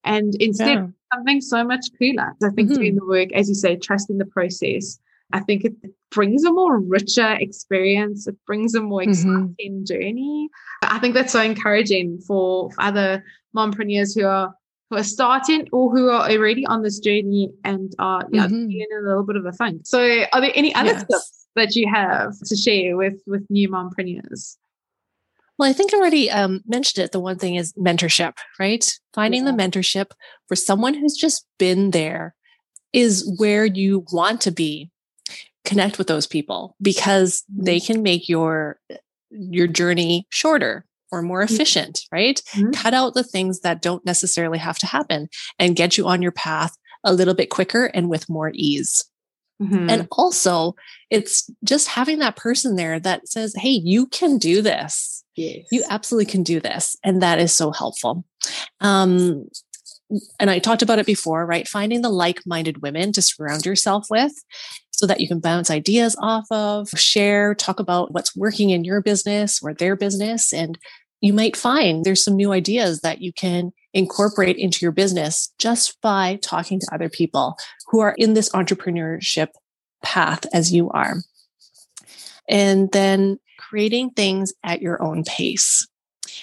And 0.05 0.35
instead, 0.41 0.79
yeah. 0.79 0.87
something 1.13 1.41
so 1.41 1.65
much 1.65 1.87
cooler. 1.99 2.35
I 2.43 2.51
think 2.51 2.69
mm-hmm. 2.69 2.75
doing 2.75 2.97
the 2.97 3.05
work, 3.07 3.33
as 3.33 3.49
you 3.49 3.55
say, 3.55 3.77
trusting 3.77 4.19
the 4.19 4.27
process. 4.27 4.99
I 5.33 5.41
think 5.41 5.65
it 5.65 5.75
brings 6.11 6.45
a 6.45 6.53
more 6.53 6.79
richer 6.79 7.35
experience. 7.35 8.27
It 8.27 8.37
brings 8.47 8.75
a 8.75 8.81
more 8.81 9.03
mm-hmm. 9.03 9.11
exciting 9.11 9.55
mm-hmm. 9.59 9.85
journey. 9.85 10.49
I 10.83 10.99
think 10.99 11.15
that's 11.15 11.33
so 11.33 11.43
encouraging 11.43 12.21
for, 12.27 12.71
for 12.71 12.83
other 12.83 13.25
mompreneurs 13.55 14.19
who 14.19 14.27
are 14.27 14.55
who 14.91 14.97
are 14.97 15.05
starting 15.05 15.69
or 15.71 15.91
who 15.91 16.09
are 16.09 16.31
already 16.31 16.65
on 16.65 16.83
this 16.83 16.99
journey 16.99 17.51
and 17.63 17.93
are 17.99 18.23
yeah, 18.33 18.47
mm-hmm. 18.47 18.71
in 18.71 18.87
a 18.99 19.07
little 19.07 19.25
bit 19.25 19.37
of 19.37 19.45
a 19.45 19.53
funk. 19.53 19.83
So 19.85 20.01
are 20.33 20.41
there 20.41 20.53
any 20.55 20.75
other 20.75 20.93
yes. 20.93 21.05
tips 21.05 21.47
that 21.57 21.75
you 21.75 21.87
have 21.93 22.39
to 22.47 22.57
share 22.57 22.97
with 22.97 23.21
with 23.27 23.45
new 23.51 23.69
mompreneurs? 23.69 24.57
Well, 25.59 25.69
I 25.69 25.73
think 25.73 25.93
I 25.93 25.99
already 25.99 26.31
um, 26.31 26.63
mentioned 26.67 27.05
it. 27.05 27.13
The 27.13 27.21
one 27.21 27.37
thing 27.37 27.57
is 27.57 27.73
mentorship, 27.75 28.35
right? 28.61 28.99
Finding 29.13 29.45
yeah. 29.45 29.51
the 29.51 29.57
mentorship 29.57 30.13
for 30.47 30.55
someone 30.55 30.95
who's 30.95 31.17
just 31.17 31.45
been 31.59 31.91
there 31.91 32.35
is 32.93 33.35
where 33.39 33.67
you 33.67 34.07
want 34.13 34.41
to 34.43 34.53
be. 34.53 34.91
Connect 35.69 35.99
with 35.99 36.07
those 36.07 36.27
people 36.27 36.75
because 36.81 37.45
they 37.49 37.77
mm-hmm. 37.77 37.93
can 37.93 38.03
make 38.03 38.29
your 38.29 38.81
your 39.31 39.67
journey 39.67 40.27
shorter 40.31 40.87
or 41.13 41.23
more 41.23 41.45
mm-hmm. 41.45 41.55
efficient, 41.55 42.01
right? 42.13 42.41
Mm-hmm. 42.53 42.71
Cut 42.73 42.95
out 42.95 43.15
the 43.15 43.25
things 43.25 43.61
that 43.61 43.83
don't 43.83 44.05
necessarily 44.05 44.59
have 44.59 44.79
to 44.79 44.87
happen 44.87 45.29
and 45.59 45.77
get 45.77 45.97
you 45.97 46.07
on 46.07 46.23
your 46.23 46.33
path 46.33 46.77
a 47.05 47.13
little 47.13 47.35
bit 47.35 47.51
quicker 47.51 47.87
and 47.87 48.09
with 48.09 48.29
more 48.29 48.51
ease. 48.55 49.05
Mm-hmm. 49.63 49.91
And 49.91 50.09
also, 50.13 50.77
it's 51.11 51.51
just 51.65 51.89
having 51.89 52.21
that 52.21 52.37
person 52.37 52.77
there 52.77 53.01
that 53.01 53.29
says, 53.29 53.55
Hey, 53.57 53.81
you 53.83 54.07
can 54.07 54.39
do 54.39 54.63
this. 54.63 55.25
Yes. 55.37 55.67
You 55.71 55.85
absolutely 55.91 56.31
can 56.31 56.43
do 56.43 56.61
this. 56.61 56.97
And 57.05 57.23
that 57.23 57.39
is 57.39 57.53
so 57.53 57.73
helpful. 57.73 58.25
Um, 58.81 59.49
and 60.41 60.49
I 60.49 60.59
talked 60.59 60.83
about 60.83 60.99
it 60.99 61.07
before, 61.07 61.45
right? 61.45 61.69
Finding 61.69 62.03
the 62.03 62.09
like 62.09 62.41
minded 62.47 62.83
women 62.83 63.13
to 63.13 63.23
surround 63.23 63.67
yourself 63.67 64.07
with 64.11 64.33
so 64.99 65.07
that 65.07 65.21
you 65.21 65.29
can 65.29 65.39
bounce 65.39 65.71
ideas 65.71 66.17
off 66.19 66.45
of, 66.51 66.89
share, 66.91 67.55
talk 67.55 67.79
about 67.79 68.13
what's 68.13 68.35
working 68.35 68.71
in 68.71 68.83
your 68.83 69.01
business 69.01 69.61
or 69.63 69.73
their 69.73 69.95
business. 69.95 70.53
And 70.53 70.77
you 71.21 71.33
might 71.33 71.57
find 71.57 72.05
there's 72.05 72.25
some 72.25 72.35
new 72.35 72.51
ideas 72.51 73.01
that 73.03 73.21
you 73.21 73.33
can 73.33 73.71
incorporate 73.95 74.57
into 74.57 74.85
your 74.85 74.91
business 74.91 75.53
just 75.61 76.01
by 76.01 76.41
talking 76.43 76.81
to 76.81 76.89
other 76.93 77.09
people 77.09 77.57
who 77.87 78.01
are 78.01 78.17
in 78.19 78.35
this 78.35 78.49
entrepreneurship 78.51 79.51
path 80.03 80.45
as 80.53 80.73
you 80.73 80.91
are. 80.91 81.19
And 82.49 82.91
then 82.91 83.39
creating 83.57 84.11
things 84.11 84.53
at 84.65 84.83
your 84.83 85.01
own 85.01 85.23
pace. 85.23 85.87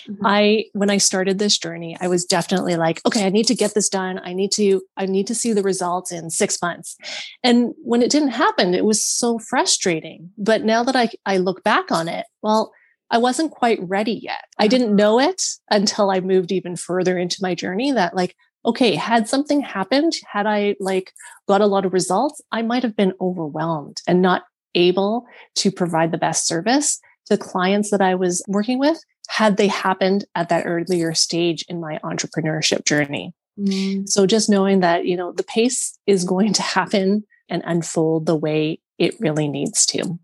Mm-hmm. 0.10 0.26
I 0.26 0.66
when 0.74 0.90
I 0.90 0.98
started 0.98 1.40
this 1.40 1.58
journey, 1.58 1.98
I 2.00 2.08
was 2.08 2.26
definitely 2.26 2.76
like, 2.76 3.02
okay, 3.06 3.26
I 3.26 3.30
need 3.30 3.48
to 3.48 3.56
get 3.56 3.74
this 3.74 3.90
done. 3.90 4.20
I 4.24 4.34
need 4.34 4.52
to 4.54 4.82
I 4.98 5.06
need 5.06 5.28
to 5.28 5.36
see 5.36 5.54
the 5.54 5.64
results 5.64 6.12
in 6.12 6.30
6 6.30 6.62
months. 6.62 6.98
And 7.44 7.74
when 7.84 8.02
it 8.02 8.12
didn't 8.12 8.30
happen, 8.30 8.74
it 8.74 8.86
was 8.86 9.06
so 9.06 9.40
frustrating. 9.40 10.32
But 10.38 10.64
now 10.64 10.84
that 10.84 10.96
I 10.96 11.10
I 11.26 11.38
look 11.38 11.64
back 11.64 11.92
on 11.92 12.08
it, 12.08 12.26
well, 12.42 12.72
I 13.12 13.18
wasn't 13.18 13.52
quite 13.52 13.80
ready 13.82 14.20
yet. 14.22 14.46
I 14.58 14.68
didn't 14.68 14.96
know 14.96 15.20
it 15.20 15.42
until 15.70 16.12
I 16.12 16.20
moved 16.20 16.52
even 16.52 16.76
further 16.76 17.18
into 17.18 17.38
my 17.42 17.56
journey 17.56 17.92
that 17.92 18.16
like 18.16 18.36
okay, 18.66 18.96
had 18.96 19.30
something 19.30 19.62
happened, 19.62 20.14
had 20.28 20.48
I 20.48 20.76
like 20.80 21.14
got 21.48 21.62
a 21.62 21.68
lot 21.68 21.86
of 21.86 21.94
results, 21.94 22.42
I 22.52 22.64
might 22.64 22.82
have 22.82 22.96
been 22.96 23.14
overwhelmed 23.22 24.02
and 24.08 24.22
not 24.22 24.44
able 24.74 25.26
to 25.56 25.72
provide 25.72 26.12
the 26.12 26.18
best 26.18 26.48
service 26.48 27.00
to 27.28 27.38
clients 27.38 27.92
that 27.92 28.02
I 28.02 28.16
was 28.16 28.44
working 28.48 28.80
with 28.80 29.00
had 29.28 29.58
they 29.58 29.68
happened 29.68 30.26
at 30.36 30.50
that 30.50 30.66
earlier 30.66 31.14
stage 31.14 31.66
in 31.68 31.80
my 31.80 32.00
entrepreneurship 32.04 32.86
journey. 32.86 33.34
Mm. 33.60 34.08
So 34.08 34.26
just 34.26 34.50
knowing 34.50 34.82
that, 34.82 35.06
you 35.06 35.16
know, 35.16 35.32
the 35.32 35.44
pace 35.44 35.98
is 36.06 36.24
going 36.24 36.54
to 36.54 36.62
happen 36.62 37.24
and 37.50 37.64
unfold 37.66 38.26
the 38.26 38.36
way 38.36 38.80
it 38.98 39.20
really 39.20 39.48
needs 39.48 39.86
to. 39.88 40.20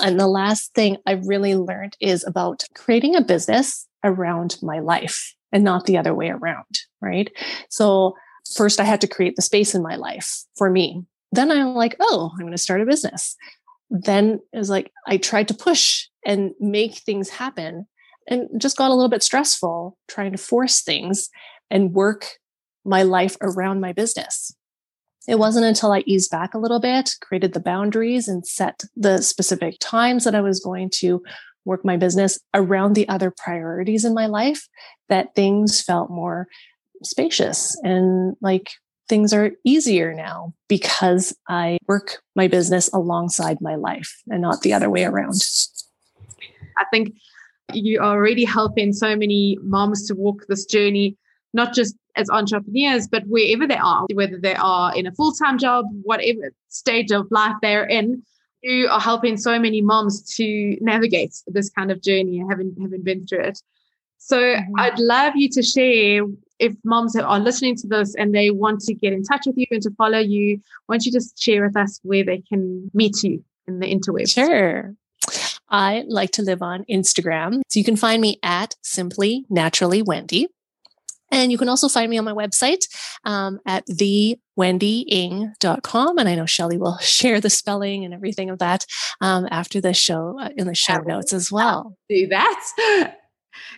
And 0.00 0.18
the 0.18 0.26
last 0.26 0.74
thing 0.74 0.98
I've 1.06 1.26
really 1.26 1.54
learned 1.54 1.96
is 2.00 2.24
about 2.24 2.64
creating 2.74 3.14
a 3.14 3.22
business 3.22 3.86
around 4.04 4.56
my 4.62 4.80
life 4.80 5.34
and 5.52 5.64
not 5.64 5.86
the 5.86 5.96
other 5.96 6.14
way 6.14 6.28
around. 6.28 6.80
Right. 7.00 7.30
So 7.70 8.14
first 8.54 8.80
I 8.80 8.84
had 8.84 9.00
to 9.02 9.08
create 9.08 9.36
the 9.36 9.42
space 9.42 9.74
in 9.74 9.82
my 9.82 9.96
life 9.96 10.44
for 10.56 10.70
me. 10.70 11.04
Then 11.32 11.50
I'm 11.50 11.74
like, 11.74 11.96
oh, 12.00 12.30
I'm 12.32 12.40
going 12.40 12.52
to 12.52 12.58
start 12.58 12.80
a 12.80 12.86
business. 12.86 13.36
Then 13.90 14.40
it 14.52 14.58
was 14.58 14.70
like, 14.70 14.92
I 15.06 15.16
tried 15.16 15.48
to 15.48 15.54
push 15.54 16.06
and 16.24 16.52
make 16.60 16.94
things 16.96 17.28
happen 17.28 17.86
and 18.28 18.48
just 18.60 18.76
got 18.76 18.90
a 18.90 18.94
little 18.94 19.08
bit 19.08 19.22
stressful 19.22 19.96
trying 20.08 20.32
to 20.32 20.38
force 20.38 20.82
things 20.82 21.28
and 21.70 21.92
work 21.92 22.26
my 22.84 23.02
life 23.02 23.36
around 23.40 23.80
my 23.80 23.92
business. 23.92 24.54
It 25.28 25.38
wasn't 25.38 25.66
until 25.66 25.92
I 25.92 26.04
eased 26.06 26.30
back 26.30 26.54
a 26.54 26.58
little 26.58 26.78
bit, 26.78 27.10
created 27.20 27.52
the 27.52 27.60
boundaries, 27.60 28.28
and 28.28 28.46
set 28.46 28.82
the 28.94 29.22
specific 29.22 29.76
times 29.80 30.24
that 30.24 30.36
I 30.36 30.40
was 30.40 30.60
going 30.60 30.90
to 30.96 31.22
work 31.64 31.84
my 31.84 31.96
business 31.96 32.38
around 32.54 32.94
the 32.94 33.08
other 33.08 33.32
priorities 33.36 34.04
in 34.04 34.14
my 34.14 34.26
life 34.26 34.68
that 35.08 35.34
things 35.34 35.82
felt 35.82 36.10
more 36.10 36.46
spacious 37.02 37.76
and 37.82 38.36
like 38.40 38.70
things 39.08 39.32
are 39.32 39.50
easier 39.64 40.14
now 40.14 40.54
because 40.68 41.36
I 41.48 41.78
work 41.86 42.22
my 42.34 42.48
business 42.48 42.88
alongside 42.92 43.60
my 43.60 43.74
life 43.74 44.22
and 44.28 44.42
not 44.42 44.62
the 44.62 44.72
other 44.72 44.88
way 44.88 45.04
around. 45.04 45.42
I 46.78 46.84
think 46.92 47.14
you 47.72 48.00
are 48.00 48.16
already 48.16 48.44
helping 48.44 48.92
so 48.92 49.16
many 49.16 49.58
moms 49.62 50.06
to 50.06 50.14
walk 50.14 50.46
this 50.48 50.64
journey 50.64 51.16
not 51.56 51.74
just 51.74 51.96
as 52.14 52.30
entrepreneurs, 52.30 53.08
but 53.08 53.24
wherever 53.26 53.66
they 53.66 53.78
are, 53.78 54.06
whether 54.12 54.38
they 54.38 54.54
are 54.54 54.94
in 54.94 55.06
a 55.06 55.12
full 55.12 55.32
time 55.32 55.58
job, 55.58 55.86
whatever 56.02 56.52
stage 56.68 57.10
of 57.10 57.26
life 57.30 57.54
they're 57.62 57.86
in, 57.86 58.22
you 58.62 58.88
are 58.88 59.00
helping 59.00 59.36
so 59.36 59.58
many 59.58 59.80
moms 59.80 60.22
to 60.36 60.76
navigate 60.80 61.34
this 61.46 61.70
kind 61.70 61.90
of 61.90 62.02
journey, 62.02 62.44
having 62.48 62.76
having 62.80 63.02
been 63.02 63.26
through 63.26 63.44
it. 63.44 63.62
So 64.18 64.38
mm-hmm. 64.38 64.72
I'd 64.78 64.98
love 64.98 65.34
you 65.36 65.48
to 65.50 65.62
share 65.62 66.22
if 66.58 66.74
moms 66.84 67.16
are 67.16 67.40
listening 67.40 67.76
to 67.76 67.86
this 67.86 68.14
and 68.14 68.34
they 68.34 68.50
want 68.50 68.80
to 68.82 68.94
get 68.94 69.12
in 69.12 69.22
touch 69.22 69.42
with 69.46 69.56
you 69.58 69.66
and 69.70 69.82
to 69.82 69.90
follow 69.92 70.18
you, 70.18 70.60
why 70.86 70.94
don't 70.94 71.04
you 71.04 71.12
just 71.12 71.38
share 71.38 71.64
with 71.64 71.76
us 71.76 72.00
where 72.02 72.24
they 72.24 72.38
can 72.38 72.90
meet 72.94 73.22
you 73.22 73.44
in 73.66 73.78
the 73.80 73.86
interwebs? 73.86 74.34
Sure. 74.34 74.94
I 75.68 76.04
like 76.08 76.30
to 76.32 76.42
live 76.42 76.62
on 76.62 76.84
Instagram. 76.90 77.60
So 77.68 77.78
you 77.78 77.84
can 77.84 77.96
find 77.96 78.22
me 78.22 78.38
at 78.42 78.74
simply 78.82 79.44
naturally 79.50 80.02
Wendy. 80.02 80.48
And 81.30 81.50
you 81.50 81.58
can 81.58 81.68
also 81.68 81.88
find 81.88 82.08
me 82.08 82.18
on 82.18 82.24
my 82.24 82.32
website 82.32 82.86
um, 83.24 83.58
at 83.66 83.84
thewendyng.com. 83.88 86.18
And 86.18 86.28
I 86.28 86.36
know 86.36 86.46
Shelly 86.46 86.78
will 86.78 86.98
share 86.98 87.40
the 87.40 87.50
spelling 87.50 88.04
and 88.04 88.14
everything 88.14 88.48
of 88.50 88.60
that 88.60 88.86
um, 89.20 89.48
after 89.50 89.80
the 89.80 89.92
show 89.92 90.38
uh, 90.40 90.50
in 90.56 90.68
the 90.68 90.74
show 90.74 90.98
notes 90.98 91.32
as 91.32 91.50
well. 91.50 91.96
Do 92.08 92.28
that. 92.28 93.16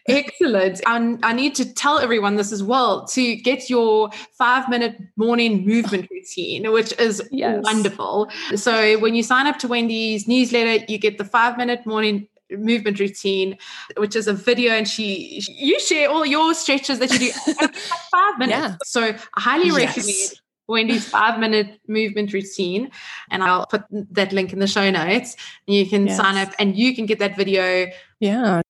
Excellent. 0.09 0.81
And 0.87 1.19
I 1.25 1.33
need 1.33 1.55
to 1.57 1.73
tell 1.75 1.99
everyone 1.99 2.37
this 2.37 2.53
as 2.53 2.63
well 2.63 3.07
to 3.09 3.37
get 3.37 3.69
your 3.69 4.11
five 4.33 4.69
minute 4.69 4.99
morning 5.17 5.67
movement 5.67 6.09
routine, 6.11 6.71
which 6.73 6.93
is 6.99 7.23
yes. 7.31 7.63
wonderful. 7.63 8.31
So 8.57 8.99
when 8.99 9.15
you 9.15 9.23
sign 9.23 9.47
up 9.47 9.59
to 9.61 9.69
Wendy's 9.69 10.27
newsletter, 10.27 10.85
you 10.89 10.99
get 10.99 11.19
the 11.19 11.25
five 11.25 11.57
minute 11.57 11.85
morning 11.87 12.29
movement 12.51 12.99
routine, 12.99 13.59
which 13.97 14.17
is 14.17 14.27
a 14.27 14.33
video, 14.33 14.73
and 14.73 14.89
she 14.89 15.43
you 15.49 15.79
share 15.81 16.09
all 16.09 16.25
your 16.25 16.55
stretches 16.55 16.99
that 16.99 17.13
you 17.13 17.19
do 17.19 17.31
like 17.61 17.75
five 17.77 18.39
minutes. 18.39 18.59
Yeah. 18.59 18.77
So 18.85 19.03
I 19.35 19.41
highly 19.41 19.67
yes. 19.67 19.97
recommend 19.97 20.41
Wendy's 20.69 21.09
five 21.09 21.41
minute 21.41 21.81
movement 21.89 22.33
routine. 22.33 22.91
And 23.31 23.43
I'll 23.43 23.67
put 23.67 23.85
that 23.91 24.33
link 24.33 24.53
in 24.53 24.59
the 24.59 24.67
show 24.67 24.91
notes. 24.91 25.35
You 25.67 25.87
can 25.87 26.07
yes. 26.07 26.17
sign 26.17 26.37
up 26.37 26.55
and 26.59 26.77
you 26.77 26.95
can 26.95 27.07
get 27.07 27.19
that 27.19 27.37
video. 27.37 27.91
Yeah. 28.21 28.61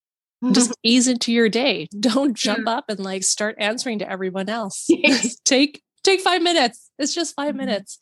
Just 0.51 0.73
ease 0.83 1.07
into 1.07 1.31
your 1.31 1.49
day. 1.49 1.87
Don't 1.99 2.35
jump 2.35 2.67
up 2.67 2.85
and 2.89 2.99
like 2.99 3.23
start 3.23 3.55
answering 3.59 3.99
to 3.99 4.09
everyone 4.09 4.49
else. 4.49 4.87
Take 5.45 5.81
take 6.03 6.21
five 6.21 6.41
minutes. 6.41 6.89
It's 6.97 7.13
just 7.13 7.35
5 7.35 7.49
mm-hmm. 7.49 7.57
minutes. 7.57 7.99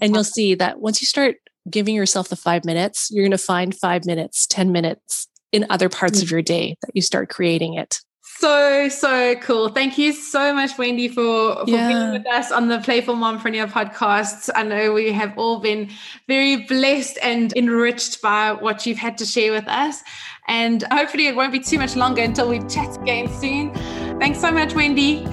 And 0.00 0.14
you'll 0.14 0.24
see 0.24 0.54
that 0.54 0.80
once 0.80 1.02
you 1.02 1.06
start 1.06 1.36
giving 1.68 1.94
yourself 1.94 2.28
the 2.28 2.36
five 2.36 2.64
minutes, 2.64 3.08
you're 3.10 3.24
going 3.24 3.30
to 3.32 3.38
find 3.38 3.74
five 3.74 4.06
minutes, 4.06 4.46
10 4.46 4.72
minutes 4.72 5.28
in 5.52 5.66
other 5.68 5.88
parts 5.88 6.22
of 6.22 6.30
your 6.30 6.42
day 6.42 6.76
that 6.82 6.92
you 6.94 7.02
start 7.02 7.28
creating 7.28 7.74
it. 7.74 7.98
So, 8.40 8.88
so 8.88 9.34
cool. 9.36 9.68
Thank 9.68 9.98
you 9.98 10.14
so 10.14 10.54
much, 10.54 10.78
Wendy, 10.78 11.08
for, 11.08 11.56
for 11.56 11.64
yeah. 11.66 11.88
being 11.88 12.12
with 12.12 12.26
us 12.26 12.50
on 12.50 12.68
the 12.68 12.78
Playful 12.78 13.14
Mompreneur 13.14 13.70
podcast. 13.70 14.48
I 14.54 14.62
know 14.62 14.94
we 14.94 15.12
have 15.12 15.36
all 15.36 15.60
been 15.60 15.90
very 16.26 16.64
blessed 16.64 17.18
and 17.22 17.54
enriched 17.54 18.22
by 18.22 18.52
what 18.52 18.86
you've 18.86 18.96
had 18.96 19.18
to 19.18 19.26
share 19.26 19.52
with 19.52 19.68
us. 19.68 20.02
And 20.48 20.84
hopefully, 20.90 21.26
it 21.26 21.36
won't 21.36 21.52
be 21.52 21.60
too 21.60 21.78
much 21.78 21.96
longer 21.96 22.22
until 22.22 22.48
we 22.48 22.60
chat 22.60 22.96
again 23.02 23.28
soon. 23.28 23.74
Thanks 24.18 24.40
so 24.40 24.50
much, 24.50 24.74
Wendy. 24.74 25.26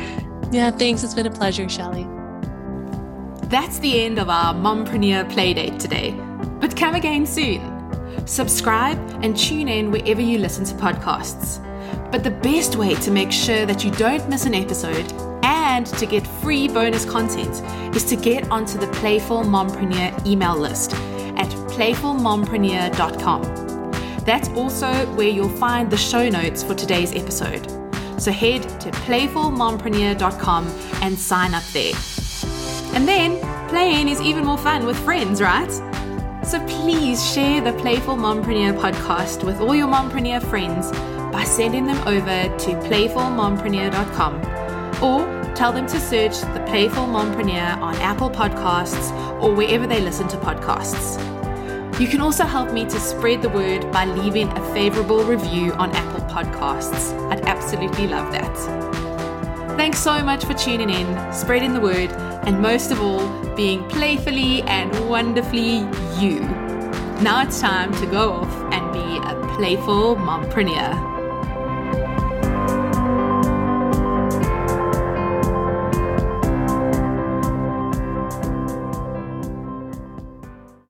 Yeah, 0.51 0.71
thanks. 0.71 1.01
It's 1.01 1.13
been 1.13 1.27
a 1.27 1.31
pleasure, 1.31 1.69
Shelly. 1.69 2.05
That's 3.43 3.79
the 3.79 4.03
end 4.03 4.19
of 4.19 4.29
our 4.29 4.53
Mompreneur 4.53 5.31
Playdate 5.31 5.79
today. 5.79 6.11
But 6.59 6.75
come 6.75 6.93
again 6.93 7.25
soon. 7.25 7.61
Subscribe 8.27 8.99
and 9.23 9.37
tune 9.37 9.69
in 9.69 9.91
wherever 9.91 10.19
you 10.19 10.39
listen 10.39 10.65
to 10.65 10.75
podcasts. 10.75 11.63
But 12.11 12.23
the 12.23 12.31
best 12.31 12.75
way 12.75 12.95
to 12.95 13.11
make 13.11 13.31
sure 13.31 13.65
that 13.65 13.83
you 13.83 13.91
don't 13.91 14.27
miss 14.29 14.45
an 14.45 14.53
episode 14.53 15.11
and 15.43 15.85
to 15.85 16.05
get 16.05 16.25
free 16.25 16.67
bonus 16.67 17.05
content 17.05 17.61
is 17.95 18.03
to 18.05 18.15
get 18.15 18.49
onto 18.49 18.77
the 18.77 18.87
Playful 18.87 19.43
Mompreneur 19.43 20.25
email 20.25 20.57
list 20.57 20.93
at 20.93 21.49
playfulmompreneur.com. 21.75 23.41
That's 24.23 24.49
also 24.49 24.91
where 25.15 25.29
you'll 25.29 25.49
find 25.49 25.89
the 25.89 25.97
show 25.97 26.29
notes 26.29 26.63
for 26.63 26.73
today's 26.73 27.13
episode. 27.15 27.65
So 28.19 28.31
head 28.31 28.63
to 28.81 28.91
playfulmompreneur.com 28.91 30.67
and 31.01 31.17
sign 31.17 31.53
up 31.53 31.63
there. 31.73 31.93
And 32.93 33.07
then 33.07 33.39
playing 33.69 34.07
is 34.09 34.19
even 34.21 34.43
more 34.45 34.57
fun 34.57 34.85
with 34.85 34.97
friends, 34.99 35.41
right? 35.41 35.71
So 36.43 36.59
please 36.65 37.23
share 37.31 37.61
the 37.61 37.73
Playful 37.73 38.15
Mompreneur 38.15 38.79
podcast 38.79 39.43
with 39.43 39.59
all 39.59 39.75
your 39.75 39.87
mompreneur 39.87 40.41
friends 40.49 40.91
by 41.37 41.43
sending 41.43 41.85
them 41.85 41.99
over 42.07 42.57
to 42.57 42.71
playfulmompreneur.com 42.89 44.35
or 45.03 45.53
tell 45.53 45.71
them 45.71 45.85
to 45.85 45.99
search 45.99 46.41
the 46.41 46.65
Playful 46.67 47.05
Mompreneur 47.05 47.77
on 47.77 47.95
Apple 47.97 48.31
Podcasts 48.31 49.11
or 49.39 49.53
wherever 49.53 49.85
they 49.85 50.01
listen 50.01 50.27
to 50.29 50.37
podcasts. 50.37 51.19
You 51.99 52.07
can 52.07 52.21
also 52.21 52.43
help 52.43 52.73
me 52.73 52.85
to 52.85 52.99
spread 52.99 53.43
the 53.43 53.49
word 53.49 53.91
by 53.91 54.05
leaving 54.05 54.47
a 54.47 54.73
favorable 54.73 55.23
review 55.23 55.73
on 55.73 55.91
Apple 55.91 56.25
Podcasts. 56.25 57.13
I'd 57.31 57.41
absolutely 57.41 58.07
love 58.07 58.31
that. 58.31 58.57
Thanks 59.77 59.99
so 59.99 60.23
much 60.23 60.43
for 60.43 60.55
tuning 60.55 60.89
in, 60.89 61.31
spreading 61.31 61.75
the 61.75 61.81
word, 61.81 62.09
and 62.47 62.59
most 62.59 62.89
of 62.89 62.99
all, 62.99 63.29
being 63.55 63.87
playfully 63.89 64.63
and 64.63 65.07
wonderfully 65.07 65.87
you. 66.19 66.39
Now 67.21 67.43
it's 67.43 67.61
time 67.61 67.93
to 67.93 68.07
go 68.07 68.31
off 68.31 68.73
and 68.73 68.91
be 68.91 69.17
a 69.17 69.55
playful 69.55 70.15
mompreneur. 70.15 71.06